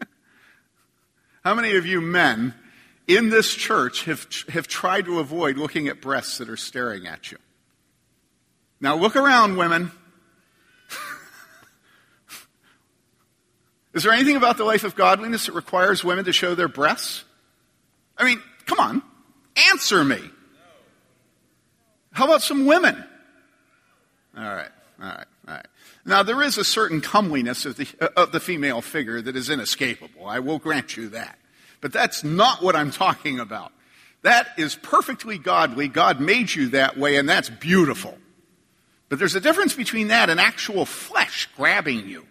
How 1.44 1.54
many 1.54 1.76
of 1.76 1.86
you 1.86 2.00
men 2.00 2.54
in 3.06 3.30
this 3.30 3.52
church 3.54 4.04
have, 4.04 4.26
have 4.48 4.66
tried 4.68 5.04
to 5.04 5.18
avoid 5.20 5.56
looking 5.56 5.88
at 5.88 6.00
breasts 6.00 6.38
that 6.38 6.48
are 6.48 6.56
staring 6.56 7.06
at 7.06 7.30
you? 7.30 7.38
Now 8.80 8.96
look 8.96 9.16
around, 9.16 9.56
women. 9.56 9.92
Is 13.94 14.02
there 14.02 14.12
anything 14.12 14.36
about 14.36 14.56
the 14.56 14.64
life 14.64 14.84
of 14.84 14.94
godliness 14.94 15.46
that 15.46 15.52
requires 15.52 16.02
women 16.02 16.24
to 16.24 16.32
show 16.32 16.54
their 16.54 16.68
breasts? 16.68 17.24
I 18.16 18.24
mean, 18.24 18.42
come 18.66 18.80
on, 18.80 19.02
answer 19.70 20.02
me. 20.02 20.20
How 22.12 22.24
about 22.24 22.42
some 22.42 22.66
women? 22.66 23.04
All 24.36 24.42
right, 24.42 24.70
all 25.00 25.08
right, 25.08 25.26
all 25.48 25.54
right. 25.54 25.66
Now, 26.04 26.22
there 26.22 26.42
is 26.42 26.58
a 26.58 26.64
certain 26.64 27.00
comeliness 27.00 27.64
of 27.64 27.76
the, 27.76 27.86
of 28.16 28.32
the 28.32 28.40
female 28.40 28.80
figure 28.80 29.20
that 29.20 29.36
is 29.36 29.50
inescapable. 29.50 30.26
I 30.26 30.40
will 30.40 30.58
grant 30.58 30.96
you 30.96 31.08
that. 31.10 31.38
But 31.80 31.92
that's 31.92 32.24
not 32.24 32.62
what 32.62 32.74
I'm 32.74 32.90
talking 32.90 33.38
about. 33.38 33.72
That 34.22 34.48
is 34.56 34.74
perfectly 34.76 35.38
godly. 35.38 35.88
God 35.88 36.20
made 36.20 36.54
you 36.54 36.68
that 36.68 36.96
way, 36.96 37.16
and 37.16 37.28
that's 37.28 37.50
beautiful. 37.50 38.16
But 39.08 39.18
there's 39.18 39.34
a 39.34 39.40
difference 39.40 39.74
between 39.74 40.08
that 40.08 40.30
and 40.30 40.40
actual 40.40 40.86
flesh 40.86 41.48
grabbing 41.56 42.08
you. 42.08 42.26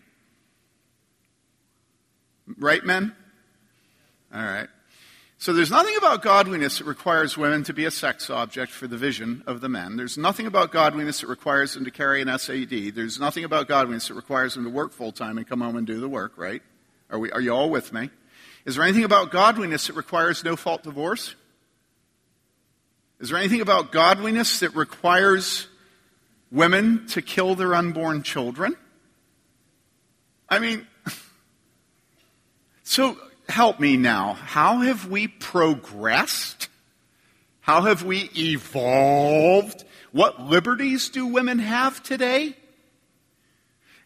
Right, 2.58 2.84
men? 2.84 3.16
All 4.34 4.42
right. 4.42 4.68
So 5.38 5.54
there's 5.54 5.72
nothing 5.72 5.96
about 5.98 6.22
godliness 6.22 6.78
that 6.78 6.86
requires 6.86 7.36
women 7.36 7.64
to 7.64 7.74
be 7.74 7.86
a 7.86 7.92
sex 7.92 8.30
object 8.30 8.72
for 8.72 8.88
the 8.88 8.96
vision 8.96 9.44
of 9.48 9.60
the 9.60 9.70
men. 9.70 9.98
There's 9.98 10.16
nothing 10.16 10.46
about 10.46 10.72
godliness 10.72 11.22
that 11.22 11.28
requires 11.28 11.74
them 11.74 11.84
to 11.86 11.92
carry 11.92 12.22
an 12.22 12.28
STD. 12.28 12.94
There's 12.94 13.20
nothing 13.20 13.44
about 13.44 13.68
godliness 13.68 14.10
that 14.10 14.14
requires 14.14 14.54
them 14.54 14.66
to 14.66 14.70
work 14.70 14.94
full 14.94 15.12
time 15.12 15.40
and 15.40 15.48
come 15.48 15.62
home 15.62 15.78
and 15.78 15.88
do 15.88 16.00
the 16.00 16.08
work, 16.08 16.34
right? 16.38 16.62
Are, 17.10 17.18
we, 17.18 17.32
are 17.32 17.42
you 17.42 17.52
all 17.52 17.72
with 17.72 17.92
me? 17.92 18.12
Is 18.66 18.76
there 18.76 18.84
anything 18.84 19.04
about 19.04 19.32
godliness 19.32 19.88
that 19.88 19.96
requires 19.96 20.44
no 20.44 20.56
fault 20.56 20.84
divorce? 20.84 21.36
Is 23.20 23.30
there 23.30 23.40
anything 23.40 23.62
about 23.62 23.92
godliness 23.92 24.60
that 24.60 24.76
requires 24.76 25.68
women 26.52 27.08
to 27.08 27.22
kill 27.24 27.56
their 27.56 27.74
unborn 27.74 28.22
children? 28.22 28.76
I 30.48 30.60
mean, 30.60 30.86
so 32.92 33.18
help 33.48 33.80
me 33.80 33.96
now. 33.96 34.34
How 34.34 34.80
have 34.80 35.08
we 35.08 35.30
progressed? 35.30 36.68
How 37.62 37.84
have 37.84 38.04
we 38.04 38.30
evolved? 38.36 39.86
What 40.12 40.42
liberties 40.42 41.08
do 41.08 41.26
women 41.28 41.60
have 41.60 42.04
today? 42.04 42.54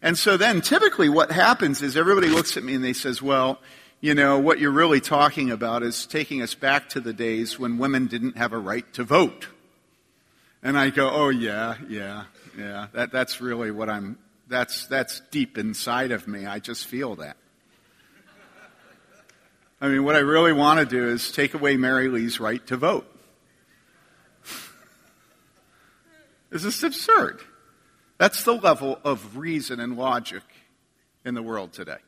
And 0.00 0.16
so 0.16 0.36
then 0.36 0.60
typically 0.60 1.08
what 1.08 1.32
happens 1.32 1.82
is 1.82 1.96
everybody 1.96 2.28
looks 2.28 2.56
at 2.56 2.62
me 2.62 2.76
and 2.76 2.84
they 2.84 2.92
says, 2.92 3.20
well, 3.20 3.58
you 4.00 4.14
know, 4.14 4.38
what 4.38 4.60
you're 4.60 4.70
really 4.70 5.00
talking 5.00 5.50
about 5.50 5.82
is 5.82 6.06
taking 6.06 6.40
us 6.40 6.54
back 6.54 6.88
to 6.90 7.00
the 7.00 7.12
days 7.12 7.58
when 7.58 7.78
women 7.78 8.06
didn't 8.06 8.36
have 8.36 8.52
a 8.52 8.58
right 8.58 8.92
to 8.94 9.02
vote. 9.02 9.48
And 10.62 10.78
I 10.78 10.90
go, 10.90 11.10
oh 11.10 11.30
yeah, 11.30 11.74
yeah, 11.88 12.26
yeah. 12.56 12.86
That, 12.92 13.10
that's 13.10 13.40
really 13.40 13.72
what 13.72 13.90
I'm, 13.90 14.16
that's, 14.46 14.86
that's 14.86 15.22
deep 15.32 15.58
inside 15.58 16.12
of 16.12 16.28
me. 16.28 16.46
I 16.46 16.60
just 16.60 16.86
feel 16.86 17.16
that. 17.16 17.36
I 19.80 19.88
mean, 19.88 20.04
what 20.04 20.16
I 20.16 20.20
really 20.20 20.52
want 20.52 20.80
to 20.80 20.86
do 20.86 21.08
is 21.08 21.30
take 21.30 21.54
away 21.54 21.76
Mary 21.76 22.08
Lee's 22.08 22.40
right 22.40 22.66
to 22.68 22.76
vote. 22.76 23.06
this 26.50 26.64
is 26.64 26.82
absurd? 26.82 27.40
That's 28.18 28.44
the 28.44 28.54
level 28.54 28.98
of 29.04 29.36
reason 29.36 29.80
and 29.80 29.98
logic 29.98 30.42
in 31.24 31.34
the 31.34 31.42
world 31.42 31.74
today. 31.74 31.98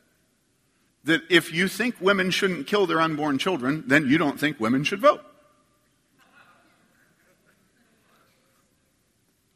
That 1.03 1.21
if 1.29 1.53
you 1.53 1.67
think 1.67 1.95
women 2.01 2.31
shouldn't 2.31 2.65
kill 2.65 2.87
their 2.87 2.99
unborn 2.99 3.37
children, 3.37 3.83
then 3.85 4.07
you 4.07 4.17
don't 4.17 4.39
think 4.39 4.59
women 4.59 4.83
should 4.83 4.99
vote. 4.99 5.23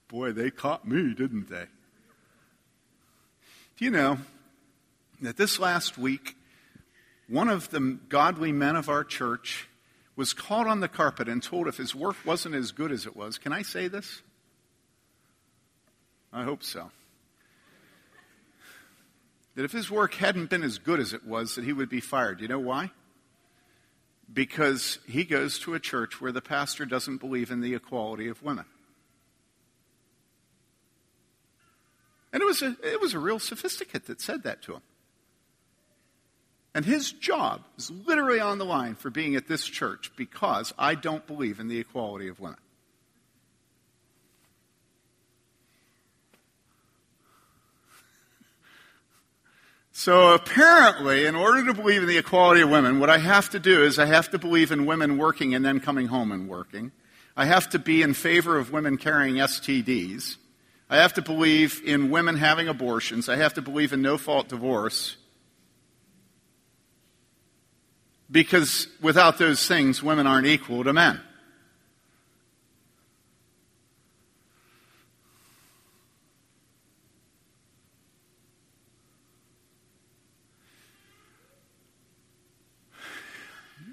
Boy, 0.08 0.32
they 0.32 0.52
caught 0.52 0.88
me, 0.88 1.16
didn't 1.16 1.50
they? 1.50 1.66
Do 3.78 3.86
you 3.86 3.90
know 3.90 4.20
that 5.22 5.38
this 5.38 5.58
last 5.58 5.98
week, 5.98 6.36
one 7.28 7.50
of 7.50 7.70
the 7.70 8.00
godly 8.10 8.52
men 8.52 8.76
of 8.76 8.90
our 8.90 9.04
church 9.04 9.68
was 10.16 10.34
caught 10.34 10.68
on 10.68 10.80
the 10.80 10.88
carpet 10.88 11.28
and 11.28 11.42
told 11.42 11.68
if 11.68 11.78
his 11.78 11.96
work 11.96 12.16
wasn't 12.26 12.56
as 12.56 12.72
good 12.72 12.92
as 12.92 13.06
it 13.06 13.16
was. 13.16 13.38
Can 13.38 13.52
I 13.52 13.62
say 13.62 13.88
this? 13.88 14.22
I 16.32 16.44
hope 16.44 16.64
so. 16.64 16.92
That 19.56 19.66
if 19.66 19.72
his 19.72 19.90
work 19.90 20.16
hadn't 20.16 20.50
been 20.50 20.64
as 20.64 20.80
good 20.80 21.00
as 21.00 21.14
it 21.14 21.26
was, 21.26 21.56
that 21.56 21.64
he 21.64 21.74
would 21.74 21.90
be 21.90 22.00
fired. 22.00 22.42
You 22.42 22.48
know 22.48 22.60
why? 22.60 22.92
Because 24.32 25.00
he 25.08 25.24
goes 25.24 25.60
to 25.60 25.76
a 25.76 25.80
church 25.80 26.20
where 26.20 26.32
the 26.32 26.42
pastor 26.42 26.86
doesn't 26.86 27.18
believe 27.18 27.52
in 27.52 27.62
the 27.62 27.76
equality 27.76 28.28
of 28.28 28.42
women. 28.42 28.66
And 32.32 32.42
it 32.42 32.46
was 32.46 32.64
a, 32.64 32.76
it 32.84 33.00
was 33.00 33.14
a 33.14 33.20
real 33.20 33.38
sophisticate 33.38 34.08
that 34.08 34.20
said 34.20 34.44
that 34.44 34.64
to 34.64 34.74
him. 34.74 34.82
And 36.76 36.84
his 36.86 37.12
job 37.12 37.62
is 37.78 37.92
literally 37.92 38.40
on 38.40 38.58
the 38.58 38.66
line 38.66 38.96
for 38.96 39.10
being 39.10 39.36
at 39.36 39.48
this 39.48 39.66
church 39.66 40.12
because 40.16 40.74
I 40.78 40.96
don't 40.96 41.26
believe 41.28 41.60
in 41.60 41.68
the 41.68 41.80
equality 41.80 42.28
of 42.28 42.40
women. 42.40 42.58
So 49.96 50.34
apparently, 50.34 51.28
in 51.28 51.36
order 51.36 51.64
to 51.66 51.74
believe 51.76 52.02
in 52.02 52.08
the 52.08 52.18
equality 52.18 52.62
of 52.62 52.70
women, 52.72 53.00
what 53.00 53.12
I 53.12 53.20
have 53.20 53.52
to 53.52 53.60
do 53.60 53.84
is 53.84 54.00
I 54.00 54.08
have 54.08 54.32
to 54.32 54.40
believe 54.40 54.72
in 54.72 54.88
women 54.88 55.20
working 55.20 55.54
and 55.54 55.64
then 55.64 55.80
coming 55.80 56.08
home 56.08 56.32
and 56.32 56.50
working. 56.50 56.92
I 57.38 57.46
have 57.46 57.70
to 57.70 57.80
be 57.80 58.02
in 58.02 58.16
favor 58.16 58.58
of 58.58 58.72
women 58.72 58.98
carrying 58.98 59.36
STDs. 59.36 60.38
I 60.90 60.98
have 60.98 61.14
to 61.14 61.22
believe 61.22 61.82
in 61.86 62.10
women 62.10 62.38
having 62.38 62.68
abortions. 62.68 63.30
I 63.30 63.36
have 63.36 63.54
to 63.54 63.62
believe 63.62 63.94
in 63.94 64.02
no 64.02 64.18
fault 64.18 64.50
divorce. 64.50 65.16
Because 68.34 68.88
without 69.00 69.38
those 69.38 69.68
things, 69.68 70.02
women 70.02 70.26
aren't 70.26 70.48
equal 70.48 70.84
to 70.84 70.92
men. 70.92 71.22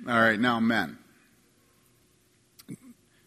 All 0.08 0.18
right, 0.18 0.40
now 0.40 0.58
men. 0.58 0.96
Do 2.66 2.76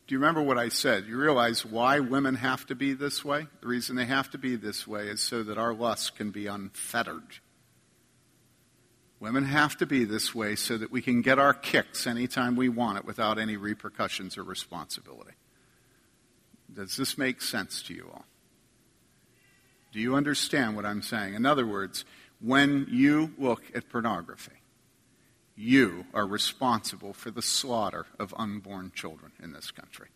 you 0.07 0.17
remember 0.17 0.41
what 0.41 0.57
I 0.57 0.69
said? 0.69 1.05
You 1.05 1.17
realize 1.17 1.63
why 1.63 1.99
women 1.99 2.33
have 2.35 2.65
to 2.65 2.75
be 2.75 2.93
this 2.93 3.23
way? 3.23 3.45
The 3.61 3.67
reason 3.67 3.95
they 3.95 4.05
have 4.05 4.31
to 4.31 4.39
be 4.39 4.55
this 4.55 4.87
way 4.87 5.09
is 5.09 5.21
so 5.21 5.43
that 5.43 5.59
our 5.59 5.75
lust 5.75 6.15
can 6.15 6.31
be 6.31 6.47
unfettered. 6.47 7.37
Women 9.23 9.45
have 9.45 9.77
to 9.77 9.85
be 9.85 10.03
this 10.03 10.35
way 10.35 10.57
so 10.57 10.77
that 10.77 10.91
we 10.91 11.01
can 11.01 11.21
get 11.21 11.39
our 11.39 11.53
kicks 11.53 12.07
anytime 12.07 12.57
we 12.57 12.67
want 12.67 12.97
it 12.97 13.05
without 13.05 13.39
any 13.39 13.55
repercussions 13.55 14.37
or 14.37 14.43
responsibility. 14.43 15.31
Does 16.73 16.97
this 16.97 17.17
make 17.17 17.41
sense 17.41 17.81
to 17.83 17.93
you 17.93 18.09
all? 18.13 18.25
Do 19.93 20.01
you 20.01 20.15
understand 20.15 20.75
what 20.75 20.85
I'm 20.85 21.01
saying? 21.01 21.35
In 21.35 21.45
other 21.45 21.65
words, 21.65 22.03
when 22.41 22.85
you 22.91 23.31
look 23.37 23.63
at 23.73 23.87
pornography, 23.87 24.59
you 25.55 26.05
are 26.13 26.27
responsible 26.27 27.13
for 27.13 27.31
the 27.31 27.41
slaughter 27.41 28.05
of 28.19 28.33
unborn 28.37 28.91
children 28.93 29.31
in 29.41 29.53
this 29.53 29.71
country. 29.71 30.09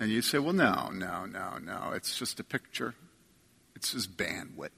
And 0.00 0.10
you 0.10 0.22
say, 0.22 0.38
well, 0.38 0.54
no, 0.54 0.88
no, 0.94 1.26
no, 1.26 1.58
no. 1.62 1.92
It's 1.92 2.18
just 2.18 2.40
a 2.40 2.44
picture. 2.44 2.94
It's 3.76 3.92
just 3.92 4.16
bandwidth. 4.16 4.70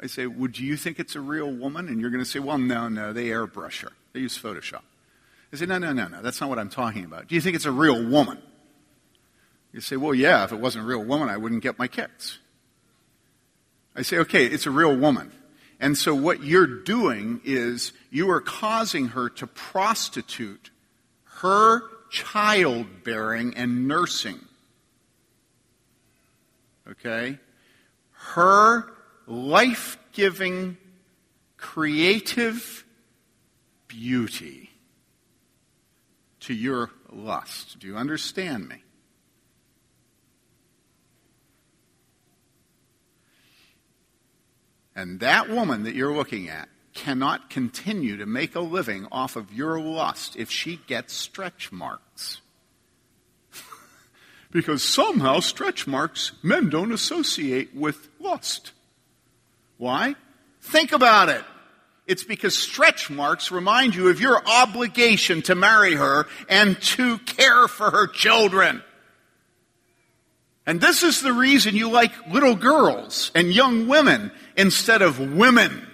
I 0.00 0.06
say, 0.06 0.26
Would 0.26 0.58
you 0.58 0.78
think 0.78 0.98
it's 0.98 1.14
a 1.14 1.20
real 1.20 1.52
woman? 1.52 1.88
And 1.88 2.00
you're 2.00 2.10
going 2.10 2.24
to 2.24 2.28
say, 2.28 2.38
Well, 2.38 2.56
no, 2.56 2.88
no, 2.88 3.12
they 3.12 3.26
airbrush 3.26 3.82
her. 3.82 3.92
They 4.14 4.20
use 4.20 4.36
Photoshop. 4.36 4.80
I 5.52 5.56
say, 5.56 5.66
No, 5.66 5.76
no, 5.76 5.92
no, 5.92 6.08
no, 6.08 6.22
that's 6.22 6.40
not 6.40 6.48
what 6.48 6.58
I'm 6.58 6.70
talking 6.70 7.04
about. 7.04 7.28
Do 7.28 7.34
you 7.34 7.42
think 7.42 7.54
it's 7.54 7.66
a 7.66 7.70
real 7.70 8.02
woman? 8.02 8.38
You 9.72 9.82
say, 9.82 9.96
Well, 9.96 10.14
yeah, 10.14 10.42
if 10.44 10.52
it 10.52 10.58
wasn't 10.58 10.84
a 10.84 10.88
real 10.88 11.04
woman, 11.04 11.28
I 11.28 11.36
wouldn't 11.36 11.62
get 11.62 11.78
my 11.78 11.86
kicks. 11.86 12.38
I 13.94 14.02
say, 14.02 14.16
Okay, 14.18 14.46
it's 14.46 14.64
a 14.64 14.70
real 14.70 14.96
woman. 14.96 15.32
And 15.80 15.98
so 15.98 16.14
what 16.14 16.42
you're 16.42 16.66
doing 16.66 17.42
is 17.44 17.92
you 18.10 18.30
are 18.30 18.40
causing 18.40 19.08
her 19.08 19.28
to 19.28 19.46
prostitute 19.46 20.70
her 21.40 21.82
childbearing 22.14 23.56
and 23.56 23.88
nursing. 23.88 24.38
Okay? 26.88 27.40
Her 28.12 28.92
life 29.26 29.98
giving, 30.12 30.76
creative 31.56 32.84
beauty 33.88 34.70
to 36.38 36.54
your 36.54 36.92
lust. 37.10 37.80
Do 37.80 37.88
you 37.88 37.96
understand 37.96 38.68
me? 38.68 38.76
And 44.94 45.18
that 45.18 45.50
woman 45.50 45.82
that 45.82 45.96
you're 45.96 46.14
looking 46.14 46.48
at 46.48 46.68
cannot 46.94 47.50
continue 47.50 48.16
to 48.16 48.26
make 48.26 48.54
a 48.54 48.60
living 48.60 49.06
off 49.10 49.36
of 49.36 49.52
your 49.52 49.80
lust 49.80 50.36
if 50.36 50.50
she 50.50 50.80
gets 50.86 51.12
stretch 51.12 51.72
marks. 51.72 52.40
because 54.50 54.82
somehow 54.82 55.40
stretch 55.40 55.86
marks 55.86 56.32
men 56.42 56.70
don't 56.70 56.92
associate 56.92 57.74
with 57.74 58.08
lust. 58.20 58.72
Why? 59.76 60.14
Think 60.62 60.92
about 60.92 61.28
it. 61.28 61.44
It's 62.06 62.24
because 62.24 62.56
stretch 62.56 63.10
marks 63.10 63.50
remind 63.50 63.94
you 63.94 64.08
of 64.08 64.20
your 64.20 64.40
obligation 64.46 65.42
to 65.42 65.54
marry 65.54 65.94
her 65.94 66.26
and 66.48 66.80
to 66.82 67.18
care 67.18 67.66
for 67.66 67.90
her 67.90 68.06
children. 68.06 68.82
And 70.66 70.80
this 70.80 71.02
is 71.02 71.20
the 71.20 71.32
reason 71.32 71.76
you 71.76 71.90
like 71.90 72.12
little 72.30 72.54
girls 72.54 73.30
and 73.34 73.52
young 73.52 73.88
women 73.88 74.30
instead 74.56 75.02
of 75.02 75.18
women. 75.18 75.86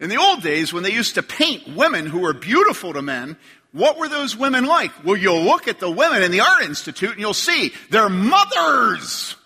In 0.00 0.10
the 0.10 0.16
old 0.16 0.42
days, 0.42 0.72
when 0.72 0.82
they 0.82 0.92
used 0.92 1.14
to 1.14 1.22
paint 1.22 1.76
women 1.76 2.06
who 2.06 2.20
were 2.20 2.32
beautiful 2.32 2.92
to 2.92 3.02
men, 3.02 3.36
what 3.72 3.98
were 3.98 4.08
those 4.08 4.36
women 4.36 4.66
like? 4.66 5.04
Well, 5.04 5.16
you'll 5.16 5.42
look 5.42 5.68
at 5.68 5.80
the 5.80 5.90
women 5.90 6.22
in 6.22 6.30
the 6.30 6.40
Art 6.40 6.64
Institute 6.64 7.10
and 7.10 7.20
you'll 7.20 7.34
see 7.34 7.72
they're 7.90 8.08
mothers. 8.08 9.36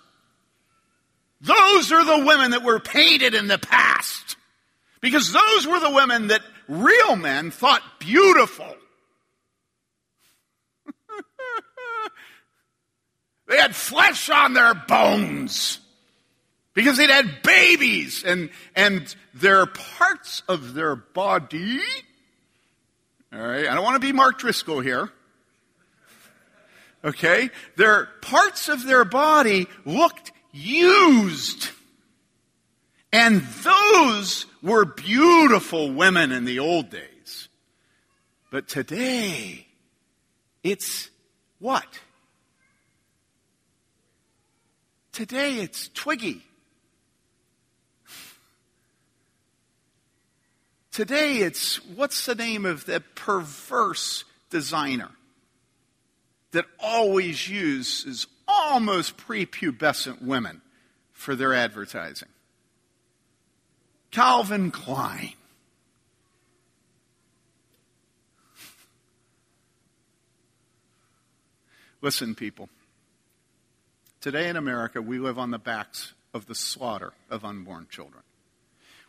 Those 1.40 1.92
are 1.92 2.04
the 2.04 2.26
women 2.26 2.50
that 2.52 2.62
were 2.62 2.80
painted 2.80 3.34
in 3.34 3.46
the 3.46 3.58
past. 3.58 4.36
Because 5.00 5.32
those 5.32 5.66
were 5.66 5.80
the 5.80 5.90
women 5.90 6.28
that 6.28 6.42
real 6.66 7.16
men 7.16 7.50
thought 7.50 7.82
beautiful. 7.98 8.74
they 13.48 13.56
had 13.56 13.76
flesh 13.76 14.28
on 14.28 14.54
their 14.54 14.74
bones. 14.74 15.78
Because 16.78 16.96
they'd 16.96 17.10
had 17.10 17.42
babies 17.42 18.22
and, 18.22 18.50
and 18.76 19.12
their 19.34 19.66
parts 19.66 20.44
of 20.48 20.74
their 20.74 20.94
body. 20.94 21.80
All 23.32 23.40
right. 23.40 23.66
I 23.66 23.74
don't 23.74 23.82
want 23.82 24.00
to 24.00 24.06
be 24.06 24.12
Mark 24.12 24.38
Driscoll 24.38 24.78
here. 24.78 25.10
Okay. 27.02 27.50
Their 27.74 28.06
parts 28.22 28.68
of 28.68 28.84
their 28.84 29.04
body 29.04 29.66
looked 29.84 30.30
used. 30.52 31.70
And 33.12 33.42
those 33.42 34.46
were 34.62 34.84
beautiful 34.84 35.90
women 35.90 36.30
in 36.30 36.44
the 36.44 36.60
old 36.60 36.90
days. 36.90 37.48
But 38.52 38.68
today, 38.68 39.66
it's 40.62 41.10
what? 41.58 41.88
Today, 45.10 45.56
it's 45.56 45.88
Twiggy. 45.88 46.44
Today, 50.98 51.36
it's 51.36 51.76
what's 51.94 52.26
the 52.26 52.34
name 52.34 52.66
of 52.66 52.84
the 52.84 52.98
perverse 53.14 54.24
designer 54.50 55.10
that 56.50 56.64
always 56.80 57.48
uses 57.48 58.26
almost 58.48 59.16
prepubescent 59.16 60.20
women 60.20 60.60
for 61.12 61.36
their 61.36 61.54
advertising. 61.54 62.26
Calvin 64.10 64.72
Klein. 64.72 65.34
Listen, 72.02 72.34
people. 72.34 72.68
Today 74.20 74.48
in 74.48 74.56
America, 74.56 75.00
we 75.00 75.20
live 75.20 75.38
on 75.38 75.52
the 75.52 75.60
backs 75.60 76.14
of 76.34 76.46
the 76.46 76.56
slaughter 76.56 77.12
of 77.30 77.44
unborn 77.44 77.86
children. 77.88 78.24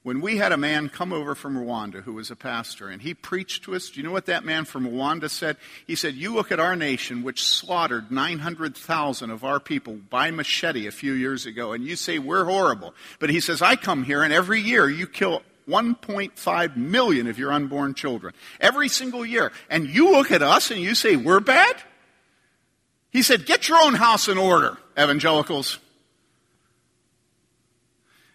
When 0.01 0.21
we 0.21 0.37
had 0.37 0.53
a 0.53 0.57
man 0.57 0.87
come 0.87 1.11
over 1.11 1.35
from 1.35 1.57
Rwanda 1.57 2.01
who 2.01 2.13
was 2.13 2.31
a 2.31 2.35
pastor, 2.35 2.87
and 2.87 3.01
he 3.01 3.13
preached 3.13 3.63
to 3.63 3.75
us, 3.75 3.89
do 3.89 3.99
you 3.99 4.07
know 4.07 4.13
what 4.13 4.27
that 4.27 4.45
man 4.45 4.63
from 4.63 4.87
Rwanda 4.87 5.29
said? 5.29 5.57
He 5.85 5.95
said, 5.95 6.15
You 6.15 6.33
look 6.33 6.53
at 6.53 6.59
our 6.59 6.77
nation, 6.77 7.21
which 7.21 7.43
slaughtered 7.43 8.09
900,000 8.09 9.29
of 9.29 9.43
our 9.43 9.59
people 9.59 9.97
by 10.09 10.31
machete 10.31 10.87
a 10.87 10.91
few 10.91 11.11
years 11.11 11.45
ago, 11.45 11.73
and 11.73 11.83
you 11.83 11.97
say 11.97 12.17
we're 12.17 12.45
horrible. 12.45 12.93
But 13.19 13.29
he 13.29 13.41
says, 13.41 13.61
I 13.61 13.75
come 13.75 14.05
here, 14.05 14.23
and 14.23 14.31
every 14.31 14.61
year 14.61 14.89
you 14.89 15.05
kill 15.05 15.41
1.5 15.67 16.77
million 16.77 17.27
of 17.27 17.37
your 17.37 17.51
unborn 17.51 17.93
children. 17.93 18.33
Every 18.59 18.87
single 18.87 19.25
year. 19.25 19.51
And 19.69 19.87
you 19.87 20.11
look 20.11 20.31
at 20.31 20.41
us 20.41 20.71
and 20.71 20.79
you 20.79 20.95
say, 20.95 21.17
We're 21.17 21.41
bad? 21.41 21.75
He 23.11 23.21
said, 23.21 23.45
Get 23.45 23.67
your 23.67 23.79
own 23.79 23.95
house 23.95 24.27
in 24.27 24.37
order, 24.37 24.77
evangelicals. 24.97 25.79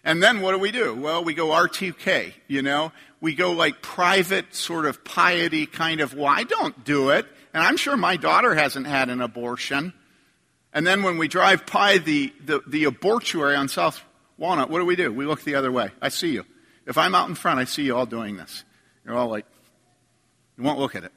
And 0.05 0.21
then 0.21 0.41
what 0.41 0.51
do 0.51 0.59
we 0.59 0.71
do? 0.71 0.93
Well, 0.93 1.23
we 1.23 1.33
go 1.33 1.47
R2K, 1.47 2.33
you 2.47 2.61
know? 2.61 2.91
We 3.21 3.33
go 3.33 3.53
like 3.53 3.81
private 3.81 4.53
sort 4.53 4.85
of 4.85 5.03
piety 5.03 5.65
kind 5.65 5.99
of, 5.99 6.13
well, 6.13 6.27
I 6.27 6.43
don't 6.43 6.85
do 6.85 7.09
it. 7.09 7.25
And 7.55 7.63
I'm 7.63 7.75
sure 7.75 7.97
my 7.97 8.15
daughter 8.15 8.53
hasn't 8.53 8.85
had 8.85 9.09
an 9.09 9.19
abortion. 9.19 9.93
And 10.71 10.85
then 10.85 11.01
when 11.01 11.17
we 11.17 11.27
drive 11.27 11.65
by 11.65 11.97
the, 11.97 12.31
the, 12.45 12.61
the 12.67 12.83
abortuary 12.83 13.55
on 13.55 13.67
South 13.67 13.99
Walnut, 14.37 14.69
what 14.69 14.77
do 14.77 14.85
we 14.85 14.95
do? 14.95 15.11
We 15.11 15.25
look 15.25 15.43
the 15.43 15.55
other 15.55 15.71
way. 15.71 15.89
I 15.99 16.09
see 16.09 16.33
you. 16.33 16.45
If 16.85 16.99
I'm 16.99 17.15
out 17.15 17.27
in 17.27 17.33
front, 17.33 17.59
I 17.59 17.63
see 17.63 17.83
you 17.83 17.95
all 17.95 18.05
doing 18.05 18.37
this. 18.37 18.63
You're 19.05 19.15
all 19.15 19.29
like, 19.29 19.45
you 20.55 20.63
won't 20.63 20.77
look 20.77 20.95
at 20.95 21.03
it. 21.03 21.13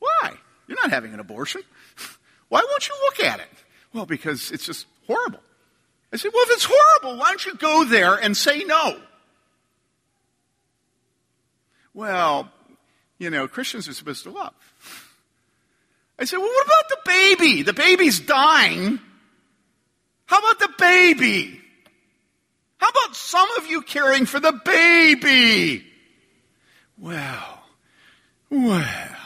Why? 0.00 0.32
You're 0.68 0.78
not 0.82 0.90
having 0.90 1.14
an 1.14 1.20
abortion. 1.20 1.62
Why 2.50 2.62
won't 2.68 2.88
you 2.88 2.94
look 3.04 3.20
at 3.20 3.40
it? 3.40 3.48
Well, 3.94 4.04
because 4.04 4.50
it's 4.50 4.66
just 4.66 4.86
horrible. 5.06 5.40
I 6.14 6.16
said, 6.16 6.30
well, 6.32 6.44
if 6.44 6.50
it's 6.52 6.68
horrible, 6.70 7.18
why 7.18 7.30
don't 7.30 7.44
you 7.44 7.56
go 7.56 7.82
there 7.82 8.14
and 8.14 8.36
say 8.36 8.62
no? 8.62 9.00
Well, 11.92 12.52
you 13.18 13.30
know, 13.30 13.48
Christians 13.48 13.88
are 13.88 13.94
supposed 13.94 14.22
to 14.22 14.30
love. 14.30 14.54
I 16.16 16.24
said, 16.24 16.36
well, 16.36 16.46
what 16.46 16.66
about 16.66 16.88
the 16.88 16.98
baby? 17.04 17.62
The 17.62 17.72
baby's 17.72 18.20
dying. 18.20 19.00
How 20.26 20.38
about 20.38 20.60
the 20.60 20.72
baby? 20.78 21.60
How 22.76 22.90
about 22.90 23.16
some 23.16 23.50
of 23.58 23.66
you 23.66 23.82
caring 23.82 24.24
for 24.24 24.38
the 24.38 24.52
baby? 24.52 25.84
Well, 26.96 27.64
well. 28.50 29.16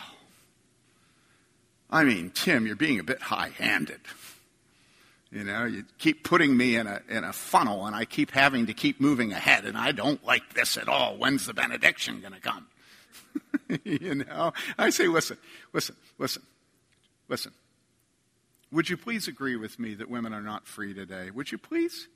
I 1.90 2.04
mean, 2.04 2.30
Tim, 2.30 2.66
you're 2.66 2.76
being 2.76 2.98
a 2.98 3.04
bit 3.04 3.20
high 3.20 3.50
handed. 3.58 4.00
You 5.30 5.44
know, 5.44 5.66
you 5.66 5.84
keep 5.98 6.24
putting 6.24 6.56
me 6.56 6.76
in 6.76 6.86
a, 6.86 7.02
in 7.08 7.22
a 7.22 7.32
funnel 7.32 7.86
and 7.86 7.94
I 7.94 8.06
keep 8.06 8.30
having 8.30 8.66
to 8.66 8.74
keep 8.74 8.98
moving 9.00 9.32
ahead 9.32 9.66
and 9.66 9.76
I 9.76 9.92
don't 9.92 10.24
like 10.24 10.54
this 10.54 10.78
at 10.78 10.88
all. 10.88 11.18
When's 11.18 11.46
the 11.46 11.52
benediction 11.52 12.20
going 12.20 12.32
to 12.32 12.40
come? 12.40 12.66
you 13.84 14.14
know, 14.14 14.52
I 14.78 14.88
say, 14.88 15.06
listen, 15.06 15.36
listen, 15.74 15.96
listen, 16.18 16.42
listen. 17.28 17.52
Would 18.72 18.88
you 18.88 18.96
please 18.96 19.28
agree 19.28 19.56
with 19.56 19.78
me 19.78 19.94
that 19.94 20.08
women 20.08 20.32
are 20.32 20.42
not 20.42 20.66
free 20.66 20.94
today? 20.94 21.30
Would 21.30 21.52
you 21.52 21.58
please? 21.58 22.08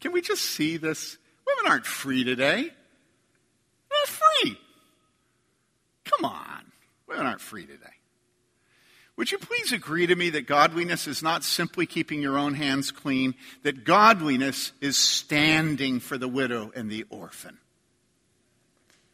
Can 0.00 0.12
we 0.12 0.20
just 0.20 0.42
see 0.42 0.76
this? 0.76 1.18
Women 1.46 1.70
aren't 1.70 1.86
free 1.86 2.24
today. 2.24 2.68
They're 3.90 4.06
free. 4.06 4.58
Come 6.04 6.24
on. 6.24 6.72
Women 7.06 7.26
aren't 7.26 7.40
free 7.40 7.66
today. 7.66 7.94
Would 9.20 9.30
you 9.30 9.36
please 9.36 9.70
agree 9.70 10.06
to 10.06 10.16
me 10.16 10.30
that 10.30 10.46
godliness 10.46 11.06
is 11.06 11.22
not 11.22 11.44
simply 11.44 11.84
keeping 11.84 12.22
your 12.22 12.38
own 12.38 12.54
hands 12.54 12.90
clean, 12.90 13.34
that 13.64 13.84
godliness 13.84 14.72
is 14.80 14.96
standing 14.96 16.00
for 16.00 16.16
the 16.16 16.26
widow 16.26 16.72
and 16.74 16.88
the 16.88 17.04
orphan? 17.10 17.58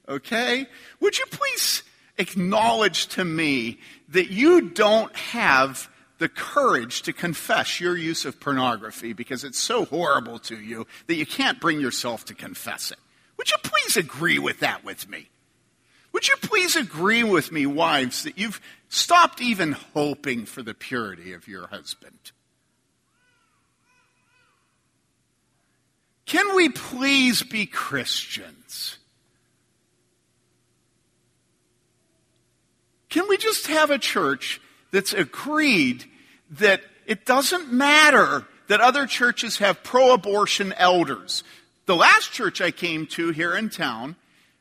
Okay? 0.08 0.68
Would 1.00 1.18
you 1.18 1.26
please 1.26 1.82
acknowledge 2.18 3.08
to 3.08 3.24
me 3.24 3.80
that 4.10 4.30
you 4.30 4.70
don't 4.70 5.12
have 5.16 5.90
the 6.18 6.28
courage 6.28 7.02
to 7.02 7.12
confess 7.12 7.80
your 7.80 7.96
use 7.96 8.24
of 8.24 8.38
pornography 8.38 9.12
because 9.12 9.42
it's 9.42 9.58
so 9.58 9.86
horrible 9.86 10.38
to 10.38 10.56
you 10.56 10.86
that 11.08 11.16
you 11.16 11.26
can't 11.26 11.60
bring 11.60 11.80
yourself 11.80 12.24
to 12.26 12.34
confess 12.36 12.92
it? 12.92 12.98
Would 13.38 13.50
you 13.50 13.58
please 13.60 13.96
agree 13.96 14.38
with 14.38 14.60
that 14.60 14.84
with 14.84 15.08
me? 15.08 15.30
Would 16.16 16.28
you 16.28 16.36
please 16.40 16.76
agree 16.76 17.22
with 17.24 17.52
me, 17.52 17.66
wives, 17.66 18.22
that 18.22 18.38
you've 18.38 18.58
stopped 18.88 19.42
even 19.42 19.72
hoping 19.72 20.46
for 20.46 20.62
the 20.62 20.72
purity 20.72 21.34
of 21.34 21.46
your 21.46 21.66
husband? 21.66 22.32
Can 26.24 26.56
we 26.56 26.70
please 26.70 27.42
be 27.42 27.66
Christians? 27.66 28.96
Can 33.10 33.28
we 33.28 33.36
just 33.36 33.66
have 33.66 33.90
a 33.90 33.98
church 33.98 34.58
that's 34.92 35.12
agreed 35.12 36.06
that 36.48 36.80
it 37.04 37.26
doesn't 37.26 37.70
matter 37.70 38.46
that 38.68 38.80
other 38.80 39.04
churches 39.04 39.58
have 39.58 39.82
pro 39.82 40.14
abortion 40.14 40.72
elders? 40.78 41.44
The 41.84 41.94
last 41.94 42.32
church 42.32 42.62
I 42.62 42.70
came 42.70 43.06
to 43.08 43.32
here 43.32 43.54
in 43.54 43.68
town 43.68 44.16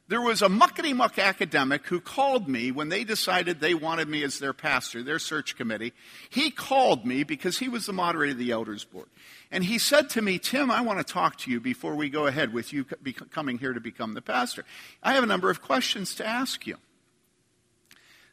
there 0.08 0.22
was 0.22 0.44
a 0.44 0.48
muckety 0.48 0.96
muck 0.96 1.18
academic 1.18 1.88
who 1.88 2.00
called 2.00 2.48
me 2.48 2.72
when 2.72 2.90
they 2.90 3.04
decided 3.04 3.60
they 3.60 3.74
wanted 3.74 4.08
me 4.08 4.24
as 4.24 4.38
their 4.38 4.54
pastor, 4.54 5.02
their 5.02 5.18
search 5.18 5.56
committee. 5.58 5.94
He 6.30 6.52
called 6.52 7.06
me 7.06 7.24
because 7.24 7.58
he 7.58 7.70
was 7.70 7.88
the 7.88 7.94
moderator 7.94 8.34
of 8.34 8.38
the 8.38 8.52
elders 8.52 8.84
board. 8.84 9.08
And 9.52 9.64
he 9.64 9.80
said 9.80 10.12
to 10.12 10.22
me, 10.22 10.38
Tim, 10.38 10.70
I 10.70 10.82
want 10.82 11.00
to 11.00 11.14
talk 11.14 11.38
to 11.40 11.52
you 11.52 11.60
before 11.60 11.96
we 11.96 12.10
go 12.10 12.28
ahead 12.28 12.54
with 12.54 12.72
you 12.72 12.84
coming 12.84 13.58
here 13.58 13.74
to 13.74 13.80
become 13.80 14.14
the 14.14 14.22
pastor. 14.22 14.64
I 15.02 15.14
have 15.14 15.24
a 15.24 15.28
number 15.28 15.50
of 15.50 15.62
questions 15.62 16.14
to 16.16 16.26
ask 16.26 16.68
you. 16.68 16.78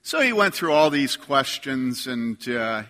So 0.02 0.20
he 0.20 0.32
went 0.32 0.54
through 0.54 0.72
all 0.72 0.90
these 0.90 1.16
questions 1.16 2.06
and 2.06 2.36
uh, 2.48 2.82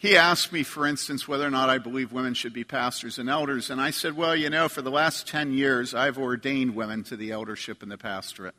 he 0.00 0.16
asked 0.16 0.50
me, 0.50 0.62
for 0.62 0.86
instance, 0.86 1.28
whether 1.28 1.46
or 1.46 1.50
not 1.50 1.68
I 1.68 1.76
believe 1.76 2.10
women 2.10 2.32
should 2.32 2.54
be 2.54 2.64
pastors 2.64 3.18
and 3.18 3.28
elders. 3.28 3.68
And 3.68 3.78
I 3.78 3.90
said, 3.90 4.16
well, 4.16 4.34
you 4.34 4.48
know, 4.48 4.66
for 4.66 4.80
the 4.80 4.90
last 4.90 5.28
10 5.28 5.52
years, 5.52 5.92
I've 5.92 6.16
ordained 6.16 6.74
women 6.74 7.04
to 7.04 7.16
the 7.16 7.32
eldership 7.32 7.82
and 7.82 7.92
the 7.92 7.98
pastorate. 7.98 8.54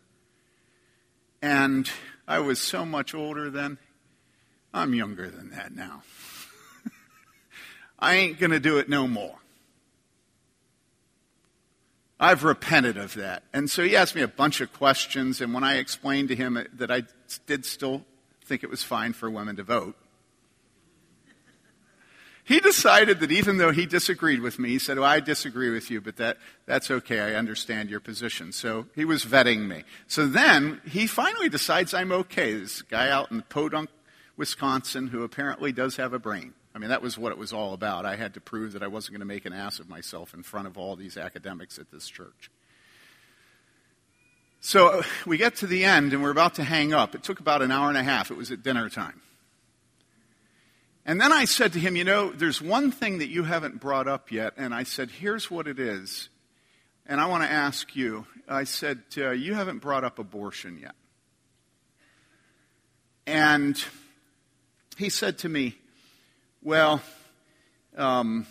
And 1.42 1.90
I 2.28 2.38
was 2.42 2.60
so 2.60 2.86
much 2.86 3.16
older 3.16 3.50
then. 3.50 3.80
I'm 4.72 4.94
younger 4.94 5.32
than 5.32 5.50
that 5.50 5.74
now. 5.74 6.04
I 8.00 8.18
ain't 8.18 8.38
going 8.38 8.52
to 8.52 8.60
do 8.60 8.78
it 8.78 8.88
no 8.88 9.08
more. 9.08 9.40
I've 12.20 12.44
repented 12.44 12.98
of 12.98 13.16
that. 13.16 13.42
And 13.52 13.68
so 13.68 13.84
he 13.84 13.96
asked 13.96 14.14
me 14.14 14.22
a 14.22 14.28
bunch 14.28 14.62
of 14.62 14.72
questions, 14.74 15.42
and 15.42 15.56
when 15.56 15.64
I 15.64 15.78
explained 15.78 16.30
to 16.30 16.36
him 16.36 16.64
that 16.76 16.92
I 16.92 17.02
did 17.48 17.66
still 17.66 18.06
think 18.46 18.62
it 18.64 18.70
was 18.70 18.84
fine 18.84 19.14
for 19.14 19.28
women 19.28 19.56
to 19.56 19.64
vote, 19.64 19.96
he 22.52 22.60
decided 22.60 23.22
that 23.22 23.32
even 23.32 23.58
though 23.58 23.72
he 23.72 23.86
disagreed 23.86 24.42
with 24.42 24.60
me, 24.60 24.70
he 24.70 24.80
said, 24.80 25.00
Well, 25.00 25.10
I 25.10 25.22
disagree 25.22 25.70
with 25.70 25.90
you, 25.90 26.02
but 26.02 26.18
that, 26.18 26.38
that's 26.66 26.92
okay. 26.92 27.22
I 27.22 27.36
understand 27.36 27.90
your 27.90 28.02
position. 28.02 28.52
So 28.52 28.88
he 28.94 29.06
was 29.06 29.24
vetting 29.24 29.70
me. 29.70 29.84
So 30.08 30.28
then 30.28 30.82
he 30.86 31.08
finally 31.08 31.48
decides 31.48 31.94
I'm 31.94 32.12
okay. 32.12 32.56
This 32.56 32.82
guy 32.82 33.10
out 33.10 33.32
in 33.32 33.44
Podunk, 33.44 33.90
Wisconsin, 34.36 35.08
who 35.08 35.24
apparently 35.24 35.72
does 35.72 35.96
have 35.96 36.12
a 36.12 36.20
brain. 36.20 36.54
I 36.76 36.80
mean, 36.80 36.90
that 36.90 37.02
was 37.02 37.18
what 37.18 37.32
it 37.32 37.38
was 37.38 37.54
all 37.54 37.74
about. 37.74 38.06
I 38.06 38.18
had 38.18 38.34
to 38.34 38.42
prove 38.42 38.74
that 38.74 38.84
I 38.84 38.88
wasn't 38.88 39.14
going 39.14 39.22
to 39.22 39.34
make 39.34 39.46
an 39.46 39.54
ass 39.54 39.80
of 39.80 39.88
myself 39.88 40.34
in 40.34 40.44
front 40.44 40.68
of 40.68 40.78
all 40.78 40.98
these 40.98 41.16
academics 41.16 41.80
at 41.80 41.90
this 41.90 42.10
church. 42.10 42.52
So 44.60 45.00
uh, 45.00 45.04
we 45.26 45.38
get 45.38 45.56
to 45.58 45.68
the 45.68 45.86
end 45.86 46.12
and 46.12 46.22
we're 46.22 46.32
about 46.32 46.56
to 46.56 46.66
hang 46.66 46.94
up. 46.94 47.16
It 47.16 47.24
took 47.24 47.40
about 47.40 47.62
an 47.62 47.72
hour 47.72 47.88
and 47.88 47.98
a 47.98 48.04
half. 48.04 48.30
It 48.30 48.36
was 48.36 48.52
at 48.52 48.62
dinner 48.62 48.90
time. 48.90 49.22
And 51.06 51.20
then 51.20 51.32
I 51.32 51.46
said 51.46 51.74
to 51.74 51.80
him, 51.80 51.96
You 51.96 52.04
know, 52.04 52.32
there's 52.32 52.62
one 52.62 52.92
thing 52.92 53.20
that 53.20 53.30
you 53.30 53.44
haven't 53.44 53.80
brought 53.80 54.08
up 54.08 54.32
yet. 54.32 54.54
And 54.58 54.74
I 54.74 54.84
said, 54.84 55.10
Here's 55.10 55.50
what 55.50 55.68
it 55.68 55.80
is. 55.80 56.30
And 57.06 57.20
I 57.20 57.26
want 57.26 57.44
to 57.44 57.52
ask 57.52 57.96
you. 57.96 58.26
I 58.48 58.66
said, 58.66 59.02
uh, 59.18 59.32
You 59.32 59.54
haven't 59.54 59.80
brought 59.80 60.04
up 60.04 60.20
abortion 60.20 60.80
yet. 60.80 60.96
And 63.26 63.84
he 64.98 65.10
said 65.10 65.40
to 65.40 65.50
me, 65.50 65.76
Well, 66.62 67.02
um, 67.98 68.46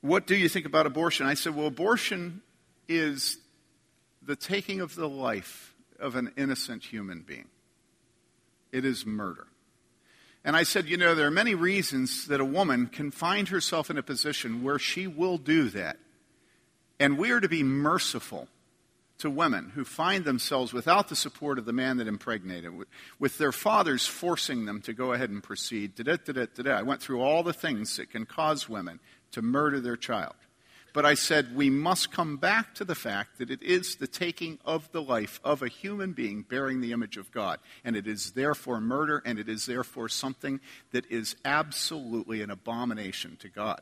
what 0.00 0.26
do 0.26 0.36
you 0.36 0.48
think 0.48 0.66
about 0.66 0.86
abortion? 0.86 1.26
I 1.26 1.34
said, 1.34 1.54
Well, 1.54 1.66
abortion 1.66 2.42
is 2.88 3.38
the 4.22 4.36
taking 4.36 4.80
of 4.80 4.94
the 4.94 5.08
life 5.08 5.74
of 5.98 6.14
an 6.14 6.32
innocent 6.36 6.84
human 6.84 7.22
being, 7.22 7.48
it 8.70 8.84
is 8.84 9.04
murder. 9.04 9.48
And 10.48 10.56
I 10.56 10.62
said, 10.62 10.88
you 10.88 10.96
know, 10.96 11.14
there 11.14 11.26
are 11.26 11.30
many 11.30 11.54
reasons 11.54 12.28
that 12.28 12.40
a 12.40 12.44
woman 12.44 12.86
can 12.86 13.10
find 13.10 13.46
herself 13.48 13.90
in 13.90 13.98
a 13.98 14.02
position 14.02 14.62
where 14.62 14.78
she 14.78 15.06
will 15.06 15.36
do 15.36 15.68
that. 15.68 15.98
And 16.98 17.18
we 17.18 17.32
are 17.32 17.40
to 17.40 17.50
be 17.50 17.62
merciful 17.62 18.48
to 19.18 19.28
women 19.28 19.72
who 19.74 19.84
find 19.84 20.24
themselves 20.24 20.72
without 20.72 21.08
the 21.08 21.16
support 21.16 21.58
of 21.58 21.66
the 21.66 21.74
man 21.74 21.98
that 21.98 22.08
impregnated, 22.08 22.72
with 23.18 23.36
their 23.36 23.52
fathers 23.52 24.06
forcing 24.06 24.64
them 24.64 24.80
to 24.80 24.94
go 24.94 25.12
ahead 25.12 25.28
and 25.28 25.42
proceed. 25.42 25.92
I 26.08 26.82
went 26.82 27.02
through 27.02 27.20
all 27.20 27.42
the 27.42 27.52
things 27.52 27.98
that 27.98 28.10
can 28.10 28.24
cause 28.24 28.70
women 28.70 29.00
to 29.32 29.42
murder 29.42 29.80
their 29.80 29.98
child. 29.98 30.32
But 30.92 31.04
I 31.04 31.14
said 31.14 31.54
we 31.54 31.70
must 31.70 32.10
come 32.10 32.36
back 32.36 32.74
to 32.76 32.84
the 32.84 32.94
fact 32.94 33.38
that 33.38 33.50
it 33.50 33.62
is 33.62 33.96
the 33.96 34.06
taking 34.06 34.58
of 34.64 34.90
the 34.92 35.02
life 35.02 35.40
of 35.44 35.62
a 35.62 35.68
human 35.68 36.12
being 36.12 36.42
bearing 36.42 36.80
the 36.80 36.92
image 36.92 37.16
of 37.16 37.30
God. 37.30 37.58
And 37.84 37.94
it 37.94 38.06
is 38.06 38.32
therefore 38.32 38.80
murder, 38.80 39.22
and 39.24 39.38
it 39.38 39.48
is 39.48 39.66
therefore 39.66 40.08
something 40.08 40.60
that 40.92 41.10
is 41.10 41.36
absolutely 41.44 42.42
an 42.42 42.50
abomination 42.50 43.36
to 43.40 43.48
God. 43.48 43.80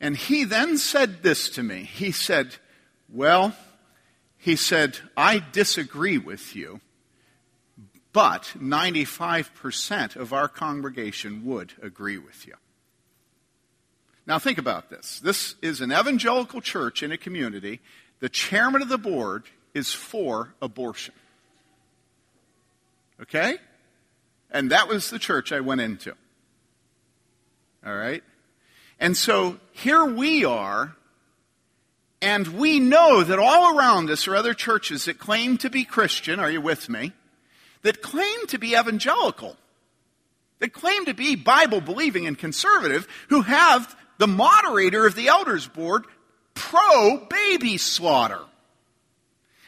And 0.00 0.16
he 0.16 0.44
then 0.44 0.78
said 0.78 1.22
this 1.22 1.48
to 1.50 1.62
me. 1.62 1.84
He 1.84 2.12
said, 2.12 2.56
Well, 3.08 3.54
he 4.36 4.56
said, 4.56 4.98
I 5.16 5.42
disagree 5.52 6.18
with 6.18 6.56
you, 6.56 6.80
but 8.12 8.52
95% 8.58 10.16
of 10.16 10.32
our 10.32 10.48
congregation 10.48 11.44
would 11.44 11.74
agree 11.80 12.18
with 12.18 12.46
you. 12.46 12.54
Now 14.26 14.38
think 14.38 14.58
about 14.58 14.88
this. 14.88 15.20
This 15.20 15.56
is 15.62 15.80
an 15.80 15.92
evangelical 15.92 16.60
church 16.60 17.02
in 17.02 17.10
a 17.12 17.18
community. 17.18 17.80
The 18.20 18.28
chairman 18.28 18.82
of 18.82 18.88
the 18.88 18.98
board 18.98 19.44
is 19.74 19.92
for 19.92 20.54
abortion. 20.62 21.14
Okay? 23.20 23.56
And 24.50 24.70
that 24.70 24.88
was 24.88 25.10
the 25.10 25.18
church 25.18 25.50
I 25.50 25.60
went 25.60 25.80
into. 25.80 26.14
All 27.84 27.94
right? 27.94 28.22
And 29.00 29.16
so 29.16 29.58
here 29.72 30.04
we 30.04 30.44
are, 30.44 30.94
and 32.20 32.46
we 32.46 32.78
know 32.78 33.24
that 33.24 33.40
all 33.40 33.76
around 33.76 34.08
us 34.10 34.28
are 34.28 34.36
other 34.36 34.54
churches 34.54 35.06
that 35.06 35.18
claim 35.18 35.56
to 35.58 35.70
be 35.70 35.84
Christian. 35.84 36.38
Are 36.38 36.50
you 36.50 36.60
with 36.60 36.88
me? 36.88 37.12
That 37.82 38.02
claim 38.02 38.46
to 38.46 38.58
be 38.58 38.76
evangelical. 38.76 39.56
That 40.60 40.72
claim 40.72 41.06
to 41.06 41.14
be 41.14 41.34
Bible 41.34 41.80
believing 41.80 42.28
and 42.28 42.38
conservative 42.38 43.08
who 43.28 43.42
have 43.42 43.96
the 44.22 44.28
moderator 44.28 45.04
of 45.04 45.16
the 45.16 45.26
elders 45.26 45.66
board 45.66 46.04
pro 46.54 47.26
baby 47.28 47.76
slaughter. 47.76 48.38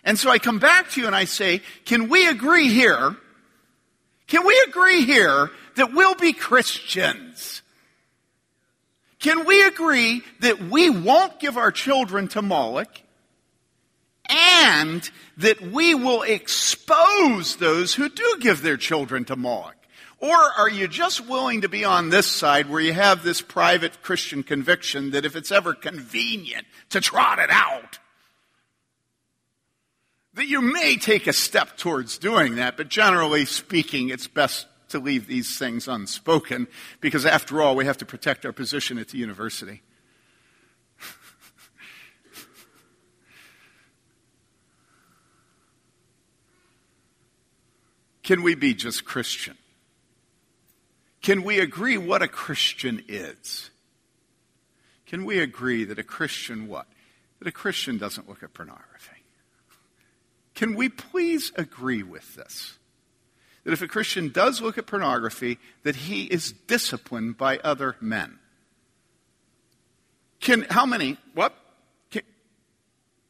And 0.04 0.16
so 0.16 0.30
I 0.30 0.38
come 0.38 0.60
back 0.60 0.90
to 0.90 1.00
you 1.00 1.08
and 1.08 1.16
I 1.16 1.24
say, 1.24 1.60
can 1.84 2.08
we 2.08 2.28
agree 2.28 2.68
here? 2.68 3.16
Can 4.28 4.46
we 4.46 4.64
agree 4.68 5.02
here 5.02 5.50
that 5.74 5.92
we'll 5.92 6.14
be 6.14 6.32
Christians? 6.32 7.62
Can 9.18 9.44
we 9.44 9.66
agree 9.66 10.22
that 10.38 10.60
we 10.60 10.88
won't 10.88 11.40
give 11.40 11.56
our 11.56 11.72
children 11.72 12.28
to 12.28 12.40
Moloch 12.40 13.02
and 14.28 15.10
that 15.38 15.60
we 15.62 15.96
will 15.96 16.22
expose 16.22 17.56
those 17.56 17.92
who 17.92 18.08
do 18.08 18.36
give 18.38 18.62
their 18.62 18.76
children 18.76 19.24
to 19.24 19.34
Moloch? 19.34 19.74
Or 20.24 20.38
are 20.56 20.70
you 20.70 20.88
just 20.88 21.28
willing 21.28 21.60
to 21.60 21.68
be 21.68 21.84
on 21.84 22.08
this 22.08 22.26
side 22.26 22.70
where 22.70 22.80
you 22.80 22.94
have 22.94 23.22
this 23.22 23.42
private 23.42 24.00
Christian 24.00 24.42
conviction 24.42 25.10
that 25.10 25.26
if 25.26 25.36
it's 25.36 25.52
ever 25.52 25.74
convenient 25.74 26.66
to 26.88 27.02
trot 27.02 27.38
it 27.40 27.50
out, 27.50 27.98
that 30.32 30.46
you 30.46 30.62
may 30.62 30.96
take 30.96 31.26
a 31.26 31.34
step 31.34 31.76
towards 31.76 32.16
doing 32.16 32.54
that, 32.54 32.78
but 32.78 32.88
generally 32.88 33.44
speaking, 33.44 34.08
it's 34.08 34.26
best 34.26 34.66
to 34.88 34.98
leave 34.98 35.26
these 35.26 35.58
things 35.58 35.88
unspoken 35.88 36.68
because, 37.02 37.26
after 37.26 37.60
all, 37.60 37.76
we 37.76 37.84
have 37.84 37.98
to 37.98 38.06
protect 38.06 38.46
our 38.46 38.52
position 38.52 38.96
at 38.96 39.08
the 39.08 39.18
university. 39.18 39.82
Can 48.22 48.42
we 48.42 48.54
be 48.54 48.72
just 48.72 49.04
Christian? 49.04 49.58
Can 51.24 51.42
we 51.42 51.58
agree 51.58 51.96
what 51.96 52.22
a 52.22 52.28
Christian 52.28 53.02
is? 53.08 53.70
Can 55.06 55.24
we 55.24 55.38
agree 55.38 55.84
that 55.84 55.98
a 55.98 56.04
Christian 56.04 56.68
what? 56.68 56.86
That 57.38 57.48
a 57.48 57.52
Christian 57.52 57.98
doesn't 57.98 58.28
look 58.28 58.42
at 58.42 58.54
pornography. 58.54 59.16
Can 60.54 60.76
we 60.76 60.88
please 60.88 61.50
agree 61.56 62.02
with 62.02 62.36
this? 62.36 62.76
that 63.64 63.72
if 63.72 63.82
a 63.82 63.88
Christian 63.88 64.28
does 64.28 64.60
look 64.60 64.76
at 64.78 64.86
pornography, 64.86 65.58
that 65.82 65.96
he 65.96 66.24
is 66.24 66.52
disciplined 66.52 67.38
by 67.38 67.58
other 67.58 67.96
men. 68.00 68.38
Can 70.40 70.66
how 70.68 70.84
many? 70.84 71.16
What? 71.32 71.54
Can, 72.10 72.22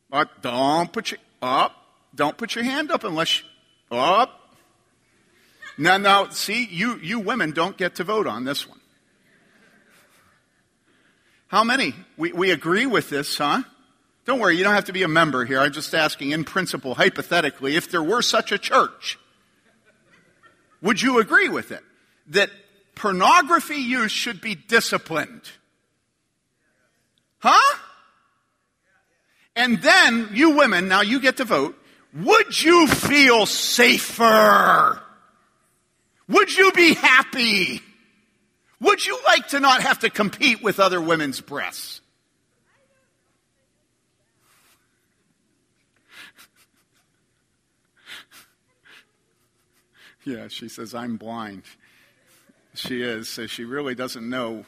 what? 0.08 0.42
Don't 0.42 0.92
put 0.92 1.12
your 1.12 1.20
up. 1.40 1.76
Don't 2.12 2.36
put 2.36 2.56
your 2.56 2.64
hand 2.64 2.90
up 2.90 3.04
unless 3.04 3.42
up. 3.90 4.43
Now, 5.76 5.96
now, 5.96 6.28
see, 6.28 6.66
you 6.66 6.98
you 7.02 7.20
women 7.20 7.50
don't 7.50 7.76
get 7.76 7.96
to 7.96 8.04
vote 8.04 8.26
on 8.26 8.44
this 8.44 8.68
one. 8.68 8.80
How 11.48 11.64
many? 11.64 11.94
We 12.16 12.32
we 12.32 12.50
agree 12.50 12.86
with 12.86 13.10
this, 13.10 13.38
huh? 13.38 13.62
Don't 14.24 14.40
worry, 14.40 14.56
you 14.56 14.64
don't 14.64 14.74
have 14.74 14.86
to 14.86 14.92
be 14.92 15.02
a 15.02 15.08
member 15.08 15.44
here. 15.44 15.60
I'm 15.60 15.72
just 15.72 15.94
asking 15.94 16.30
in 16.30 16.44
principle, 16.44 16.94
hypothetically, 16.94 17.76
if 17.76 17.90
there 17.90 18.02
were 18.02 18.22
such 18.22 18.52
a 18.52 18.58
church 18.58 19.18
would 20.84 21.00
you 21.00 21.18
agree 21.18 21.48
with 21.48 21.72
it? 21.72 21.82
That 22.28 22.50
pornography 22.94 23.76
use 23.76 24.12
should 24.12 24.42
be 24.42 24.54
disciplined. 24.54 25.50
Huh? 27.38 27.78
And 29.56 29.80
then 29.80 30.28
you 30.34 30.56
women, 30.56 30.86
now 30.86 31.00
you 31.00 31.20
get 31.20 31.38
to 31.38 31.44
vote. 31.44 31.74
Would 32.12 32.62
you 32.62 32.86
feel 32.86 33.46
safer? 33.46 35.00
Would 36.28 36.56
you 36.56 36.72
be 36.72 36.94
happy? 36.94 37.80
Would 38.80 39.04
you 39.04 39.18
like 39.26 39.48
to 39.48 39.60
not 39.60 39.82
have 39.82 40.00
to 40.00 40.10
compete 40.10 40.62
with 40.62 40.80
other 40.80 41.00
women's 41.00 41.40
breasts? 41.40 42.00
Yeah, 50.26 50.48
she 50.48 50.70
says, 50.70 50.94
I'm 50.94 51.18
blind. 51.18 51.64
She 52.72 53.02
is, 53.02 53.28
so 53.28 53.46
she 53.46 53.64
really 53.64 53.94
doesn't 53.94 54.26
know 54.26 54.64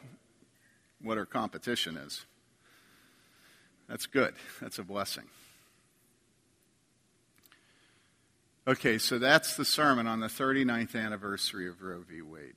what 1.00 1.16
her 1.16 1.24
competition 1.24 1.96
is. 1.96 2.26
That's 3.88 4.04
good. 4.04 4.34
That's 4.60 4.78
a 4.78 4.84
blessing. 4.84 5.24
Okay, 8.68 8.98
so 8.98 9.18
that's 9.20 9.56
the 9.56 9.64
sermon 9.64 10.08
on 10.08 10.18
the 10.18 10.26
39th 10.26 10.96
anniversary 10.96 11.68
of 11.68 11.82
Roe 11.82 12.02
v. 12.02 12.20
Wade. 12.20 12.56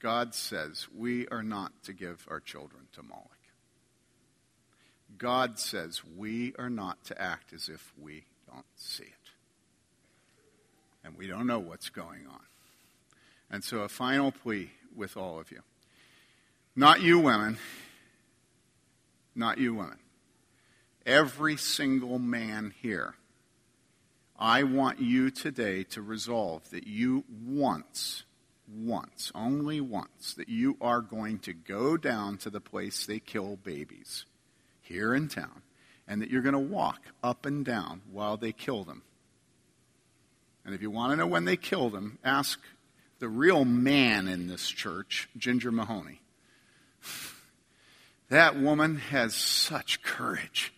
God 0.00 0.34
says 0.34 0.88
we 0.96 1.28
are 1.28 1.44
not 1.44 1.72
to 1.84 1.92
give 1.92 2.26
our 2.28 2.40
children 2.40 2.88
to 2.94 3.04
Moloch. 3.04 3.30
God 5.16 5.60
says 5.60 6.02
we 6.16 6.54
are 6.58 6.68
not 6.68 7.04
to 7.04 7.22
act 7.22 7.52
as 7.52 7.68
if 7.68 7.92
we 7.96 8.24
don't 8.52 8.66
see 8.74 9.04
it 9.04 9.26
and 11.04 11.16
we 11.16 11.28
don't 11.28 11.46
know 11.46 11.60
what's 11.60 11.88
going 11.88 12.26
on. 12.26 12.40
And 13.48 13.62
so, 13.62 13.78
a 13.78 13.88
final 13.88 14.32
plea 14.32 14.72
with 14.94 15.16
all 15.16 15.38
of 15.38 15.52
you. 15.52 15.60
Not 16.74 17.00
you 17.00 17.20
women, 17.20 17.58
not 19.36 19.58
you 19.58 19.72
women. 19.72 19.98
Every 21.06 21.56
single 21.56 22.18
man 22.18 22.74
here. 22.82 23.14
I 24.38 24.62
want 24.64 25.00
you 25.00 25.30
today 25.30 25.84
to 25.84 26.02
resolve 26.02 26.68
that 26.70 26.86
you 26.86 27.24
once, 27.46 28.24
once, 28.68 29.32
only 29.34 29.80
once, 29.80 30.34
that 30.34 30.48
you 30.48 30.76
are 30.80 31.00
going 31.00 31.38
to 31.40 31.52
go 31.52 31.96
down 31.96 32.38
to 32.38 32.50
the 32.50 32.60
place 32.60 33.06
they 33.06 33.18
kill 33.18 33.56
babies 33.56 34.26
here 34.82 35.14
in 35.14 35.28
town, 35.28 35.62
and 36.06 36.20
that 36.22 36.30
you're 36.30 36.42
going 36.42 36.52
to 36.52 36.58
walk 36.58 37.00
up 37.22 37.46
and 37.46 37.64
down 37.64 38.02
while 38.10 38.36
they 38.36 38.52
kill 38.52 38.84
them 38.84 39.02
and 40.66 40.74
if 40.74 40.82
you 40.82 40.90
want 40.90 41.12
to 41.12 41.16
know 41.16 41.28
when 41.28 41.44
they 41.44 41.56
killed 41.56 41.92
them, 41.92 42.18
ask 42.24 42.58
the 43.20 43.28
real 43.28 43.64
man 43.64 44.26
in 44.26 44.48
this 44.48 44.68
church, 44.68 45.28
Ginger 45.38 45.72
Mahoney. 45.72 46.20
That 48.28 48.58
woman 48.58 48.96
has 48.96 49.36
such 49.36 50.02
courage. 50.02 50.74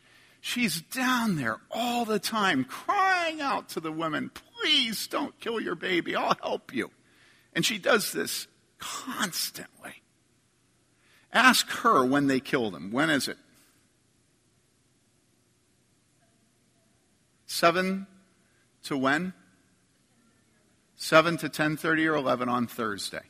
She's 0.49 0.81
down 0.81 1.37
there 1.37 1.59
all 1.71 2.07
the 2.07 2.19
time 2.19 2.65
crying 2.65 3.43
out 3.43 3.69
to 3.71 3.81
the 3.81 3.93
women, 3.93 4.31
please 4.31 5.07
don't 5.07 5.39
kill 5.39 5.61
your 5.61 5.75
baby. 5.75 6.17
I'll 6.17 6.39
help 6.41 6.73
you. 6.73 6.91
And 7.53 7.67
she 7.67 7.77
does 7.77 8.13
this 8.13 8.47
constantly. 8.79 10.03
Ask 11.35 11.69
her 11.69 12.03
when 12.03 12.29
they 12.29 12.41
killed 12.41 12.75
him. 12.75 12.91
When 12.91 13.11
is 13.11 13.29
it? 13.29 13.37
Seven 17.45 18.07
to 18.85 18.97
when? 18.97 19.35
7 20.97 21.37
to 21.37 21.51
10:30 21.51 22.07
or 22.07 22.15
11 22.15 22.49
on 22.49 22.67
Thursday. 22.67 23.27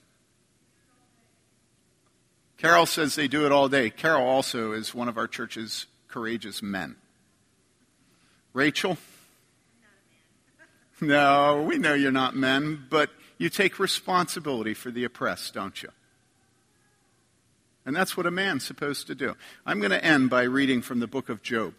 Carol 2.59 2.87
says 2.87 3.17
they 3.17 3.27
do 3.27 3.45
it 3.45 3.51
all 3.51 3.69
day. 3.69 3.91
Carol 3.91 4.25
also 4.25 4.71
is 4.71 4.95
one 4.95 5.09
of 5.09 5.19
our 5.19 5.27
church's 5.27 5.87
courageous 6.07 6.63
men. 6.63 6.95
Rachel? 8.59 8.99
No, 11.01 11.65
we 11.65 11.79
know 11.79 11.95
you're 11.95 12.11
not 12.11 12.35
men, 12.35 12.87
but 12.91 13.09
you 13.39 13.51
take 13.51 13.79
responsibility 13.79 14.75
for 14.75 14.91
the 14.91 15.05
oppressed, 15.05 15.55
don't 15.55 15.81
you? 15.81 15.91
And 17.87 17.95
that's 17.95 18.17
what 18.17 18.27
a 18.27 18.33
man's 18.33 18.67
supposed 18.67 19.07
to 19.07 19.15
do. 19.15 19.37
I'm 19.65 19.79
going 19.79 19.93
to 19.93 20.05
end 20.05 20.29
by 20.29 20.43
reading 20.43 20.83
from 20.83 20.99
the 20.99 21.07
book 21.07 21.29
of 21.29 21.41
Job. 21.41 21.73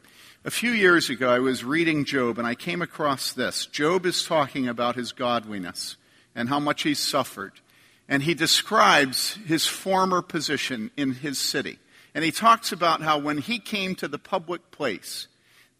A 0.45 0.51
few 0.51 0.71
years 0.71 1.09
ago, 1.09 1.29
I 1.29 1.39
was 1.39 1.65
reading 1.65 2.05
Job 2.05 2.39
and 2.39 2.47
I 2.47 2.55
came 2.55 2.81
across 2.81 3.33
this. 3.33 3.65
Job 3.65 4.05
is 4.05 4.23
talking 4.23 4.69
about 4.69 4.95
his 4.95 5.11
godliness 5.11 5.97
and 6.33 6.47
how 6.47 6.61
much 6.61 6.83
he 6.83 6.93
suffered. 6.93 7.59
And 8.07 8.23
he 8.23 8.33
describes 8.33 9.33
his 9.45 9.67
former 9.67 10.21
position 10.21 10.91
in 10.95 11.11
his 11.11 11.39
city. 11.39 11.77
And 12.15 12.23
he 12.23 12.31
talks 12.31 12.71
about 12.71 13.01
how 13.01 13.17
when 13.17 13.39
he 13.39 13.59
came 13.59 13.95
to 13.95 14.07
the 14.07 14.17
public 14.17 14.71
place, 14.71 15.27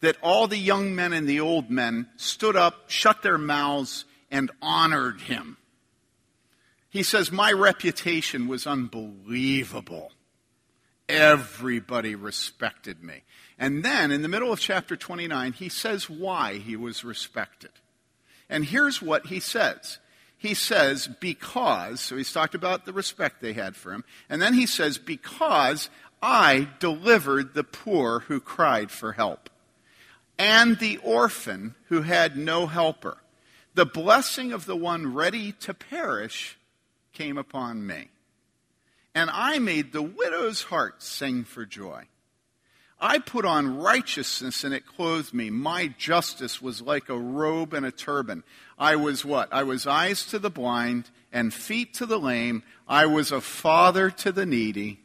that 0.00 0.16
all 0.22 0.46
the 0.46 0.56
young 0.56 0.94
men 0.94 1.12
and 1.12 1.28
the 1.28 1.40
old 1.40 1.70
men 1.70 2.08
stood 2.16 2.56
up, 2.56 2.88
shut 2.88 3.22
their 3.22 3.38
mouths, 3.38 4.04
and 4.30 4.50
honored 4.62 5.22
him. 5.22 5.56
He 6.88 7.02
says, 7.02 7.30
My 7.30 7.52
reputation 7.52 8.48
was 8.48 8.66
unbelievable. 8.66 10.12
everybody 11.08 12.14
respected 12.14 13.02
me. 13.02 13.22
And 13.58 13.84
then 13.84 14.12
in 14.12 14.22
the 14.22 14.28
middle 14.28 14.52
of 14.52 14.60
chapter 14.60 14.96
29, 14.96 15.52
he 15.54 15.68
says 15.68 16.08
why 16.08 16.54
he 16.54 16.76
was 16.76 17.04
respected. 17.04 17.72
And 18.48 18.64
here's 18.64 19.02
what 19.02 19.26
he 19.26 19.40
says. 19.40 19.98
He 20.38 20.54
says, 20.54 21.08
because, 21.20 22.00
so 22.00 22.16
he's 22.16 22.32
talked 22.32 22.54
about 22.54 22.86
the 22.86 22.92
respect 22.92 23.42
they 23.42 23.52
had 23.52 23.76
for 23.76 23.92
him. 23.92 24.04
And 24.30 24.40
then 24.40 24.54
he 24.54 24.66
says, 24.66 24.96
because 24.96 25.90
I 26.22 26.68
delivered 26.78 27.52
the 27.52 27.64
poor 27.64 28.20
who 28.20 28.40
cried 28.40 28.90
for 28.90 29.12
help 29.12 29.49
and 30.40 30.78
the 30.78 30.96
orphan 31.04 31.74
who 31.88 32.00
had 32.00 32.34
no 32.34 32.66
helper. 32.66 33.18
The 33.74 33.84
blessing 33.84 34.52
of 34.52 34.64
the 34.64 34.74
one 34.74 35.12
ready 35.12 35.52
to 35.60 35.74
perish 35.74 36.58
came 37.12 37.36
upon 37.36 37.86
me. 37.86 38.08
And 39.14 39.28
I 39.30 39.58
made 39.58 39.92
the 39.92 40.02
widow's 40.02 40.62
heart 40.62 41.02
sing 41.02 41.44
for 41.44 41.66
joy. 41.66 42.04
I 42.98 43.18
put 43.18 43.44
on 43.44 43.78
righteousness 43.78 44.64
and 44.64 44.72
it 44.72 44.86
clothed 44.86 45.34
me. 45.34 45.50
My 45.50 45.88
justice 45.98 46.62
was 46.62 46.80
like 46.80 47.10
a 47.10 47.18
robe 47.18 47.74
and 47.74 47.84
a 47.84 47.92
turban. 47.92 48.42
I 48.78 48.96
was 48.96 49.26
what? 49.26 49.52
I 49.52 49.64
was 49.64 49.86
eyes 49.86 50.24
to 50.26 50.38
the 50.38 50.50
blind 50.50 51.10
and 51.30 51.52
feet 51.52 51.92
to 51.94 52.06
the 52.06 52.18
lame. 52.18 52.62
I 52.88 53.04
was 53.04 53.30
a 53.30 53.42
father 53.42 54.10
to 54.10 54.32
the 54.32 54.46
needy. 54.46 54.99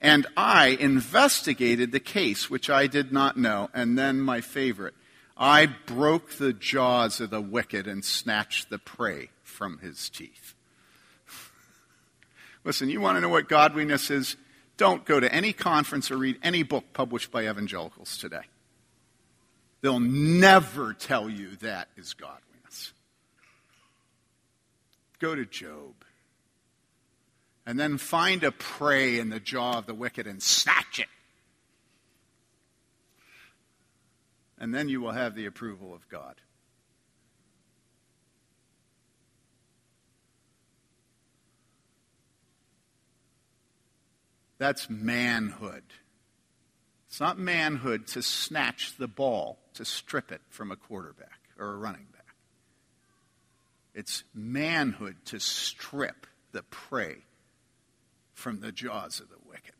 And 0.00 0.26
I 0.36 0.68
investigated 0.68 1.90
the 1.90 2.00
case 2.00 2.48
which 2.48 2.70
I 2.70 2.86
did 2.86 3.12
not 3.12 3.36
know. 3.36 3.68
And 3.74 3.98
then 3.98 4.20
my 4.20 4.40
favorite. 4.40 4.94
I 5.36 5.66
broke 5.66 6.32
the 6.32 6.52
jaws 6.52 7.20
of 7.20 7.30
the 7.30 7.40
wicked 7.40 7.86
and 7.86 8.04
snatched 8.04 8.70
the 8.70 8.78
prey 8.78 9.30
from 9.42 9.78
his 9.78 10.08
teeth. 10.10 10.54
Listen, 12.64 12.88
you 12.88 13.00
want 13.00 13.16
to 13.16 13.20
know 13.20 13.28
what 13.28 13.48
godliness 13.48 14.10
is? 14.10 14.36
Don't 14.76 15.04
go 15.04 15.18
to 15.18 15.32
any 15.32 15.52
conference 15.52 16.10
or 16.10 16.16
read 16.16 16.38
any 16.42 16.62
book 16.62 16.84
published 16.92 17.30
by 17.30 17.48
evangelicals 17.48 18.16
today. 18.18 18.42
They'll 19.80 20.00
never 20.00 20.92
tell 20.92 21.28
you 21.28 21.56
that 21.56 21.88
is 21.96 22.14
godliness. 22.14 22.92
Go 25.18 25.34
to 25.34 25.44
Job. 25.44 25.97
And 27.68 27.78
then 27.78 27.98
find 27.98 28.44
a 28.44 28.50
prey 28.50 29.18
in 29.18 29.28
the 29.28 29.38
jaw 29.38 29.76
of 29.76 29.84
the 29.84 29.92
wicked 29.92 30.26
and 30.26 30.42
snatch 30.42 31.00
it. 31.00 31.08
And 34.58 34.74
then 34.74 34.88
you 34.88 35.02
will 35.02 35.12
have 35.12 35.34
the 35.34 35.44
approval 35.44 35.92
of 35.94 36.08
God. 36.08 36.36
That's 44.56 44.88
manhood. 44.88 45.84
It's 47.08 47.20
not 47.20 47.38
manhood 47.38 48.06
to 48.08 48.22
snatch 48.22 48.96
the 48.96 49.08
ball, 49.08 49.58
to 49.74 49.84
strip 49.84 50.32
it 50.32 50.40
from 50.48 50.70
a 50.70 50.76
quarterback 50.76 51.38
or 51.58 51.74
a 51.74 51.76
running 51.76 52.06
back. 52.14 52.34
It's 53.94 54.24
manhood 54.32 55.16
to 55.26 55.38
strip 55.38 56.26
the 56.52 56.62
prey 56.62 57.24
from 58.38 58.60
the 58.60 58.70
jaws 58.70 59.18
of 59.18 59.28
the 59.28 59.36
wicked. 59.48 59.74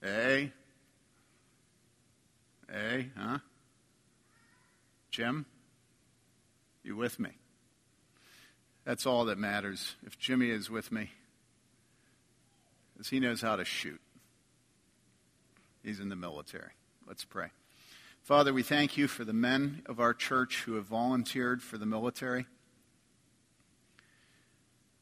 Hey? 0.00 0.52
Hey, 2.72 3.10
huh? 3.14 3.38
Jim? 5.10 5.44
You 6.82 6.96
with 6.96 7.20
me? 7.20 7.32
That's 8.86 9.04
all 9.04 9.26
that 9.26 9.36
matters. 9.36 9.96
If 10.06 10.18
Jimmy 10.18 10.48
is 10.48 10.70
with 10.70 10.90
me, 10.90 11.10
because 12.94 13.10
he 13.10 13.20
knows 13.20 13.42
how 13.42 13.56
to 13.56 13.64
shoot. 13.66 14.00
He's 15.82 16.00
in 16.00 16.08
the 16.08 16.16
military. 16.16 16.72
Let's 17.06 17.26
pray. 17.26 17.48
Father, 18.22 18.54
we 18.54 18.62
thank 18.62 18.96
you 18.96 19.06
for 19.06 19.24
the 19.24 19.34
men 19.34 19.82
of 19.84 20.00
our 20.00 20.14
church 20.14 20.62
who 20.62 20.76
have 20.76 20.86
volunteered 20.86 21.62
for 21.62 21.76
the 21.76 21.84
military. 21.84 22.46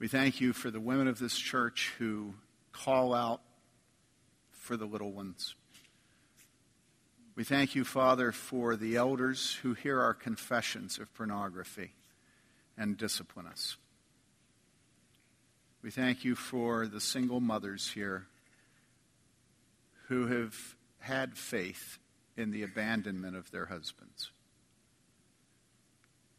We 0.05 0.09
thank 0.09 0.39
you 0.39 0.53
for 0.53 0.71
the 0.71 0.81
women 0.81 1.09
of 1.09 1.19
this 1.19 1.35
church 1.35 1.95
who 1.97 2.35
call 2.73 3.15
out 3.15 3.41
for 4.51 4.77
the 4.77 4.85
little 4.85 5.13
ones. 5.13 5.55
We 7.37 7.43
thank 7.43 7.75
you, 7.75 7.85
Father, 7.85 8.31
for 8.31 8.77
the 8.77 8.97
elders 8.97 9.55
who 9.63 9.73
hear 9.73 10.03
our 10.03 10.13
confessions 10.13 10.99
of 10.99 11.15
pornography 11.15 11.95
and 12.77 12.99
discipline 12.99 13.47
us. 13.47 13.79
We 15.83 15.91
thank 15.91 16.23
you 16.23 16.35
for 16.35 16.87
the 16.87 17.01
single 17.01 17.41
mothers 17.41 17.93
here 17.93 18.27
who 20.09 20.27
have 20.27 20.77
had 20.99 21.39
faith 21.39 21.97
in 22.37 22.51
the 22.51 22.63
abandonment 22.63 23.37
of 23.37 23.51
their 23.53 23.65
husbands. 23.65 24.33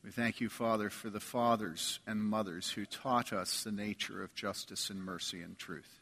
We 0.05 0.11
thank 0.11 0.39
you, 0.39 0.49
Father, 0.49 0.91
for 0.91 1.09
the 1.09 1.19
fathers 1.19 1.99
and 2.05 2.21
mothers 2.21 2.69
who 2.69 2.85
taught 2.85 3.33
us 3.33 3.63
the 3.63 3.71
nature 3.71 4.21
of 4.23 4.35
justice 4.35 4.91
and 4.91 5.03
mercy 5.03 5.41
and 5.41 5.57
truth. 5.57 5.99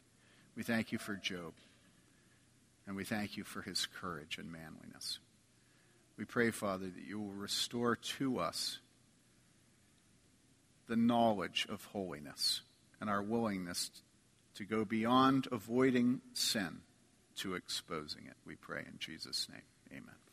We 0.54 0.62
thank 0.62 0.92
you 0.92 0.98
for 0.98 1.14
Job, 1.14 1.54
and 2.86 2.96
we 2.96 3.04
thank 3.04 3.38
you 3.38 3.44
for 3.44 3.62
his 3.62 3.86
courage 3.86 4.36
and 4.36 4.52
manliness. 4.52 5.20
We 6.18 6.26
pray, 6.26 6.50
Father, 6.50 6.84
that 6.84 7.08
you 7.08 7.18
will 7.18 7.32
restore 7.32 7.96
to 7.96 8.40
us 8.40 8.78
the 10.86 10.96
knowledge 10.96 11.66
of 11.70 11.82
holiness 11.86 12.60
and 13.00 13.08
our 13.08 13.22
willingness 13.22 13.90
to 14.56 14.66
go 14.66 14.84
beyond 14.84 15.48
avoiding 15.50 16.20
sin 16.34 16.80
to 17.36 17.54
exposing 17.54 18.26
it. 18.26 18.36
We 18.44 18.56
pray 18.56 18.84
in 18.86 18.98
Jesus' 18.98 19.48
name. 19.50 19.62
Amen. 19.90 20.23